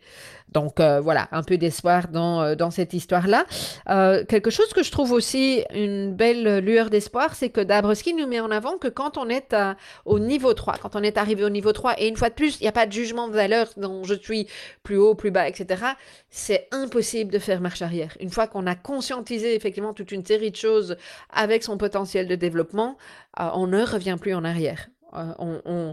Donc 0.49 0.81
euh, 0.81 1.01
voilà, 1.01 1.29
un 1.33 1.43
peu 1.43 1.59
d'espoir 1.59 2.09
dans, 2.09 2.43
euh, 2.43 2.55
dans 2.55 2.71
cette 2.71 2.93
histoire-là. 2.93 3.45
Euh, 3.89 4.25
quelque 4.25 4.51
chose 4.51 4.73
que 4.73 4.83
je 4.83 4.91
trouve 4.91 5.13
aussi 5.13 5.63
une 5.73 6.15
belle 6.15 6.59
lueur 6.59 6.91
d'espoir, 6.91 7.35
c'est 7.35 7.51
que 7.51 7.61
Dabrowski 7.61 8.15
nous 8.15 8.27
met 8.27 8.41
en 8.41 8.51
avant 8.51 8.79
que 8.79 8.89
quand 8.89 9.19
on 9.19 9.29
est 9.29 9.55
au 10.05 10.19
niveau 10.19 10.55
3, 10.55 10.77
quand 10.81 10.97
on 10.97 11.03
est 11.03 11.19
arrivé 11.19 11.45
au 11.45 11.51
niveau 11.51 11.73
3, 11.73 12.01
et 12.01 12.09
une 12.09 12.17
fois 12.17 12.31
de 12.31 12.35
plus, 12.35 12.59
il 12.61 12.63
n'y 12.63 12.69
a 12.69 12.73
pas 12.73 12.87
de 12.87 12.93
jugement 12.93 13.29
de 13.29 13.35
valeur 13.35 13.69
dont 13.77 14.03
je 14.05 14.15
suis 14.15 14.49
plus 14.83 14.97
haut, 14.97 15.15
plus 15.15 15.31
bas, 15.31 15.49
etc., 15.49 15.83
c'est 16.31 16.69
impossible 16.73 17.33
de 17.33 17.39
faire 17.39 17.61
marche 17.61 17.83
arrière. 17.83 18.17
Une 18.21 18.31
fois 18.31 18.47
qu'on 18.47 18.67
a 18.67 18.75
conscientisé 18.75 19.55
effectivement 19.55 19.93
toute 19.93 20.13
une 20.13 20.25
série 20.25 20.51
de 20.51 20.57
choses 20.57 20.97
avec 21.31 21.63
son 21.63 21.77
potentiel 21.77 22.27
de 22.29 22.35
développement, 22.35 22.97
on 23.39 23.67
ne 23.67 23.85
revient 23.85 24.17
plus 24.21 24.35
en 24.35 24.45
arrière. 24.45 24.89
Euh, 25.15 25.93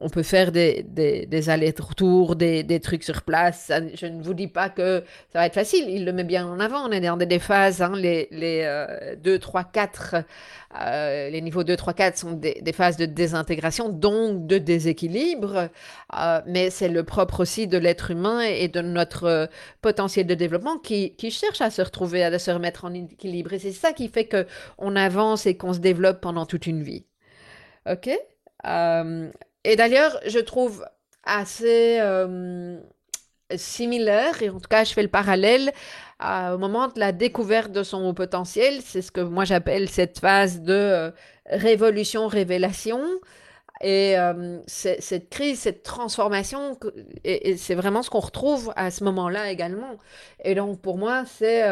on, 0.00 0.08
peut 0.08 0.22
faire 0.22 0.52
des, 0.52 1.48
allers-retours, 1.48 2.36
des, 2.36 2.80
trucs 2.80 3.02
sur 3.02 3.22
place. 3.22 3.72
Je 3.94 4.06
ne 4.06 4.22
vous 4.22 4.34
dis 4.34 4.48
pas 4.48 4.68
que 4.68 5.02
ça 5.32 5.40
va 5.40 5.46
être 5.46 5.54
facile. 5.54 5.88
Il 5.88 6.04
le 6.04 6.12
met 6.12 6.24
bien 6.24 6.46
en 6.46 6.60
avant. 6.60 6.88
On 6.88 6.92
est 6.92 7.00
dans 7.00 7.16
des 7.16 7.38
phases, 7.38 7.82
hein, 7.82 7.92
les, 7.96 8.28
les 8.30 9.16
2, 9.22 9.38
3, 9.38 9.64
4. 9.64 10.16
les 11.30 11.40
niveaux 11.40 11.64
2, 11.64 11.76
3, 11.76 11.94
4 11.94 12.16
sont 12.16 12.32
des, 12.32 12.72
phases 12.72 12.96
de 12.96 13.06
désintégration, 13.06 13.88
donc 13.88 14.46
de 14.46 14.58
déséquilibre. 14.58 15.68
Euh, 16.16 16.40
mais 16.46 16.70
c'est 16.70 16.88
le 16.88 17.02
propre 17.02 17.40
aussi 17.40 17.66
de 17.66 17.78
l'être 17.78 18.10
humain 18.10 18.40
et 18.40 18.68
de 18.68 18.80
notre 18.80 19.48
potentiel 19.82 20.26
de 20.26 20.34
développement 20.34 20.78
qui, 20.78 21.14
qui, 21.16 21.30
cherche 21.30 21.60
à 21.60 21.70
se 21.70 21.82
retrouver, 21.82 22.22
à 22.24 22.38
se 22.38 22.50
remettre 22.50 22.84
en 22.84 22.94
équilibre. 22.94 23.52
Et 23.52 23.58
c'est 23.58 23.72
ça 23.72 23.92
qui 23.92 24.08
fait 24.08 24.28
qu'on 24.28 24.96
avance 24.96 25.46
et 25.46 25.56
qu'on 25.56 25.72
se 25.72 25.80
développe 25.80 26.20
pendant 26.20 26.46
toute 26.46 26.66
une 26.66 26.82
vie. 26.82 27.04
OK? 27.90 28.10
Euh, 28.66 29.30
et 29.64 29.76
d'ailleurs, 29.76 30.18
je 30.26 30.38
trouve 30.38 30.84
assez 31.24 31.98
euh, 32.00 32.78
similaire, 33.56 34.42
et 34.42 34.50
en 34.50 34.60
tout 34.60 34.68
cas, 34.68 34.84
je 34.84 34.92
fais 34.92 35.02
le 35.02 35.08
parallèle 35.08 35.72
au 36.20 36.58
moment 36.58 36.88
de 36.88 36.98
la 36.98 37.12
découverte 37.12 37.70
de 37.70 37.82
son 37.82 38.14
potentiel. 38.14 38.80
C'est 38.82 39.02
ce 39.02 39.12
que 39.12 39.20
moi 39.20 39.44
j'appelle 39.44 39.90
cette 39.90 40.20
phase 40.20 40.60
de 40.62 40.72
euh, 40.72 41.10
révolution-révélation. 41.46 43.00
Et 43.82 44.14
cette 44.66 45.28
crise, 45.28 45.58
cette 45.58 45.82
transformation, 45.82 46.78
et, 47.24 47.56
c'est 47.58 47.74
vraiment 47.74 48.02
ce 48.02 48.08
qu'on 48.08 48.20
retrouve 48.20 48.72
à 48.76 48.90
ce 48.90 49.04
moment-là 49.04 49.50
également. 49.50 49.98
Et 50.42 50.54
donc 50.54 50.80
pour 50.80 50.96
moi, 50.96 51.24
c'est 51.26 51.64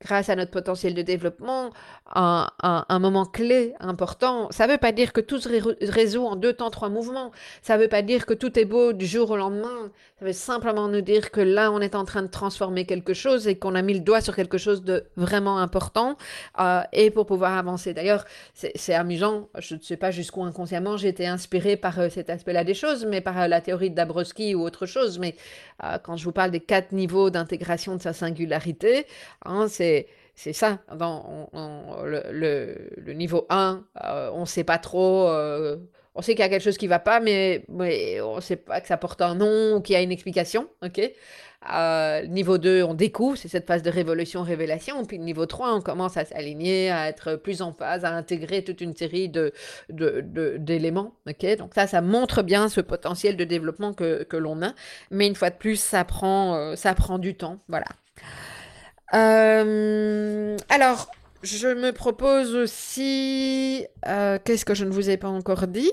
grâce 0.00 0.28
à 0.28 0.36
notre 0.36 0.50
potentiel 0.50 0.94
de 0.94 1.02
développement, 1.02 1.70
un, 2.14 2.98
moment 2.98 3.24
clé 3.24 3.74
important. 3.80 4.48
Ça 4.50 4.66
ne 4.66 4.72
veut 4.72 4.78
pas 4.78 4.92
dire 4.92 5.12
que 5.12 5.20
tout 5.20 5.40
se 5.40 5.48
résout 5.90 6.24
en 6.24 6.36
deux 6.36 6.52
temps, 6.52 6.70
trois 6.70 6.88
mouvements. 6.88 7.32
Ça 7.62 7.76
ne 7.76 7.82
veut 7.82 7.88
pas 7.88 8.02
dire 8.02 8.26
que 8.26 8.34
tout 8.34 8.58
est 8.58 8.64
beau 8.64 8.92
du 8.92 9.06
jour 9.06 9.30
au 9.30 9.36
lendemain. 9.36 9.90
Ça 10.18 10.26
veut 10.26 10.32
simplement 10.32 10.88
nous 10.88 11.00
dire 11.00 11.30
que 11.30 11.40
là, 11.40 11.72
on 11.72 11.80
est 11.80 11.94
en 11.94 12.04
train 12.04 12.22
de 12.22 12.28
transformer 12.28 12.86
quelque 12.86 13.14
chose 13.14 13.48
et 13.48 13.56
qu'on 13.58 13.74
a 13.74 13.82
mis 13.82 13.94
le 13.94 14.00
doigt 14.00 14.20
sur 14.20 14.36
quelque 14.36 14.58
chose 14.58 14.82
de 14.82 15.04
vraiment 15.16 15.58
important 15.58 16.16
euh, 16.60 16.82
et 16.92 17.10
pour 17.10 17.26
pouvoir 17.26 17.56
avancer. 17.56 17.94
D'ailleurs, 17.94 18.24
c'est 18.52 18.94
amusant. 18.94 19.48
Je 19.58 19.74
ne 19.74 19.80
sais 19.80 19.96
pas 19.96 20.10
jusqu'où 20.10 20.44
inconsciemment 20.44 20.96
j'ai 20.96 21.08
été 21.08 21.26
inspirée 21.26 21.76
par 21.76 21.98
euh, 21.98 22.08
cet 22.10 22.30
aspect-là 22.30 22.64
des 22.64 22.74
choses, 22.74 23.06
mais 23.06 23.20
par 23.20 23.40
euh, 23.40 23.48
la 23.48 23.60
théorie 23.60 23.90
de 23.90 23.94
Dabrowski 23.94 24.54
ou 24.54 24.62
autre 24.62 24.86
chose. 24.86 25.18
Mais 25.18 25.36
quand 26.04 26.16
je 26.16 26.24
vous 26.24 26.32
parle 26.32 26.52
des 26.52 26.60
quatre 26.60 26.92
niveaux 26.92 27.30
d'intégration 27.30 27.96
de 27.96 28.00
sa 28.00 28.12
singularité, 28.12 29.06
hein, 29.44 29.66
c'est 29.68 29.83
c'est 30.34 30.52
ça. 30.52 30.80
Dans 30.94 31.48
le, 32.04 33.12
niveau 33.12 33.46
1, 33.50 33.84
euh, 34.02 34.30
on 34.34 34.40
ne 34.40 34.46
sait 34.46 34.64
pas 34.64 34.78
trop. 34.78 35.28
Euh, 35.28 35.76
on 36.16 36.22
sait 36.22 36.32
qu'il 36.34 36.42
y 36.42 36.46
a 36.46 36.48
quelque 36.48 36.62
chose 36.62 36.78
qui 36.78 36.86
ne 36.86 36.90
va 36.90 36.98
pas, 37.00 37.20
mais, 37.20 37.64
on 37.68 38.36
ne 38.36 38.40
sait 38.40 38.56
pas 38.56 38.80
que 38.80 38.86
ça 38.86 38.96
porte 38.96 39.20
un 39.20 39.34
nom 39.34 39.76
ou 39.76 39.80
qu'il 39.80 39.94
y 39.94 39.96
a 39.96 40.02
une 40.02 40.12
explication. 40.12 40.68
ok? 40.84 41.00
Euh, 41.72 42.26
niveau 42.26 42.58
2, 42.58 42.82
on 42.82 42.92
découvre, 42.92 43.38
c'est 43.38 43.48
cette 43.48 43.66
phase 43.66 43.82
de 43.82 43.90
révolution-révélation. 43.90 45.04
Puis 45.06 45.18
niveau 45.18 45.46
3, 45.46 45.74
on 45.74 45.80
commence 45.80 46.16
à 46.16 46.24
s'aligner, 46.24 46.90
à 46.90 47.08
être 47.08 47.36
plus 47.36 47.62
en 47.62 47.72
phase, 47.72 48.04
à 48.04 48.10
intégrer 48.10 48.62
toute 48.62 48.80
une 48.80 48.94
série 48.94 49.32
d'éléments. 49.88 51.14
Donc 51.58 51.70
ça, 51.74 51.86
ça 51.86 52.00
montre 52.02 52.42
bien 52.42 52.68
ce 52.68 52.80
potentiel 52.80 53.36
de 53.36 53.44
développement 53.44 53.94
que, 53.94 54.24
que 54.24 54.36
l'on 54.36 54.62
a. 54.62 54.74
Mais 55.10 55.26
une 55.26 55.34
fois 55.34 55.50
de 55.50 55.56
plus, 55.56 55.80
ça 55.80 56.04
prend, 56.04 56.76
ça 56.76 56.94
prend 56.94 57.18
du 57.18 57.34
temps. 57.34 57.60
Voilà. 57.68 57.86
Euh, 59.12 60.56
alors, 60.68 61.10
je 61.42 61.68
me 61.68 61.92
propose 61.92 62.54
aussi... 62.54 63.86
Euh, 64.06 64.38
qu'est-ce 64.44 64.64
que 64.64 64.74
je 64.74 64.84
ne 64.84 64.90
vous 64.90 65.10
ai 65.10 65.16
pas 65.16 65.28
encore 65.28 65.66
dit 65.66 65.92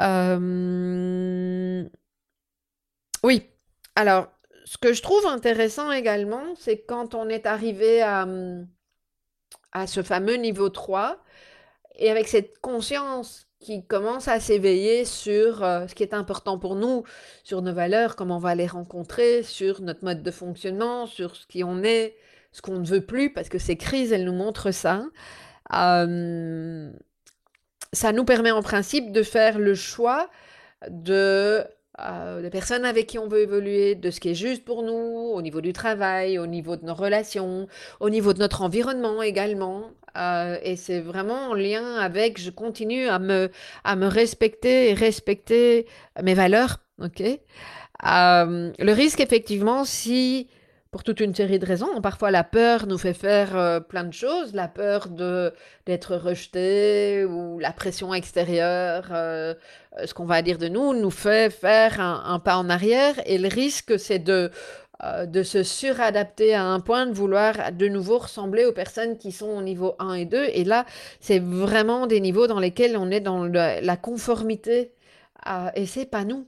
euh, 0.00 1.84
Oui. 3.22 3.48
Alors, 3.96 4.28
ce 4.64 4.78
que 4.78 4.92
je 4.92 5.02
trouve 5.02 5.26
intéressant 5.26 5.90
également, 5.90 6.54
c'est 6.56 6.82
quand 6.82 7.14
on 7.14 7.28
est 7.28 7.46
arrivé 7.46 8.02
à, 8.02 8.26
à 9.72 9.86
ce 9.86 10.02
fameux 10.02 10.36
niveau 10.36 10.68
3, 10.68 11.22
et 11.96 12.10
avec 12.10 12.28
cette 12.28 12.58
conscience 12.60 13.49
qui 13.60 13.84
commence 13.84 14.26
à 14.26 14.40
s'éveiller 14.40 15.04
sur 15.04 15.58
ce 15.58 15.94
qui 15.94 16.02
est 16.02 16.14
important 16.14 16.58
pour 16.58 16.74
nous, 16.74 17.04
sur 17.44 17.62
nos 17.62 17.74
valeurs, 17.74 18.16
comment 18.16 18.36
on 18.36 18.40
va 18.40 18.54
les 18.54 18.66
rencontrer, 18.66 19.42
sur 19.42 19.82
notre 19.82 20.04
mode 20.04 20.22
de 20.22 20.30
fonctionnement, 20.30 21.06
sur 21.06 21.36
ce 21.36 21.46
qui 21.46 21.62
on 21.62 21.82
est, 21.82 22.16
ce 22.52 22.62
qu'on 22.62 22.78
ne 22.78 22.86
veut 22.86 23.04
plus, 23.04 23.32
parce 23.32 23.48
que 23.48 23.58
ces 23.58 23.76
crises, 23.76 24.12
elles 24.12 24.24
nous 24.24 24.32
montrent 24.32 24.70
ça. 24.70 25.04
ça 25.70 26.06
nous 28.12 28.24
permet 28.24 28.50
en 28.50 28.62
principe 28.62 29.12
de 29.12 29.22
faire 29.22 29.58
le 29.58 29.74
choix 29.74 30.30
de 30.88 31.64
euh, 32.02 32.42
des 32.42 32.50
personnes 32.50 32.84
avec 32.84 33.06
qui 33.06 33.18
on 33.18 33.28
veut 33.28 33.40
évoluer, 33.40 33.94
de 33.94 34.10
ce 34.10 34.20
qui 34.20 34.30
est 34.30 34.34
juste 34.34 34.64
pour 34.64 34.82
nous, 34.82 34.92
au 34.92 35.42
niveau 35.42 35.60
du 35.60 35.72
travail, 35.72 36.38
au 36.38 36.46
niveau 36.46 36.76
de 36.76 36.84
nos 36.84 36.94
relations, 36.94 37.66
au 38.00 38.10
niveau 38.10 38.32
de 38.32 38.38
notre 38.38 38.62
environnement 38.62 39.22
également. 39.22 39.90
Euh, 40.16 40.58
et 40.62 40.76
c'est 40.76 41.00
vraiment 41.00 41.50
en 41.50 41.54
lien 41.54 41.96
avec, 41.96 42.40
je 42.40 42.50
continue 42.50 43.08
à 43.08 43.18
me, 43.18 43.50
à 43.84 43.96
me 43.96 44.06
respecter 44.06 44.90
et 44.90 44.94
respecter 44.94 45.86
mes 46.22 46.34
valeurs. 46.34 46.78
ok? 47.02 47.22
Euh, 48.06 48.72
le 48.78 48.92
risque, 48.92 49.20
effectivement, 49.20 49.84
si 49.84 50.48
pour 50.90 51.04
toute 51.04 51.20
une 51.20 51.34
série 51.34 51.58
de 51.58 51.66
raisons. 51.66 52.00
Parfois, 52.00 52.30
la 52.30 52.42
peur 52.44 52.86
nous 52.86 52.98
fait 52.98 53.14
faire 53.14 53.56
euh, 53.56 53.80
plein 53.80 54.04
de 54.04 54.12
choses. 54.12 54.54
La 54.54 54.68
peur 54.68 55.08
de 55.08 55.52
d'être 55.86 56.16
rejeté 56.16 57.24
ou 57.24 57.58
la 57.58 57.72
pression 57.72 58.12
extérieure, 58.12 59.08
euh, 59.12 59.54
ce 60.04 60.14
qu'on 60.14 60.24
va 60.26 60.42
dire 60.42 60.58
de 60.58 60.68
nous, 60.68 60.92
nous 60.94 61.10
fait 61.10 61.50
faire 61.50 62.00
un, 62.00 62.38
pas 62.40 62.56
en 62.56 62.68
arrière. 62.68 63.14
Et 63.26 63.38
le 63.38 63.48
risque, 63.48 63.98
c'est 63.98 64.18
de 64.18 64.50
euh, 65.04 65.26
de 65.26 65.42
se 65.42 65.62
suradapter 65.62 66.54
à 66.54 66.64
un 66.64 66.80
point, 66.80 67.06
de 67.06 67.12
vouloir 67.12 67.72
de 67.72 67.88
nouveau 67.88 68.18
ressembler 68.18 68.66
aux 68.66 68.72
personnes 68.72 69.16
qui 69.16 69.32
sont 69.32 69.48
au 69.48 69.62
niveau 69.62 69.94
1 69.98 70.14
et 70.14 70.24
2. 70.26 70.44
Et 70.52 70.64
là, 70.64 70.84
c'est 71.20 71.38
vraiment 71.38 72.06
des 72.06 72.20
niveaux 72.20 72.46
dans 72.48 72.58
lesquels 72.60 72.96
on 72.96 73.10
est 73.10 73.20
dans 73.20 73.44
la 73.46 73.96
conformité. 73.96 74.92
et 75.74 75.86
c'est 75.86 76.06
pas 76.06 76.24
nous. 76.24 76.46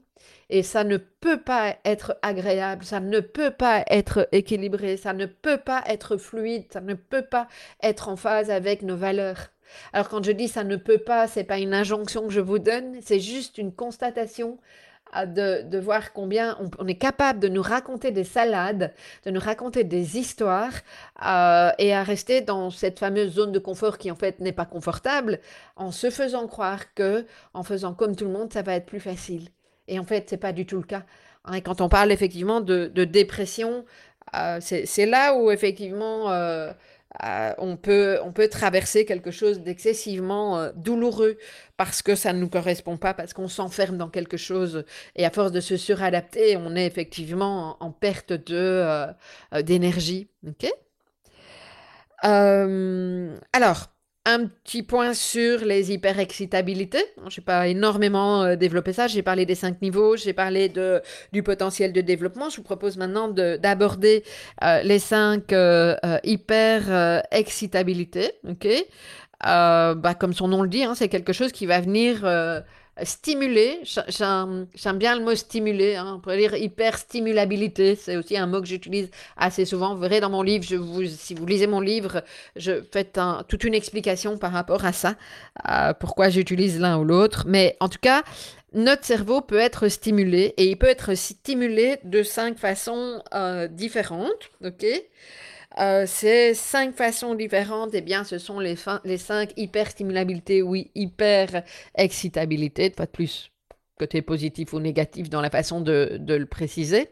Et 0.55 0.63
ça 0.63 0.85
ne 0.85 0.99
peut 0.99 1.41
pas 1.41 1.77
être 1.87 2.19
agréable, 2.21 2.85
ça 2.85 3.01
ne 3.01 3.21
peut 3.21 3.53
pas 3.53 3.85
être 3.89 4.29
équilibré, 4.33 4.99
ça 4.99 5.15
ne 5.15 5.25
peut 5.25 5.57
pas 5.57 5.83
être 5.87 6.19
fluide, 6.19 6.67
ça 6.71 6.83
ne 6.83 6.93
peut 6.93 7.23
pas 7.23 7.49
être 7.83 8.11
en 8.11 8.17
phase 8.17 8.51
avec 8.51 8.83
nos 8.83 8.95
valeurs. 8.95 9.49
Alors 9.95 10.11
quand 10.11 10.23
je 10.23 10.31
dis 10.31 10.49
ça 10.49 10.63
ne 10.63 10.77
peut 10.77 10.99
pas, 10.99 11.27
c'est 11.27 11.45
pas 11.45 11.59
une 11.59 11.73
injonction 11.73 12.27
que 12.27 12.35
je 12.35 12.41
vous 12.41 12.59
donne, 12.59 12.99
c'est 13.01 13.19
juste 13.19 13.57
une 13.57 13.73
constatation 13.73 14.59
ah, 15.13 15.25
de, 15.25 15.63
de 15.63 15.79
voir 15.79 16.13
combien 16.13 16.59
on, 16.79 16.87
est 16.87 16.99
capable 16.99 17.39
de 17.41 17.49
nous 17.49 17.63
raconter 17.63 18.11
des 18.11 18.25
salades, 18.25 18.93
de 19.25 19.31
nous 19.31 19.41
raconter 19.41 19.85
des 19.85 20.19
histoires 20.19 20.75
euh, 21.25 21.71
et 21.79 21.95
à 21.95 22.03
rester 22.03 22.43
dans 22.43 22.69
cette 22.69 22.99
fameuse 22.99 23.33
zone 23.33 23.53
de 23.53 23.59
confort 23.59 23.97
qui 23.97 24.11
en 24.11 24.17
fait 24.17 24.39
n'est 24.39 24.53
pas 24.53 24.67
confortable 24.67 25.41
en 25.77 25.93
se 25.93 26.11
faisant 26.11 26.47
croire 26.47 26.93
que 26.93 27.25
en 27.55 27.63
faisant 27.63 27.95
comme 27.95 28.17
tout 28.17 28.27
le 28.27 28.33
monde, 28.33 28.53
ça 28.53 28.61
va 28.61 28.75
être 28.75 28.85
plus 28.85 29.01
facile. 29.01 29.49
Et 29.89 29.99
en 29.99 30.05
fait, 30.05 30.29
ce 30.31 30.35
n'est 30.35 30.41
pas 30.41 30.53
du 30.53 30.67
tout 30.67 30.77
le 30.77 30.85
cas. 30.85 31.05
Hein, 31.45 31.61
quand 31.61 31.81
on 31.81 31.89
parle 31.89 32.13
effectivement 32.13 32.61
de, 32.61 32.87
dépression, 33.05 33.85
euh, 34.37 34.59
c'est 34.61 35.07
là 35.07 35.35
où 35.35 35.51
effectivement 35.51 36.31
euh, 36.31 36.73
on, 37.59 37.77
peut, 37.77 38.19
on 38.23 38.33
peut 38.33 38.49
traverser 38.49 39.05
quelque 39.05 39.31
chose 39.31 39.61
d'excessivement 39.61 40.71
douloureux 40.77 41.37
parce 41.77 42.01
que 42.03 42.15
ça 42.15 42.33
ne 42.33 42.39
nous 42.39 42.49
correspond 42.49 42.97
pas, 42.97 43.13
parce 43.13 43.33
qu'on 43.33 43.49
s'enferme 43.49 43.99
dans 43.99 44.09
quelque 44.09 44.37
chose 44.37 44.85
et 45.17 45.27
à 45.27 45.31
force 45.31 45.53
de 45.53 45.61
se 45.61 45.77
suradapter, 45.77 46.57
on 46.57 46.77
est 46.77 46.87
effectivement 46.87 47.77
en, 47.81 47.91
perte 47.91 48.33
de 48.33 49.07
d'énergie. 49.63 50.29
ok? 50.47 50.71
Alors, 53.53 53.93
un 54.25 54.47
petit 54.47 54.85
point 54.85 55.15
sur 55.15 55.65
les 55.65 55.93
hyperexcitabilités. 55.93 57.05
Je 57.29 57.41
n'ai 57.41 57.45
pas 57.45 57.67
énormément 57.67 58.43
euh, 58.43 58.55
développé 58.57 58.93
ça. 58.93 59.09
J'ai 59.09 59.23
parlé 59.23 59.47
des 59.47 59.57
cinq 59.57 59.83
niveaux, 59.83 60.17
j'ai 60.17 60.33
parlé 60.33 60.69
de, 60.69 61.03
du 61.33 61.43
potentiel 61.43 61.93
de 61.93 62.01
développement. 62.01 62.49
Je 62.49 62.59
vous 62.59 62.63
propose 62.63 62.97
maintenant 62.97 63.27
d'aborder 63.29 64.23
euh, 64.63 64.81
les 64.83 65.01
cinq 65.01 65.53
euh, 65.53 65.97
hyperexcitabilités. 66.25 68.31
bah, 69.43 70.15
comme 70.19 70.35
son 70.35 70.49
nom 70.49 70.63
le 70.63 70.69
dit, 70.69 70.85
hein, 70.85 70.95
c'est 70.95 71.09
quelque 71.09 71.33
chose 71.33 71.51
qui 71.51 71.67
va 71.67 71.81
venir 71.81 72.23
stimuler, 73.03 73.81
j'aime 73.85 74.99
bien 74.99 75.17
le 75.19 75.25
mot 75.25 75.35
stimuler, 75.35 75.97
hein, 75.97 76.15
on 76.17 76.21
pourrait 76.21 76.39
dire 76.39 76.55
hyperstimulabilité, 76.55 77.97
c'est 77.97 78.17
aussi 78.17 78.37
un 78.37 78.47
mot 78.47 78.61
que 78.61 78.67
j'utilise 78.67 79.11
assez 79.37 79.65
souvent. 79.65 79.95
Vous 79.95 80.01
verrez 80.01 80.21
dans 80.21 80.31
mon 80.31 80.43
livre, 80.43 80.65
je 80.69 80.77
vous, 80.77 81.05
si 81.07 81.35
vous 81.35 81.47
lisez 81.47 81.67
mon 81.67 81.81
livre, 81.81 82.23
je 82.57 82.83
fais 82.93 83.11
toute 83.49 83.65
une 83.65 83.75
explication 83.75 84.37
par 84.39 84.53
rapport 84.53 84.85
à 84.85 84.93
ça, 84.93 85.15
pourquoi 86.01 86.29
j'utilise 86.29 86.79
l'un 86.81 86.99
ou 86.99 87.05
l'autre. 87.05 87.45
Mais 87.47 87.77
en 87.81 87.89
tout 87.89 88.01
cas, 88.01 88.23
notre 88.75 89.05
cerveau 89.05 89.41
peut 89.41 89.59
être 89.59 89.89
stimulé 89.89 90.55
et 90.57 90.65
il 90.65 90.77
peut 90.79 90.89
être 90.89 91.15
stimulé 91.15 91.99
de 92.05 92.23
cinq 92.23 92.59
façons 92.59 93.23
euh, 93.35 93.69
différentes, 93.69 94.51
ok? 94.65 94.87
Euh, 95.79 96.05
ces 96.07 96.55
cinq 96.55 96.95
façons 96.95 97.35
différentes, 97.35 97.91
eh 97.95 98.01
bien, 98.01 98.25
ce 98.25 98.39
sont 98.39 98.61
les, 98.61 98.77
cinq 98.77 99.53
hyperstimulabilités, 99.57 100.63
oui, 100.63 100.91
hyper-excitabilité, 100.95 102.91
pas 102.91 103.07
de 103.07 103.11
plus 103.11 103.51
côté 103.99 104.23
positif 104.23 104.73
ou 104.73 104.81
négatif 104.81 105.29
dans 105.31 105.41
la 105.41 105.51
façon 105.51 105.81
de, 105.81 106.17
de 106.19 106.35
le 106.35 106.47
préciser. 106.47 107.11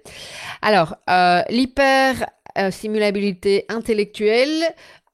Alors, 0.61 0.97
euh, 1.09 1.43
l'hyper-stimulabilité 1.49 3.67
intellectuelle, 3.69 4.65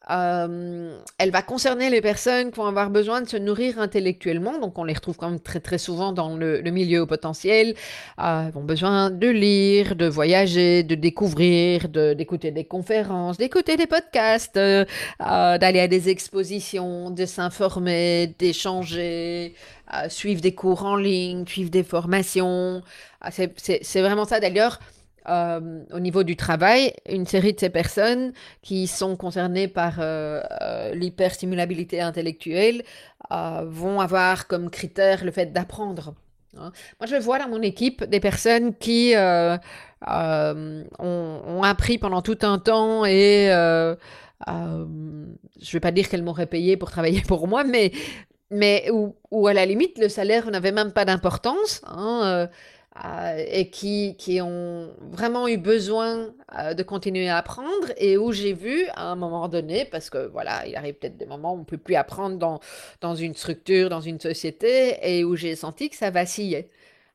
euh, 0.09 0.99
elle 1.19 1.31
va 1.31 1.43
concerner 1.43 1.91
les 1.91 2.01
personnes 2.01 2.51
qui 2.53 2.59
vont 2.59 2.67
avoir 2.67 2.91
besoin 2.91 3.21
de 3.23 3.29
se 3.29 3.37
nourrir 3.37 3.81
intellectuellement. 3.81 4.59
Donc, 4.59 4.79
on 4.79 4.85
les 4.85 4.93
retrouve 4.93 5.17
quand 5.17 5.31
même 5.31 5.41
très, 5.41 5.61
très 5.61 5.79
souvent 5.79 6.13
dans 6.13 6.37
le, 6.37 6.63
milieu 6.71 7.03
au 7.03 7.07
potentiel. 7.07 7.75
Euh, 8.19 8.51
ont 8.55 8.63
besoin 8.63 9.11
de 9.11 9.29
lire, 9.29 9.97
de 9.97 10.07
voyager, 10.07 10.83
de 10.83 10.95
découvrir, 10.95 11.89
d'écouter 11.89 12.51
des 12.51 12.65
conférences, 12.65 13.37
d'écouter 13.37 13.77
des 13.77 13.87
podcasts, 13.87 14.57
euh, 14.57 14.85
d'aller 15.19 15.81
à 15.81 15.89
des 15.89 16.09
expositions, 16.09 17.11
de 17.11 17.27
s'informer, 17.27 18.35
d'échanger, 18.39 19.55
suivre 20.09 20.41
des 20.41 20.55
cours 20.55 20.85
en 20.85 20.97
ligne, 20.97 21.47
suivre 21.47 21.71
des 21.71 21.85
formations. 21.85 22.83
Ah, 23.21 23.31
c'est 23.33 24.01
vraiment 24.01 24.25
ça. 24.25 24.41
D'ailleurs, 24.41 24.79
euh, 25.29 25.83
au 25.93 26.01
niveau 26.01 26.23
du 26.23 26.37
travail, 26.37 26.93
une 27.09 27.27
série 27.27 27.53
de 27.53 27.61
ces 27.61 27.71
personnes 27.71 28.33
qui 28.63 28.87
sont 28.87 29.17
concernées 29.17 29.69
par 29.69 29.95
euh, 29.99 30.41
euh, 30.63 30.95
l'hyperstimulabilité 30.95 32.01
intellectuelle 32.01 32.83
vont 33.31 34.01
avoir 34.01 34.47
comme 34.47 34.71
critère 34.71 35.25
le 35.25 35.33
fait 35.33 35.53
d'apprendre. 35.53 36.15
Hein. 36.57 36.71
Moi, 37.01 37.09
je 37.09 37.17
vois 37.17 37.41
dans 37.41 37.49
mon 37.49 37.61
équipe 37.61 38.05
des 38.05 38.21
personnes 38.21 38.73
qui 38.77 39.15
ont, 39.17 39.59
appris 41.65 41.99
pendant 41.99 42.23
tout 42.23 42.39
un 42.43 42.61
temps 42.61 43.05
et 43.05 43.49
je 43.49 43.97
ne 44.47 45.73
vais 45.73 45.81
pas 45.81 45.91
dire 45.91 46.09
qu'elles 46.09 46.23
m'auraient 46.23 46.47
payé 46.47 46.77
pour 46.77 46.91
travailler 46.91 47.23
pour 47.27 47.49
moi, 47.49 47.65
mais, 47.65 47.91
mais 48.51 48.89
où, 48.91 49.47
à 49.47 49.53
la 49.53 49.67
limite, 49.67 49.99
le 49.99 50.09
salaire 50.09 50.51
n'avait 50.51 50.73
même 50.73 50.93
pas 50.93 51.05
d'importance. 51.05 51.81
Hein, 51.87 52.21
euh, 52.25 52.47
et 53.39 53.71
qui, 53.71 54.17
qui, 54.17 54.41
ont 54.41 54.91
vraiment 55.01 55.49
eu 55.49 55.59
besoin 55.59 56.33
euh, 56.59 56.75
de 56.75 56.83
continuer 56.83 57.29
à 57.29 57.37
apprendre 57.39 57.93
et 57.97 58.17
où 58.17 58.33
j'ai 58.33 58.53
vu 58.53 58.87
à 58.95 59.11
un 59.11 59.17
moment 59.17 59.49
donné, 59.49 59.85
parce 59.85 60.11
que 60.11 60.27
voilà, 60.29 60.67
il 60.67 60.77
arrive 60.77 60.95
peut-être 60.95 61.17
des 61.17 61.27
moments 61.27 61.53
où 61.53 61.57
on 61.57 61.61
ne 61.61 61.65
peut 61.65 61.77
plus 61.77 61.95
apprendre 61.95 62.39
dans, 62.39 62.61
dans 63.01 63.15
une 63.15 63.35
structure, 63.35 63.91
dans 63.91 64.01
une 64.01 64.21
société, 64.21 64.99
et 65.03 65.25
où 65.25 65.37
j'ai 65.37 65.57
senti 65.57 65.91
que 65.91 65.97
ça 65.97 66.11
vacillait. 66.11 66.71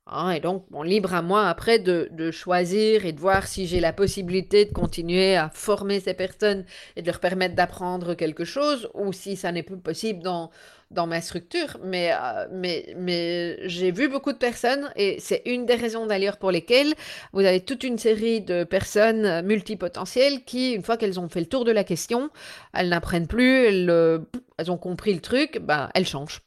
Hein, 0.07 0.31
et 0.31 0.39
donc, 0.39 0.65
bon, 0.69 0.83
libre 0.83 1.13
à 1.13 1.21
moi 1.21 1.47
après 1.47 1.79
de, 1.79 2.09
de 2.11 2.31
choisir 2.31 3.05
et 3.05 3.13
de 3.13 3.19
voir 3.19 3.47
si 3.47 3.67
j'ai 3.67 3.79
la 3.79 3.93
possibilité 3.93 4.65
de 4.65 4.73
continuer 4.73 5.35
à 5.37 5.49
former 5.49 5.99
ces 5.99 6.13
personnes 6.13 6.65
et 6.95 7.01
de 7.01 7.07
leur 7.07 7.19
permettre 7.19 7.55
d'apprendre 7.55 8.13
quelque 8.15 8.43
chose, 8.43 8.89
ou 8.93 9.13
si 9.13 9.35
ça 9.35 9.51
n'est 9.51 9.63
plus 9.63 9.77
possible 9.77 10.21
dans, 10.21 10.51
dans 10.91 11.07
ma 11.07 11.21
structure, 11.21 11.77
mais, 11.83 12.11
euh, 12.11 12.47
mais, 12.51 12.93
mais 12.97 13.67
j'ai 13.67 13.91
vu 13.91 14.09
beaucoup 14.09 14.33
de 14.33 14.37
personnes 14.37 14.91
et 14.95 15.19
c'est 15.19 15.41
une 15.45 15.65
des 15.65 15.75
raisons 15.75 16.05
d'ailleurs 16.05 16.37
pour 16.37 16.51
lesquelles 16.51 16.93
vous 17.31 17.39
avez 17.39 17.61
toute 17.61 17.83
une 17.83 17.97
série 17.97 18.41
de 18.41 18.63
personnes 18.65 19.41
multipotentielles 19.45 20.43
qui, 20.43 20.73
une 20.73 20.83
fois 20.83 20.97
qu'elles 20.97 21.19
ont 21.19 21.29
fait 21.29 21.39
le 21.39 21.45
tour 21.45 21.65
de 21.65 21.71
la 21.71 21.83
question, 21.83 22.29
elles 22.73 22.89
n'apprennent 22.89 23.27
plus, 23.27 23.65
elles, 23.65 23.89
euh, 23.89 24.19
ont 24.67 24.77
compris 24.77 25.13
le 25.13 25.21
truc, 25.21 25.59
ben, 25.61 25.89
elles 25.95 26.05
changent. 26.05 26.41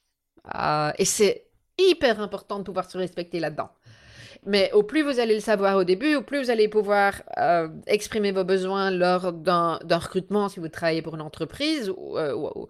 Euh, 0.55 0.93
et 0.99 1.05
c'est 1.05 1.47
hyper 1.79 2.21
important 2.21 2.59
de 2.59 2.65
pouvoir 2.65 2.91
se 2.91 2.99
respecter 2.99 3.41
là-dedans. 3.41 3.71
Mais 4.47 4.71
au 4.73 4.83
plus 4.83 5.03
vous 5.03 5.21
allez 5.21 5.35
le 5.35 5.41
savoir 5.41 5.77
au 5.77 5.85
début, 5.85 6.15
au 6.17 6.23
plus 6.23 6.43
vous 6.43 6.51
allez 6.51 6.69
pouvoir 6.69 7.23
euh, 7.39 7.69
exprimer 7.87 8.33
vos 8.33 8.45
besoins 8.45 8.91
lors 8.91 9.33
d'un 9.33 9.79
recrutement 9.91 10.49
si 10.49 10.61
vous 10.61 10.69
travaillez 10.69 11.03
pour 11.03 11.15
une 11.15 11.21
entreprise 11.21 11.93
ou, 11.97 12.19
euh, 12.19 12.67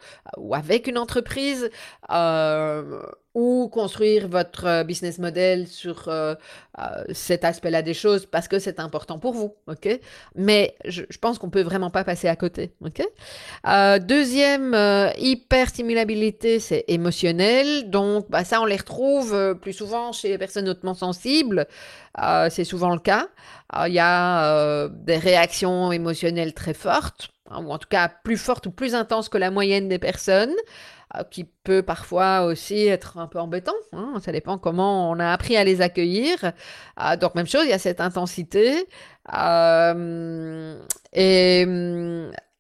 avec 0.53 0.87
une 0.87 0.99
entreprise. 0.99 1.71
Euh, 2.11 3.01
ou 3.35 3.69
construire 3.69 4.29
votre 4.29 4.67
euh, 4.67 4.85
business 4.85 5.19
model 5.19 5.67
sur 5.67 6.09
euh, 6.09 6.35
euh, 6.79 6.85
cet 7.13 7.45
aspect-là 7.45 7.83
des 7.83 7.93
choses 7.93 8.27
parce 8.27 8.47
que 8.47 8.61
c'est 8.61 8.79
important 8.79 9.19
pour 9.19 9.33
vous, 9.33 9.55
ok? 9.67 9.99
Mais 10.37 10.77
je, 10.85 11.03
pense 11.21 11.39
qu'on 11.39 11.51
peut 11.51 11.63
vraiment 11.63 11.91
pas 11.91 12.05
passer 12.05 12.29
à 12.29 12.37
côté, 12.37 12.73
ok? 12.81 13.03
Deuxième 14.03 14.77
hyperstimulabilité, 15.19 16.61
c'est 16.61 16.85
émotionnel, 16.89 17.91
donc 17.91 18.31
bah, 18.31 18.45
ça 18.45 18.61
on 18.61 18.67
les 18.67 18.77
retrouve 18.77 19.57
plus 19.61 19.73
souvent 19.73 20.13
chez 20.13 20.29
les 20.29 20.39
personnes 20.39 20.69
hautement 20.69 20.95
sensibles, 20.95 21.67
c'est 22.51 22.65
souvent 22.65 22.91
le 22.91 22.99
cas. 22.99 23.29
Il 23.87 23.93
y 23.93 24.01
a 24.01 24.89
des 24.89 25.17
réactions 25.17 25.93
émotionnelles 25.93 26.53
très 26.53 26.75
fortes, 26.75 27.31
hein, 27.51 27.65
ou 27.65 27.73
en 27.73 27.79
tout 27.79 27.89
cas 27.89 28.09
plus 28.09 28.37
fortes 28.37 28.67
ou 28.67 28.71
plus 28.71 28.95
intenses 28.95 29.29
que 29.29 29.39
la 29.39 29.51
moyenne 29.51 29.89
des 29.89 29.99
personnes. 29.99 30.55
Euh, 31.17 31.25
qui 31.31 31.45
peut 31.45 31.83
parfois 31.83 32.43
aussi 32.45 32.87
être 32.87 33.19
un 33.19 33.27
peu 33.27 33.39
embêtant. 33.39 33.75
Hein. 33.93 34.15
Ça 34.23 34.33
dépend 34.33 34.59
comment 34.59 35.11
on 35.11 35.19
a 35.19 35.33
appris 35.33 35.57
à 35.57 35.65
les 35.65 35.81
accueillir. 35.81 36.53
Euh, 37.01 37.17
donc 37.17 37.35
même 37.35 37.47
chose, 37.47 37.65
il 37.65 37.71
y 37.71 37.73
a 37.73 37.79
cette 37.79 38.01
intensité. 38.01 38.87
Euh, 39.37 40.79
et 41.13 41.67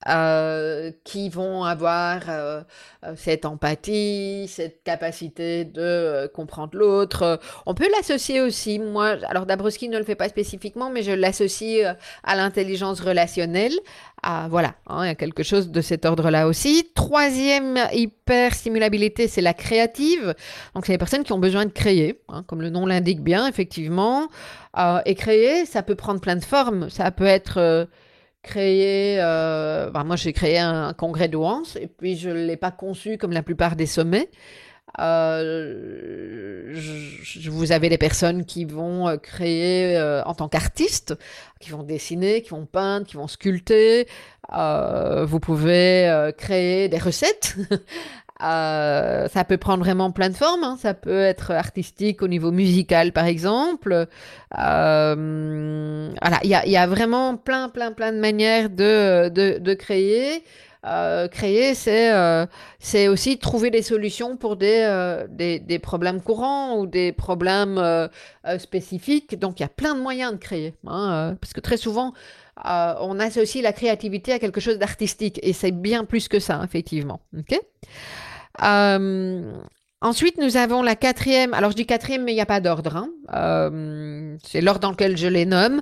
euh, 0.06 0.92
qui 1.04 1.30
vont 1.30 1.64
avoir 1.64 2.20
euh, 2.28 2.60
euh, 3.04 3.14
cette 3.16 3.46
empathie, 3.46 4.46
cette 4.48 4.82
capacité 4.82 5.64
de 5.64 6.30
comprendre 6.34 6.76
l'autre. 6.76 7.40
On 7.64 7.72
peut 7.72 7.88
l'associer 7.96 8.42
aussi, 8.42 8.78
moi, 8.78 9.16
alors 9.30 9.46
Dabrowski 9.46 9.88
ne 9.88 9.96
le 9.96 10.04
fait 10.04 10.14
pas 10.14 10.28
spécifiquement, 10.28 10.90
mais 10.90 11.02
je 11.02 11.12
l'associe 11.12 11.96
à 12.22 12.36
l'intelligence 12.36 13.00
relationnelle. 13.00 13.72
Ah, 14.22 14.46
voilà, 14.50 14.74
hein, 14.88 15.04
il 15.04 15.06
y 15.06 15.10
a 15.10 15.14
quelque 15.14 15.42
chose 15.42 15.70
de 15.70 15.80
cet 15.80 16.04
ordre-là 16.04 16.48
aussi. 16.48 16.86
Troisième 16.94 17.78
hyper-stimulabilité, 17.92 19.26
c'est 19.26 19.40
la 19.40 19.54
créative. 19.54 20.34
Donc, 20.74 20.84
c'est 20.84 20.92
les 20.92 20.98
personnes 20.98 21.24
qui 21.24 21.32
ont 21.32 21.38
besoin 21.38 21.64
de 21.64 21.72
créer, 21.72 22.20
hein, 22.28 22.44
comme 22.46 22.60
le 22.60 22.68
nom 22.68 22.84
l'indique 22.84 23.22
bien, 23.22 23.46
effectivement. 23.46 24.28
et 25.06 25.14
créer, 25.14 25.64
ça 25.64 25.82
peut 25.82 25.94
prendre 25.94 26.20
plein 26.20 26.36
de 26.36 26.44
formes. 26.44 26.90
Ça 26.90 27.10
peut 27.10 27.24
être 27.24 27.86
créé, 28.44 29.16
euh, 29.20 29.90
bah, 29.90 30.04
moi 30.04 30.14
j'ai 30.14 30.32
créé 30.32 30.58
un, 30.58 30.92
congrès 30.92 31.28
Wans 31.34 31.62
et 31.80 31.88
puis 31.88 32.16
je 32.16 32.30
ne 32.30 32.44
l'ai 32.46 32.56
pas 32.56 32.70
conçu 32.70 33.18
comme 33.18 33.32
la 33.32 33.42
plupart 33.42 33.74
des 33.74 33.86
sommets. 33.86 34.30
Euh, 35.00 36.72
vous 37.48 37.72
avez 37.72 37.88
les 37.88 37.98
personnes 37.98 38.44
qui 38.44 38.64
vont 38.64 39.08
euh, 39.08 39.16
créer 39.16 39.98
en 40.24 40.34
tant 40.34 40.48
qu'artistes, 40.48 41.16
qui 41.58 41.70
vont 41.70 41.82
dessiner, 41.82 42.42
qui 42.42 42.50
vont 42.50 42.66
peindre, 42.66 43.04
qui 43.06 43.16
vont 43.16 43.26
sculpter. 43.26 44.06
vous 44.52 45.40
pouvez 45.40 46.30
créer 46.38 46.88
des 46.88 46.98
recettes 46.98 47.56
Euh, 48.42 49.28
ça 49.28 49.44
peut 49.44 49.58
prendre 49.58 49.84
vraiment 49.84 50.10
plein 50.10 50.28
de 50.28 50.34
formes. 50.34 50.64
Hein. 50.64 50.76
Ça 50.80 50.94
peut 50.94 51.20
être 51.20 51.52
artistique 51.52 52.22
au 52.22 52.28
niveau 52.28 52.50
musical, 52.50 53.12
par 53.12 53.26
exemple. 53.26 54.06
Euh, 54.58 56.10
il 56.42 56.50
y 56.50 56.76
a, 56.76 56.86
vraiment 56.86 57.36
plein, 57.36 57.68
plein, 57.68 57.92
plein 57.92 58.12
de 58.12 58.18
manières 58.18 58.70
de, 58.70 59.28
de, 59.28 59.58
de 59.58 59.74
créer. 59.74 60.42
créer, 61.30 61.74
c'est 61.74 63.08
aussi 63.08 63.38
trouver 63.38 63.70
des 63.70 63.82
solutions 63.82 64.36
pour 64.36 64.56
des, 64.56 65.80
problèmes 65.82 66.20
courants 66.20 66.78
ou 66.78 66.86
des 66.86 67.12
problèmes 67.12 67.80
spécifiques. 68.58 69.38
Donc, 69.38 69.60
il 69.60 69.62
y 69.62 69.66
a 69.66 69.70
plein 69.70 69.94
de 69.94 70.00
moyens 70.00 70.32
de 70.32 70.38
créer. 70.38 70.74
Hein, 70.88 71.36
parce 71.40 71.52
que 71.52 71.60
très 71.60 71.76
souvent, 71.76 72.14
on 72.64 73.20
associe 73.20 73.62
la 73.62 73.72
créativité 73.72 74.32
à 74.32 74.40
quelque 74.40 74.60
chose 74.60 74.78
d'artistique. 74.78 75.38
Et 75.44 75.52
c'est 75.52 75.72
bien 75.72 76.04
plus 76.04 76.26
que 76.26 76.40
ça, 76.40 76.60
effectivement. 76.64 77.20
OK 78.58 79.64
Ensuite, 80.04 80.36
nous 80.36 80.58
avons 80.58 80.82
la 80.82 80.96
quatrième. 80.96 81.54
Alors, 81.54 81.70
je 81.70 81.76
dis 81.76 81.86
quatrième, 81.86 82.24
mais 82.24 82.32
il 82.32 82.34
n'y 82.34 82.42
a 82.42 82.46
pas 82.46 82.60
d'ordre. 82.60 82.94
Hein. 82.94 83.08
Euh, 83.32 84.36
c'est 84.44 84.60
l'ordre 84.60 84.80
dans 84.80 84.90
lequel 84.90 85.16
je 85.16 85.26
les 85.26 85.46
nomme, 85.46 85.80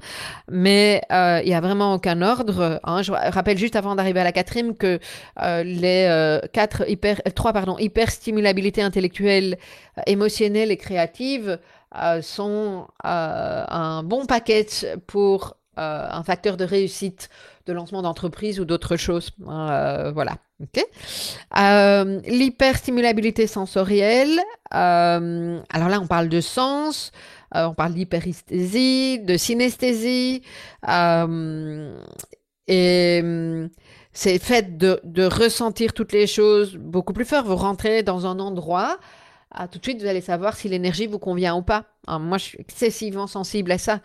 mais 0.49 1.03
euh, 1.11 1.41
il 1.43 1.49
n'y 1.49 1.57
a 1.57 1.61
vraiment 1.61 1.95
aucun 1.95 2.23
ordre. 2.23 2.79
Hein. 2.85 3.03
Je 3.03 3.11
rappelle 3.11 3.59
juste 3.59 3.75
avant 3.75 3.97
d'arriver 3.97 4.21
à 4.21 4.25
la 4.25 4.31
quatrième 4.31 4.77
que 4.77 5.01
euh, 5.43 5.65
les 5.65 6.39
quatre 6.53 6.89
hyper, 6.89 7.21
trois 7.35 7.53
pardon, 7.53 7.77
hyperstimulabilité 7.79 8.81
intellectuelle, 8.81 9.59
émotionnelle 10.07 10.71
et 10.71 10.77
créative 10.77 11.59
sont 12.21 12.87
un 13.03 14.05
bon 14.05 14.27
package 14.27 14.87
pour 15.09 15.57
un 15.77 16.23
facteur 16.23 16.57
de 16.57 16.65
réussite 16.65 17.29
de 17.67 17.73
lancement 17.73 18.03
d'entreprise 18.03 18.61
ou 18.61 18.65
d'autres 18.65 18.97
choses. 18.97 19.31
voilà. 19.39 20.37
Ok. 20.63 20.85
Euh, 21.59 22.21
l'hyperstimulabilité 22.27 23.47
sensorielle. 23.47 24.41
Euh, 24.75 25.61
alors 25.71 25.89
là, 25.89 26.01
on 26.01 26.07
parle 26.07 26.29
de 26.29 26.41
sens, 26.41 27.11
euh, 27.57 27.67
on 27.67 27.75
parle 27.75 27.95
d'hyperesthésie, 27.95 29.19
de 29.19 29.37
synesthésie. 29.37 30.43
et 32.69 33.23
c'est 34.15 34.39
fait 34.39 34.77
de, 34.77 35.25
ressentir 35.25 35.95
toutes 35.95 36.13
les 36.13 36.27
choses 36.27 36.77
beaucoup 36.77 37.13
plus 37.13 37.25
fort. 37.25 37.45
Vous 37.45 37.57
rentrez 37.57 38.03
dans 38.03 38.27
un 38.27 38.39
endroit, 38.39 38.99
ah, 39.51 39.69
tout 39.69 39.79
de 39.79 39.85
suite, 39.85 40.01
vous 40.01 40.07
allez 40.07 40.21
savoir 40.21 40.57
si 40.57 40.69
l'énergie 40.69 41.07
vous 41.07 41.19
convient 41.19 41.57
ou 41.57 41.63
pas. 41.63 41.85
moi, 42.09 42.39
je 42.39 42.45
suis 42.45 42.61
excessivement 42.61 43.27
sensible 43.27 43.73
à 43.73 43.79
ça. 43.79 44.01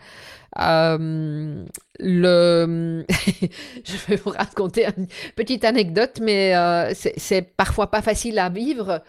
Euh, 0.60 1.64
le... 2.00 3.04
je 3.84 3.96
vais 4.08 4.16
vous 4.16 4.30
raconter 4.30 4.86
une 4.96 5.06
petite 5.36 5.64
anecdote, 5.64 6.20
mais 6.22 6.56
euh, 6.56 6.92
c'est 6.94 7.42
parfois 7.42 7.90
pas 7.90 8.02
facile 8.02 8.38
à 8.38 8.48
vivre. 8.48 9.02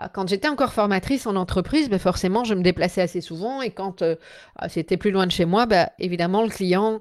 Euh, 0.00 0.06
quand 0.12 0.28
j'étais 0.28 0.48
encore 0.48 0.72
formatrice 0.72 1.26
en 1.26 1.36
entreprise, 1.36 1.88
ben 1.88 1.98
forcément, 1.98 2.44
je 2.44 2.54
me 2.54 2.62
déplaçais 2.62 3.02
assez 3.02 3.20
souvent 3.20 3.62
et 3.62 3.70
quand 3.70 4.02
c'était 4.68 4.96
plus 4.96 5.10
loin 5.10 5.26
de 5.26 5.32
chez 5.32 5.44
moi, 5.44 5.66
ben, 5.66 5.88
évidemment, 5.98 6.42
le 6.42 6.50
client 6.50 7.00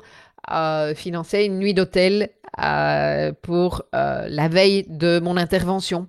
finançait 0.95 1.45
une 1.45 1.59
nuit 1.59 1.73
d'hôtel 1.73 2.29
pour 3.41 3.83
la 3.93 4.47
veille 4.49 4.85
de 4.89 5.19
mon 5.19 5.37
intervention. 5.37 6.07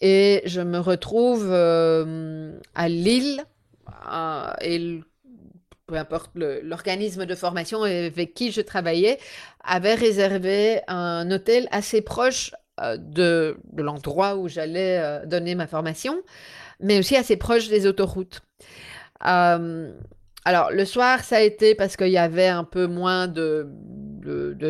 Et 0.00 0.42
je 0.44 0.60
me 0.60 0.78
retrouve 0.78 1.52
à 1.52 2.88
Lille 2.88 3.44
et 4.60 5.00
peu 5.92 5.98
importe 5.98 6.30
l'organisme 6.34 7.26
de 7.26 7.34
formation 7.34 7.82
avec 7.82 8.32
qui 8.32 8.50
je 8.50 8.62
travaillais, 8.62 9.18
avait 9.62 9.94
réservé 9.94 10.80
un 10.88 11.30
hôtel 11.30 11.68
assez 11.70 12.00
proche 12.00 12.52
euh, 12.80 12.96
de, 12.96 13.58
l'endroit 13.76 14.36
où 14.36 14.48
j'allais 14.48 14.98
euh, 14.98 15.26
donner 15.26 15.54
ma 15.54 15.66
formation, 15.66 16.22
mais 16.80 16.98
aussi 16.98 17.14
assez 17.14 17.36
proche 17.36 17.68
des 17.68 17.86
autoroutes. 17.86 18.40
Euh, 19.26 19.92
alors, 20.46 20.70
le 20.70 20.84
soir, 20.86 21.22
ça 21.24 21.36
a 21.36 21.40
été 21.40 21.74
parce 21.74 21.98
qu'il 21.98 22.08
y 22.08 22.16
avait 22.16 22.48
un 22.48 22.64
peu 22.64 22.86
moins 22.86 23.28
de, 23.28 23.68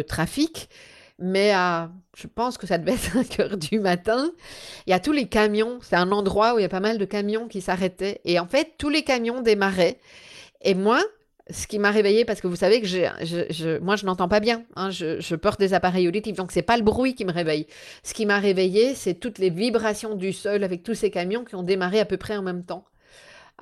trafic, 0.08 0.68
mais 1.20 1.52
je 2.16 2.26
pense 2.26 2.58
que 2.58 2.66
ça 2.66 2.78
devait 2.78 2.94
être 2.94 3.12
5 3.12 3.38
heures 3.38 3.56
du 3.56 3.78
matin, 3.78 4.32
il 4.88 4.90
y 4.90 4.92
a 4.92 4.98
tous 4.98 5.12
les 5.12 5.28
camions, 5.28 5.78
c'est 5.82 5.94
un 5.94 6.10
endroit 6.10 6.54
où 6.54 6.58
il 6.58 6.62
y 6.62 6.64
a 6.64 6.68
pas 6.68 6.80
mal 6.80 6.98
de 6.98 7.04
camions 7.04 7.46
qui 7.46 7.60
s'arrêtaient, 7.60 8.20
et 8.24 8.40
en 8.40 8.46
fait, 8.48 8.72
tous 8.76 8.88
les 8.88 9.04
camions 9.04 9.40
démarraient, 9.40 10.00
et 10.62 10.74
moi, 10.74 11.02
ce 11.50 11.66
qui 11.66 11.78
m'a 11.78 11.90
réveillée, 11.90 12.24
parce 12.24 12.40
que 12.40 12.46
vous 12.46 12.56
savez 12.56 12.80
que 12.80 13.78
moi, 13.80 13.96
je 13.96 14.06
n'entends 14.06 14.28
pas 14.28 14.40
bien. 14.40 14.64
Hein, 14.76 14.90
je, 14.90 15.34
porte 15.34 15.58
des 15.58 15.74
appareils 15.74 16.08
auditifs, 16.08 16.36
donc 16.36 16.52
c'est 16.52 16.62
pas 16.62 16.76
le 16.76 16.82
bruit 16.82 17.14
qui 17.14 17.24
me 17.24 17.32
réveille. 17.32 17.66
Ce 18.02 18.14
qui 18.14 18.26
m'a 18.26 18.38
réveillée, 18.38 18.94
c'est 18.94 19.14
toutes 19.14 19.38
les 19.38 19.50
vibrations 19.50 20.14
du 20.14 20.32
sol 20.32 20.64
avec 20.64 20.82
tous 20.82 20.94
ces 20.94 21.10
camions 21.10 21.44
qui 21.44 21.54
ont 21.54 21.62
démarré 21.62 22.00
à 22.00 22.04
peu 22.04 22.16
près 22.16 22.36
en 22.36 22.42
même 22.42 22.64
temps. 22.64 22.84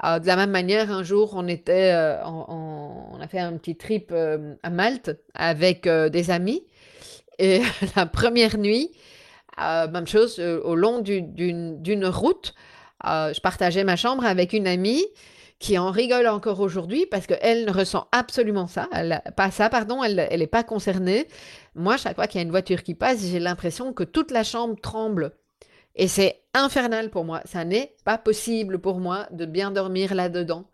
Euh, 0.05 0.19
de 0.19 0.27
la 0.27 0.37
même 0.37 0.51
manière, 0.51 0.91
un 0.93 1.03
jour, 1.03 1.33
on 1.35 1.47
était, 1.49 1.93
euh, 1.93 2.23
on 2.25 3.19
a 3.21 3.27
fait 3.29 3.39
un 3.39 3.57
petit 3.57 3.77
trip 3.77 4.11
euh, 4.13 4.55
à 4.63 4.71
Malte 4.71 5.11
avec 5.35 5.89
des 5.89 6.31
amis, 6.31 6.63
et 7.39 7.63
la 7.97 8.07
première 8.07 8.59
nuit, 8.59 8.91
même 9.59 10.07
chose, 10.07 10.39
au 10.39 10.75
long 10.75 11.01
d'une 11.01 12.07
route, 12.07 12.55
je 13.05 13.41
partageais 13.41 13.85
ma 13.85 13.97
chambre 13.97 14.25
avec 14.25 14.53
une 14.55 14.67
amie 14.67 15.05
qui 15.61 15.77
en 15.79 15.91
rigole 15.91 16.27
encore 16.27 16.59
aujourd'hui 16.59 17.07
parce 17.07 17.27
qu'elle 17.27 17.67
ne 17.67 17.71
ressent 17.71 18.09
absolument 18.13 18.67
ça, 18.67 18.89
elle, 18.93 19.23
pas 19.37 19.51
ça, 19.51 19.69
pardon, 19.69 20.03
elle 20.03 20.27
n'est 20.37 20.47
pas 20.47 20.65
concernée. 20.65 21.29
Moi, 21.75 21.99
chaque 21.99 22.17
fois 22.17 22.27
qu'il 22.27 22.41
y 22.41 22.43
a 22.43 22.45
une 22.45 22.51
voiture 22.51 22.83
qui 22.83 22.95
passe, 22.95 23.21
j'ai 23.21 23.39
l'impression 23.39 23.93
que 23.93 24.03
toute 24.03 24.31
la 24.33 24.43
chambre 24.43 24.75
tremble. 24.81 25.33
Et 25.97 26.09
c'est 26.09 26.41
infernal 26.55 27.11
pour 27.11 27.25
moi. 27.25 27.43
Ça 27.45 27.65
n'est 27.65 27.95
pas 28.05 28.17
possible 28.17 28.79
pour 28.79 29.01
moi 29.01 29.27
de 29.33 29.45
bien 29.45 29.71
dormir 29.71 30.15
là-dedans. 30.15 30.65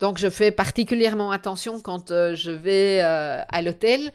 Donc, 0.00 0.18
je 0.18 0.28
fais 0.28 0.50
particulièrement 0.50 1.30
attention 1.30 1.80
quand 1.80 2.10
euh, 2.10 2.34
je 2.34 2.50
vais 2.50 3.00
euh, 3.02 3.40
à 3.48 3.62
l'hôtel 3.62 4.12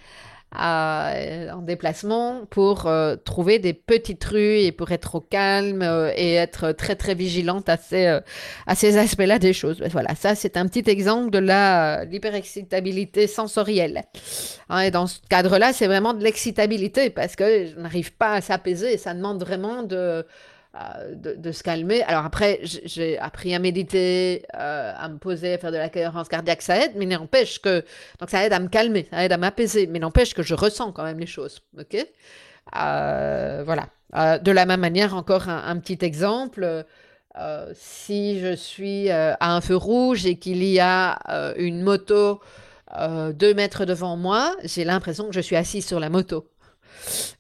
euh, 0.56 1.52
en 1.52 1.62
déplacement 1.62 2.46
pour 2.50 2.88
euh, 2.88 3.16
trouver 3.16 3.60
des 3.60 3.74
petites 3.74 4.24
rues 4.24 4.58
et 4.60 4.72
pour 4.72 4.92
être 4.92 5.16
au 5.16 5.22
calme 5.22 5.84
euh, 5.84 6.12
et 6.16 6.34
être 6.34 6.72
très 6.72 6.96
très 6.96 7.14
vigilante 7.14 7.70
à 7.70 7.78
ces, 7.78 8.20
ces 8.76 8.98
aspects-là 8.98 9.38
des 9.38 9.54
choses. 9.54 9.84
Voilà, 9.92 10.16
ça 10.16 10.34
c'est 10.34 10.58
un 10.58 10.68
petit 10.68 10.90
exemple 10.90 11.30
de 11.30 11.38
la 11.38 12.04
l'hyperexcitabilité 12.06 13.28
sensorielle. 13.28 14.04
Hein, 14.70 14.82
et 14.82 14.92
dans 14.92 15.06
ce 15.06 15.20
cadre-là, 15.30 15.72
c'est 15.72 15.88
vraiment 15.88 16.14
de 16.14 16.24
l'excitabilité 16.24 17.12
parce 17.12 17.36
que 17.36 17.68
je 17.68 17.80
n'arrive 17.80 18.14
pas 18.14 18.34
à 18.34 18.42
s'apaiser 18.42 18.98
ça 18.98 19.14
demande 19.14 19.44
vraiment 19.44 19.84
de 19.84 20.26
de, 21.16 21.52
se 21.52 21.64
calmer. 21.64 22.04
Alors 22.04 22.26
après, 22.26 22.60
j'ai 22.64 23.18
appris 23.18 23.56
à 23.56 23.60
méditer, 23.60 24.46
euh, 24.56 24.94
à 24.96 25.10
me 25.10 25.18
poser, 25.18 25.54
à 25.54 25.58
faire 25.58 25.72
de 25.72 25.78
la 25.78 25.90
cohérence 25.90 26.28
cardiaque, 26.28 26.62
ça 26.62 26.78
aide, 26.78 26.92
mais 26.96 27.06
n'empêche 27.06 27.60
que... 27.60 27.84
Donc 28.20 28.30
ça 28.30 28.46
aide 28.46 28.54
à 28.54 28.60
me 28.60 28.68
calmer, 28.68 29.08
ça 29.12 29.26
aide 29.26 29.32
à 29.32 29.38
m'apaiser, 29.38 29.88
mais 29.88 30.00
n'empêche 30.00 30.34
que 30.34 30.44
je 30.44 30.54
ressens 30.54 30.92
quand 30.92 31.04
même 31.04 31.20
les 31.20 31.26
choses. 31.26 31.62
OK? 31.78 31.96
Euh, 32.76 33.64
Voilà. 33.66 33.88
Euh, 34.16 34.38
de 34.38 34.52
la 34.52 34.66
même 34.66 34.80
manière, 34.80 35.16
encore 35.16 35.50
un, 35.50 35.78
petit 35.80 36.04
exemple. 36.06 36.86
si 37.74 38.40
je 38.40 38.56
suis 38.56 39.10
à 39.10 39.38
un 39.42 39.62
feu 39.62 39.76
rouge 39.76 40.26
et 40.26 40.38
qu'il 40.38 40.64
y 40.64 40.80
a 40.80 41.20
une 41.58 41.82
moto 41.82 42.42
deux 43.34 43.54
mètres 43.54 43.86
devant 43.86 44.18
moi, 44.18 44.56
j'ai 44.64 44.84
l'impression 44.84 45.28
que 45.28 45.34
je 45.34 45.42
suis 45.42 45.56
assise 45.56 45.86
sur 45.86 46.00
la 46.00 46.10
moto. 46.10 46.48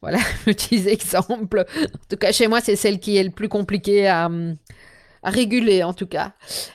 Voilà, 0.01 0.19
petit 0.45 0.87
exemple. 0.87 1.65
En 1.69 2.07
tout 2.09 2.17
cas, 2.17 2.31
chez 2.31 2.47
moi, 2.47 2.61
c'est 2.61 2.75
celle 2.75 2.99
qui 2.99 3.17
est 3.17 3.23
le 3.23 3.31
plus 3.31 3.49
compliquée 3.49 4.07
à, 4.07 4.29
réguler, 5.23 5.83
en 5.83 5.93
tout 5.93 6.07
cas. 6.07 6.31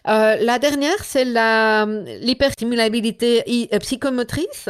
Euh, 0.07 0.37
la 0.37 0.59
dernière, 0.59 1.03
c'est 1.03 1.25
l'hyperstimulabilité 1.25 3.43
euh, 3.73 3.79
psychomotrice. 3.79 4.69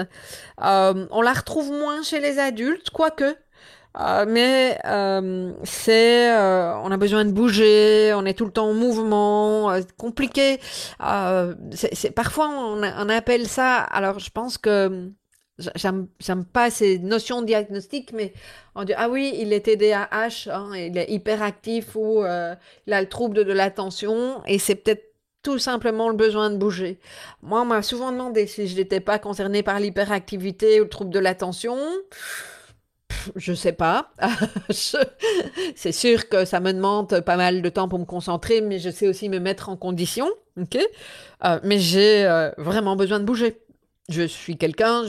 Euh, 0.62 1.06
on 1.10 1.22
la 1.22 1.32
retrouve 1.32 1.72
moins 1.72 2.02
chez 2.02 2.20
les 2.20 2.38
adultes, 2.38 2.90
quoique. 2.90 3.34
mais 4.28 4.78
c'est, 5.64 6.36
on 6.36 6.92
a 6.92 6.96
besoin 6.96 7.24
de 7.24 7.32
bouger, 7.32 8.12
on 8.14 8.24
est 8.26 8.34
tout 8.34 8.44
le 8.44 8.52
temps 8.52 8.68
en 8.68 8.74
mouvement, 8.74 9.72
compliqué. 9.96 10.60
parfois 10.98 12.48
on, 12.48 13.08
appelle 13.08 13.48
ça. 13.48 13.78
Alors 13.78 14.20
je 14.20 14.30
pense 14.30 14.56
que 14.56 15.10
J'aime 15.58 16.08
pas 16.52 16.68
ces 16.70 16.98
notions 16.98 17.42
diagnostiques, 17.42 18.12
mais 18.12 18.32
on 18.74 18.82
dit 18.82 18.92
ah 18.96 19.08
oui, 19.08 19.32
il 19.38 19.52
est 19.52 19.60
TDAH, 19.60 20.50
hein, 20.50 20.70
il 20.74 20.98
est 20.98 21.08
hyperactif 21.10 21.94
ou 21.94 22.24
euh, 22.24 22.56
il 22.88 22.92
a 22.92 23.00
le 23.00 23.08
trouble 23.08 23.44
de, 23.44 23.52
l'attention 23.52 24.42
et 24.46 24.58
c'est 24.58 24.74
peut-être 24.74 25.14
tout 25.44 25.58
simplement 25.60 26.08
le 26.08 26.16
besoin 26.16 26.50
de 26.50 26.56
bouger. 26.56 26.98
Moi, 27.42 27.60
on 27.62 27.66
m'a 27.66 27.82
souvent 27.82 28.10
demandé 28.10 28.48
si 28.48 28.66
je 28.66 28.74
n'étais 28.74 28.98
pas 28.98 29.20
concernée 29.20 29.62
par 29.62 29.78
l'hyperactivité 29.78 30.80
ou 30.80 30.84
le 30.84 30.88
trouble 30.88 31.10
de 31.10 31.20
l'attention. 31.20 31.76
Je 33.36 33.52
sais 33.52 33.72
pas. 33.72 34.10
c'est 34.70 35.92
sûr 35.92 36.28
que 36.28 36.44
ça 36.44 36.58
me 36.60 36.72
demande 36.72 37.20
pas 37.20 37.36
mal 37.36 37.62
de 37.62 37.68
temps 37.68 37.88
pour 37.88 38.00
me 38.00 38.04
concentrer, 38.04 38.60
mais 38.60 38.80
je 38.80 38.90
sais 38.90 39.06
aussi 39.06 39.28
me 39.28 39.38
mettre 39.38 39.68
en 39.68 39.76
condition. 39.76 40.28
ok? 40.60 40.78
Euh, 41.44 41.60
mais 41.62 41.78
j'ai 41.78 42.24
euh, 42.24 42.50
vraiment 42.58 42.96
besoin 42.96 43.20
de 43.20 43.24
bouger 43.24 43.63
je 44.08 44.22
suis 44.22 44.56
quelqu'un, 44.56 45.04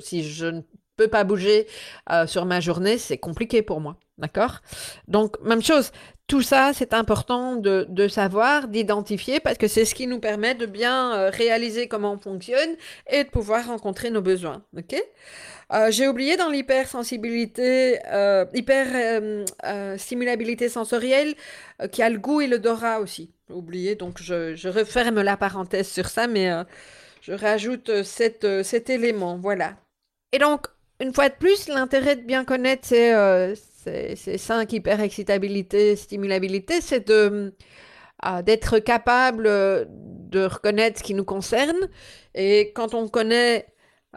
si 0.00 0.28
je 0.28 0.46
ne 0.46 0.60
peux 0.96 1.08
pas 1.08 1.24
bouger 1.24 1.66
euh, 2.10 2.26
sur 2.26 2.44
ma 2.44 2.60
journée, 2.60 2.98
c'est 2.98 3.18
compliqué 3.18 3.62
pour 3.62 3.80
moi. 3.80 3.96
D'accord? 4.18 4.62
Donc, 5.08 5.38
même 5.42 5.62
chose, 5.62 5.92
tout 6.26 6.40
ça, 6.40 6.72
c'est 6.74 6.94
important 6.94 7.56
de, 7.56 8.08
savoir, 8.08 8.68
d'identifier, 8.68 9.40
parce 9.40 9.58
que 9.58 9.68
c'est 9.68 9.84
ce 9.84 9.94
qui 9.94 10.06
nous 10.06 10.20
permet 10.20 10.54
de 10.54 10.64
bien 10.64 11.14
euh, 11.14 11.30
réaliser 11.30 11.86
comment 11.86 12.14
on 12.14 12.18
fonctionne 12.18 12.76
et 13.10 13.24
de 13.24 13.28
pouvoir 13.28 13.66
rencontrer 13.66 14.10
nos 14.10 14.22
besoins. 14.22 14.62
OK? 14.76 14.96
Euh, 15.72 15.90
J'ai 15.90 16.06
oublié 16.08 16.36
dans 16.36 16.48
l'hypersensibilité, 16.48 17.98
euh, 18.10 18.44
hyper 18.54 18.86
euh, 19.64 19.98
stimulabilité 19.98 20.68
sensorielle, 20.68 21.34
qui 21.92 22.02
a 22.02 22.08
le 22.08 22.18
goût 22.18 22.40
et 22.40 22.46
l'odorat 22.46 23.00
aussi. 23.00 23.30
Oublié, 23.50 23.94
donc 23.94 24.20
je, 24.20 24.54
je, 24.56 24.68
referme 24.68 25.20
la 25.22 25.36
parenthèse 25.36 25.88
sur 25.88 26.08
ça, 26.08 26.26
mais 26.26 26.50
je 27.26 27.32
rajoute 27.32 28.04
cet, 28.04 28.46
cet 28.62 28.88
élément. 28.88 29.36
Voilà. 29.36 29.74
Et 30.32 30.38
donc, 30.38 30.68
une 31.00 31.12
fois 31.12 31.28
de 31.28 31.34
plus, 31.34 31.68
l'intérêt 31.68 32.14
de 32.14 32.22
bien 32.22 32.44
connaître 32.44 32.86
ces, 32.86 33.12
euh, 33.12 33.54
ces, 33.56 34.14
ces 34.14 34.38
cinq 34.38 34.72
hyper-excitabilité, 34.72 35.96
stimulabilité, 35.96 36.80
c'est 36.80 37.08
de 37.08 37.52
euh, 38.24 38.42
d'être 38.42 38.78
capable 38.78 39.44
de 39.44 40.44
reconnaître 40.46 41.00
ce 41.00 41.02
qui 41.02 41.14
nous 41.14 41.24
concerne. 41.24 41.88
Et 42.34 42.72
quand 42.74 42.94
on 42.94 43.08
connaît, 43.08 43.66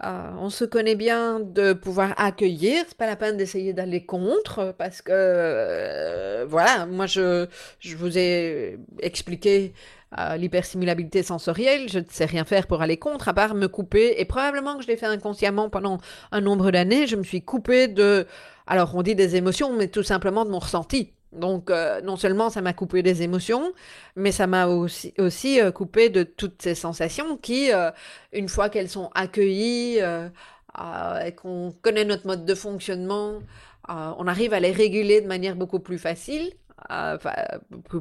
euh, 0.04 0.32
on 0.40 0.50
se 0.50 0.64
connaît 0.66 0.96
bien 0.96 1.40
de 1.40 1.74
pouvoir 1.74 2.14
accueillir. 2.18 2.84
C'est 2.88 2.98
pas 2.98 3.08
la 3.08 3.16
peine 3.16 3.38
d'essayer 3.38 3.74
d'aller 3.74 4.06
contre, 4.06 4.74
parce 4.78 5.02
que 5.02 5.12
euh, 5.14 6.46
voilà, 6.48 6.86
moi 6.86 7.06
je, 7.06 7.48
je 7.80 7.96
vous 7.98 8.18
ai 8.18 8.80
expliqué 9.02 9.74
euh, 10.18 10.38
l'hyperstimulabilité 10.38 11.22
sensorielle, 11.22 11.90
je 11.90 12.00
ne 12.00 12.06
sais 12.10 12.26
rien 12.26 12.46
faire 12.46 12.66
pour 12.66 12.82
aller 12.82 12.98
contre, 12.98 13.28
à 13.28 13.34
part 13.34 13.56
me 13.56 13.68
couper, 13.68 14.16
et 14.20 14.26
probablement 14.26 14.78
que 14.78 14.84
je 14.84 14.88
l'ai 14.88 14.98
fait 14.98 15.06
inconsciemment 15.06 15.70
pendant 15.70 16.00
un 16.32 16.42
nombre 16.42 16.72
d'années, 16.72 17.06
je 17.06 17.16
me 17.16 17.24
suis 17.24 17.42
coupé 17.42 17.88
de, 17.88 18.26
alors 18.68 18.96
on 18.96 19.04
dit 19.04 19.16
des 19.16 19.36
émotions, 19.36 19.72
mais 19.76 19.88
tout 19.88 20.04
simplement 20.04 20.46
de 20.46 20.50
mon 20.50 20.60
ressenti. 20.60 21.14
Donc, 21.32 21.70
euh, 21.70 22.02
non 22.02 22.16
seulement 22.16 22.50
ça 22.50 22.62
m'a 22.62 22.74
coupé 22.74 23.04
des 23.04 23.22
émotions, 23.22 23.74
mais 24.16 24.32
ça 24.32 24.48
m'a 24.48 24.68
aussi, 24.68 25.14
aussi 25.20 25.62
euh, 25.62 25.72
coupé 25.72 26.10
de 26.10 26.24
toutes 26.24 26.62
ces 26.62 26.76
sensations 26.76 27.38
qui, 27.38 27.72
euh, 27.72 27.92
une 28.34 28.50
fois 28.50 28.70
qu'elles 28.70 28.90
sont 28.90 29.12
accueillies 29.14 30.00
et 30.00 31.32
qu'on 31.34 31.74
connaît 31.82 32.06
notre 32.06 32.26
mode 32.26 32.46
de 32.46 32.56
fonctionnement, 32.56 33.40
on 33.88 34.28
arrive 34.28 34.54
à 34.54 34.60
les 34.60 34.72
réguler 34.72 35.22
de 35.22 35.28
manière 35.28 35.56
beaucoup 35.56 35.80
plus 35.80 35.98
facile 35.98 36.52
enfin, 36.90 37.34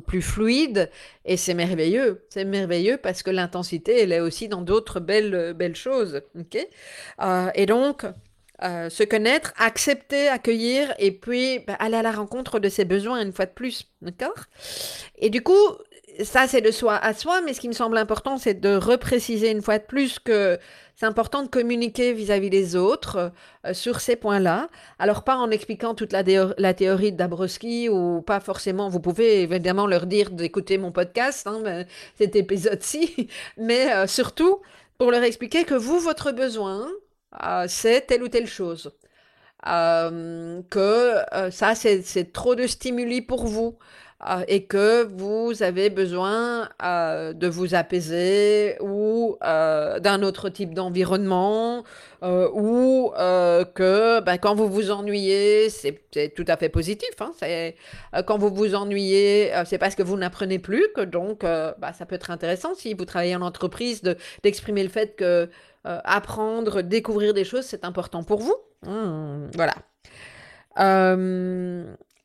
plus 0.06 0.22
fluide 0.22 0.90
et 1.24 1.36
c'est 1.36 1.54
merveilleux. 1.54 2.24
C'est 2.28 2.44
merveilleux 2.44 2.98
parce 2.98 3.22
que 3.22 3.30
l'intensité, 3.30 4.02
elle 4.02 4.12
est 4.12 4.20
aussi 4.20 4.48
dans 4.48 4.62
d'autres 4.62 5.00
belles, 5.00 5.54
belles 5.54 5.76
choses. 5.76 6.20
Et 7.54 7.66
donc, 7.66 8.06
euh, 8.62 8.90
se 8.90 9.04
connaître, 9.04 9.52
accepter, 9.56 10.28
accueillir 10.28 10.94
et 10.98 11.12
puis 11.12 11.60
bah, 11.60 11.76
aller 11.78 11.96
à 11.96 12.02
la 12.02 12.12
rencontre 12.12 12.58
de 12.58 12.68
ses 12.68 12.84
besoins 12.84 13.22
une 13.22 13.32
fois 13.32 13.46
de 13.46 13.52
plus. 13.52 13.86
D'accord? 14.02 14.44
Et 15.16 15.30
du 15.30 15.42
coup, 15.42 15.54
ça, 16.24 16.46
c'est 16.48 16.60
de 16.60 16.70
soi 16.70 16.96
à 16.96 17.14
soi, 17.14 17.40
mais 17.42 17.54
ce 17.54 17.60
qui 17.60 17.68
me 17.68 17.72
semble 17.72 17.96
important, 17.96 18.38
c'est 18.38 18.54
de 18.54 18.74
repréciser 18.74 19.50
une 19.50 19.62
fois 19.62 19.78
de 19.78 19.84
plus 19.84 20.18
que 20.18 20.58
c'est 20.96 21.06
important 21.06 21.44
de 21.44 21.48
communiquer 21.48 22.12
vis-à-vis 22.12 22.50
des 22.50 22.74
autres 22.74 23.30
euh, 23.64 23.72
sur 23.72 24.00
ces 24.00 24.16
points-là. 24.16 24.68
Alors, 24.98 25.22
pas 25.22 25.36
en 25.36 25.50
expliquant 25.50 25.94
toute 25.94 26.12
la, 26.12 26.24
théorie 26.24 27.12
de 27.12 27.16
Dabrowski 27.16 27.88
ou 27.88 28.20
pas 28.22 28.40
forcément, 28.40 28.88
vous 28.88 28.98
pouvez 28.98 29.42
évidemment 29.42 29.86
leur 29.86 30.06
dire 30.06 30.30
d'écouter 30.30 30.76
mon 30.76 30.90
podcast, 30.90 31.46
hein, 31.46 31.84
cet 32.16 32.34
épisode-ci, 32.34 33.28
mais 33.56 33.92
euh, 33.92 34.06
surtout 34.08 34.60
pour 34.98 35.12
leur 35.12 35.22
expliquer 35.22 35.62
que 35.62 35.74
vous, 35.74 36.00
votre 36.00 36.32
besoin, 36.32 36.88
euh, 37.44 37.66
c'est 37.68 38.06
telle 38.06 38.22
ou 38.22 38.28
telle 38.28 38.46
chose. 38.46 38.92
Euh, 39.66 40.62
que 40.70 41.16
euh, 41.34 41.50
ça, 41.50 41.74
c'est 41.74 42.32
trop 42.32 42.54
de 42.54 42.66
stimuli 42.66 43.22
pour 43.22 43.46
vous. 43.46 43.76
Euh, 44.28 44.42
et 44.48 44.64
que 44.64 45.04
vous 45.04 45.62
avez 45.62 45.90
besoin 45.90 46.68
de 46.82 47.46
vous 47.46 47.74
apaiser 47.76 48.76
ou 48.80 49.36
d'un 49.40 50.22
autre 50.22 50.48
type 50.48 50.74
d'environnement 50.74 51.84
euh, 52.22 52.48
ou 52.52 53.12
euh, 53.16 53.64
que 53.64 54.20
ben, 54.20 54.38
quand 54.38 54.54
vous 54.54 54.68
vous 54.68 54.90
ennuyez, 54.90 55.70
c'est 55.70 56.02
tout 56.34 56.44
à 56.48 56.56
fait 56.56 56.68
positif. 56.68 57.10
Hein, 57.20 57.32
euh, 57.42 58.22
quand 58.26 58.38
vous 58.38 58.52
vous 58.52 58.74
ennuyez, 58.74 59.52
c'est 59.66 59.78
parce 59.78 59.94
que 59.94 60.02
vous 60.02 60.16
n'apprenez 60.16 60.58
plus 60.58 60.86
que 60.94 61.02
donc 61.02 61.42
ben, 61.42 61.92
ça 61.96 62.06
peut 62.06 62.16
être 62.16 62.30
intéressant 62.30 62.74
si 62.74 62.94
vous 62.94 63.04
travaillez 63.04 63.36
en 63.36 63.42
entreprise 63.42 64.02
d'exprimer 64.42 64.82
le 64.82 64.88
fait 64.88 65.16
que 65.16 65.48
apprendre, 65.84 66.82
découvrir 66.82 67.34
des 67.34 67.44
choses, 67.44 67.64
c'est 67.64 67.84
important 67.84 68.24
pour 68.24 68.40
vous. 68.40 68.56
Mmh, 68.86 69.50
voilà. 69.54 69.74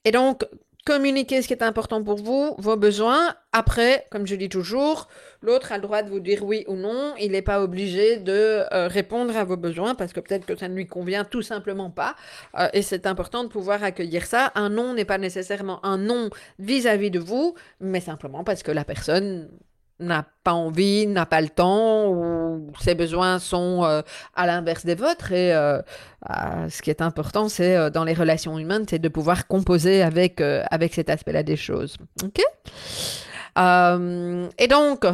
et 0.06 0.12
donc, 0.12 0.46
communiquez 0.86 1.42
ce 1.42 1.48
qui 1.48 1.54
est 1.54 1.64
important 1.64 2.04
pour 2.04 2.18
vous, 2.18 2.56
vos 2.58 2.76
besoins. 2.76 3.36
Après, 3.52 4.06
comme 4.12 4.28
je 4.28 4.36
dis 4.36 4.50
toujours, 4.50 5.08
l'autre 5.42 5.72
a 5.72 5.78
le 5.78 5.82
droit 5.82 6.04
de 6.04 6.10
vous 6.10 6.20
dire 6.20 6.44
oui 6.44 6.66
ou 6.68 6.76
non. 6.76 7.14
Il 7.20 7.32
n'est 7.32 7.42
pas 7.42 7.62
obligé 7.62 8.18
de 8.18 8.64
euh, 8.74 8.88
répondre 8.88 9.36
à 9.38 9.44
vos 9.44 9.58
besoins 9.58 9.96
parce 9.96 10.12
que 10.12 10.20
peut-être 10.20 10.46
que 10.46 10.58
ça 10.58 10.68
ne 10.68 10.76
lui 10.76 10.88
convient 10.88 11.24
tout 11.24 11.42
simplement 11.42 11.90
pas. 11.90 12.16
Euh, 12.60 12.68
et 12.74 12.82
c'est 12.82 13.06
important 13.06 13.44
de 13.44 13.50
pouvoir 13.50 13.84
accueillir 13.84 14.26
ça. 14.26 14.52
Un 14.56 14.70
non 14.70 14.94
n'est 14.94 15.06
pas 15.06 15.18
nécessairement 15.18 15.86
un 15.86 15.98
non 15.98 16.30
vis-à-vis 16.60 17.10
-vis 17.10 17.12
de 17.12 17.20
vous, 17.20 17.56
mais 17.80 18.02
simplement 18.02 18.44
parce 18.44 18.64
que 18.64 18.72
la 18.72 18.84
personne 18.86 19.50
n'a 20.00 20.26
pas 20.44 20.54
envie, 20.54 21.08
n'a 21.08 21.26
pas 21.26 21.42
le 21.42 21.50
temps, 21.50 22.10
ou 22.10 22.72
ses 22.80 22.96
besoins 22.96 23.40
sont 23.40 23.84
euh, 23.84 24.02
à 24.36 24.46
l'inverse 24.46 24.86
des 24.86 24.96
vôtres. 24.96 25.32
Et 25.32 25.54
euh, 25.54 25.80
euh, 26.30 26.70
ce 26.70 26.82
qui 26.82 26.90
est 26.90 27.02
important, 27.02 27.50
c'est 27.50 27.92
dans 27.92 28.04
les 28.04 28.14
relations 28.14 28.58
humaines, 28.58 28.86
c'est 28.90 29.00
de 29.00 29.10
pouvoir 29.10 29.48
composer 29.48 30.02
avec, 30.02 30.42
avec 30.42 30.94
cet 30.94 31.10
aspect-là 31.10 31.44
des 31.44 31.58
choses. 31.58 31.98
OK? 32.24 32.42
Et 34.58 34.68
donc, 34.68 35.06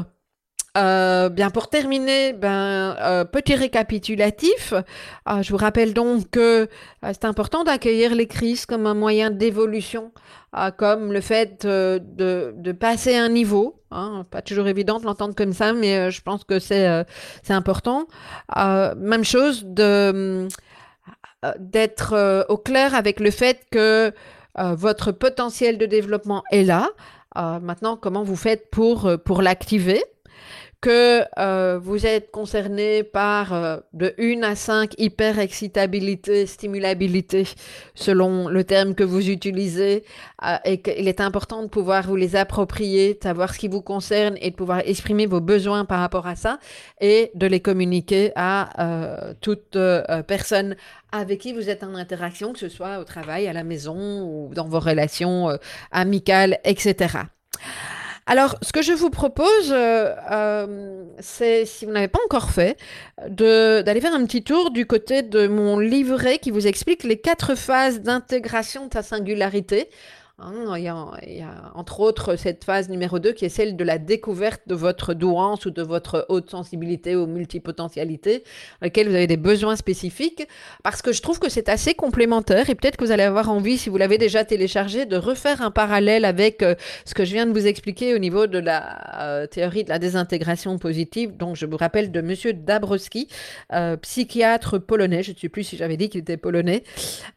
bien 0.76 1.50
pour 1.50 1.70
terminer, 1.70 2.34
ben, 2.34 3.26
petit 3.32 3.56
récapitulatif. 3.56 4.74
Euh, 4.74 5.42
je 5.42 5.52
vous 5.52 5.58
rappelle 5.58 5.94
donc 5.94 6.30
que 6.30 6.70
c'est 7.04 7.26
important 7.26 7.64
d'accueillir 7.64 8.16
les 8.16 8.28
crises 8.28 8.66
comme 8.66 8.86
un 8.86 8.94
moyen 8.94 9.30
d'évolution, 9.30 10.12
comme 10.78 11.12
le 11.12 11.22
fait 11.22 11.66
de, 11.66 12.02
de, 12.56 12.72
passer 12.72 13.16
un 13.16 13.30
niveau. 13.30 13.79
Hein, 13.92 14.26
pas 14.30 14.42
toujours 14.42 14.68
évident 14.68 15.00
de 15.00 15.06
l'entendre 15.06 15.34
comme 15.34 15.54
ça, 15.54 15.74
mais 15.74 16.12
je 16.12 16.22
pense 16.22 16.44
que 16.44 16.60
c'est 16.60 17.06
c'est 17.44 17.54
important. 17.54 18.08
même 18.56 19.24
chose 19.24 19.64
de 19.66 20.48
d'être 21.58 22.46
au 22.50 22.58
clair 22.58 22.94
avec 22.96 23.20
le 23.20 23.32
fait 23.32 23.66
que 23.72 24.14
votre 24.56 25.12
potentiel 25.12 25.78
de 25.78 25.86
développement 25.86 26.44
est 26.52 26.64
là. 26.64 26.90
maintenant, 27.36 27.98
comment 27.98 28.24
vous 28.24 28.36
faites 28.36 28.70
pour, 28.70 29.10
pour 29.26 29.42
l'activer? 29.42 30.04
Que 30.82 31.24
euh, 31.38 31.78
vous 31.82 32.06
êtes 32.06 32.32
concerné 32.32 33.04
par 33.04 33.54
euh, 33.54 33.78
de 33.92 34.14
1 34.18 34.44
à 34.44 34.56
5 34.56 34.94
hyper-excitabilité, 34.98 36.46
stimulabilité, 36.46 37.48
selon 37.96 38.48
le 38.48 38.64
terme 38.64 38.96
que 38.96 39.04
vous 39.04 39.30
utilisez, 39.30 40.06
euh, 40.46 40.56
et 40.64 40.82
qu'il 40.82 41.08
est 41.10 41.20
important 41.20 41.64
de 41.64 41.68
pouvoir 41.68 42.08
vous 42.08 42.16
les 42.16 42.38
approprier, 42.38 43.16
de 43.16 43.24
savoir 43.24 43.54
ce 43.54 43.60
qui 43.60 43.68
vous 43.68 43.82
concerne 43.82 44.38
et 44.40 44.52
de 44.52 44.56
pouvoir 44.56 44.80
exprimer 44.86 45.26
vos 45.26 45.42
besoins 45.42 45.84
par 45.84 46.00
rapport 46.00 46.28
à 46.28 46.38
ça, 46.38 46.60
et 47.02 47.32
de 47.36 47.46
les 47.46 47.60
communiquer 47.60 48.32
à 48.36 48.70
euh, 48.82 49.34
toute 49.42 49.78
personne 50.28 50.76
avec 51.12 51.40
qui 51.40 51.54
vous 51.54 51.70
êtes 51.70 51.84
en 51.84 51.96
interaction, 51.96 52.54
que 52.54 52.60
ce 52.60 52.70
soit 52.70 53.00
au 53.00 53.04
travail, 53.04 53.48
à 53.48 53.54
la 53.54 53.64
maison 53.64 54.22
ou 54.22 54.54
dans 54.54 54.68
vos 54.68 54.80
relations 54.80 55.50
amicales, 55.92 56.60
etc. 56.64 57.20
Alors, 58.32 58.58
ce 58.62 58.72
que 58.72 58.84
je 58.84 58.94
vous 58.94 59.10
propose, 59.10 59.72
euh, 59.72 60.14
euh, 60.32 61.04
c'est, 61.18 61.66
si 61.66 61.88
vous 61.88 61.92
n'avez 61.92 62.08
pas 62.08 62.20
encore 62.26 62.52
fait, 62.52 62.78
d'aller 63.28 64.02
faire 64.02 64.14
un 64.14 64.24
petit 64.24 64.44
tour 64.44 64.70
du 64.70 64.86
côté 64.86 65.24
de 65.24 65.48
mon 65.48 65.80
livret 65.80 66.38
qui 66.38 66.52
vous 66.52 66.68
explique 66.68 67.04
les 67.04 67.20
quatre 67.20 67.56
phases 67.56 68.02
d'intégration 68.02 68.86
de 68.86 68.94
sa 68.94 69.02
singularité. 69.02 69.90
Hein, 70.42 70.78
il, 70.78 70.84
y 70.84 70.88
a, 71.42 71.72
entre 71.76 72.00
autres 72.00 72.38
cette 72.38 72.64
phase 72.64 72.88
numéro 72.88 73.20
2 73.20 73.34
qui 73.34 73.44
est 73.44 73.50
celle 73.50 73.76
de 73.76 73.84
la 73.84 73.98
découverte 73.98 74.62
de 74.68 74.76
votre 74.76 75.14
douance 75.14 75.66
ou 75.66 75.72
de 75.72 75.82
votre 75.82 76.26
haute 76.30 76.50
sensibilité 76.50 77.18
ou 77.18 77.26
multipotentialité, 77.26 78.40
dans 78.80 78.86
laquelle 78.86 79.10
vous 79.10 79.16
avez 79.16 79.28
des 79.28 79.36
besoins 79.36 79.76
spécifiques, 79.76 80.48
parce 80.82 81.02
que 81.02 81.12
je 81.12 81.22
trouve 81.22 81.40
que 81.40 81.50
c'est 81.50 81.68
assez 81.68 81.94
complémentaire 81.94 82.70
et 82.70 82.76
peut-être 82.76 82.96
que 82.96 83.04
vous 83.04 83.12
allez 83.12 83.24
avoir 83.24 83.50
envie, 83.50 83.78
si 83.78 83.90
vous 83.90 83.98
l'avez 83.98 84.18
déjà 84.18 84.46
téléchargé, 84.46 85.06
de 85.06 85.18
refaire 85.18 85.62
un 85.62 85.72
parallèle 85.72 86.24
avec 86.24 86.64
euh, 86.64 86.76
ce 87.04 87.14
que 87.14 87.26
je 87.26 87.34
viens 87.34 87.46
de 87.46 87.52
vous 87.52 87.68
expliquer 87.68 88.16
au 88.16 88.20
niveau 88.20 88.48
de 88.48 88.60
la 88.60 89.22
euh, 89.22 89.48
théorie 89.48 89.84
de 89.84 89.90
la 89.90 90.00
désintégration 90.00 90.78
positive. 90.78 91.36
Donc 91.36 91.58
je 91.58 91.66
vous 91.66 91.78
rappelle 91.78 92.14
de 92.14 92.22
Monsieur 92.22 92.54
Dabrowski, 92.54 93.28
euh, 93.74 93.98
psychiatre 93.98 94.78
polonais, 94.78 95.22
je 95.22 95.32
ne 95.32 95.38
sais 95.38 95.50
plus 95.50 95.66
si 95.66 95.76
j'avais 95.76 95.98
dit 95.98 96.08
qu'il 96.08 96.22
était 96.22 96.38
polonais. 96.38 96.84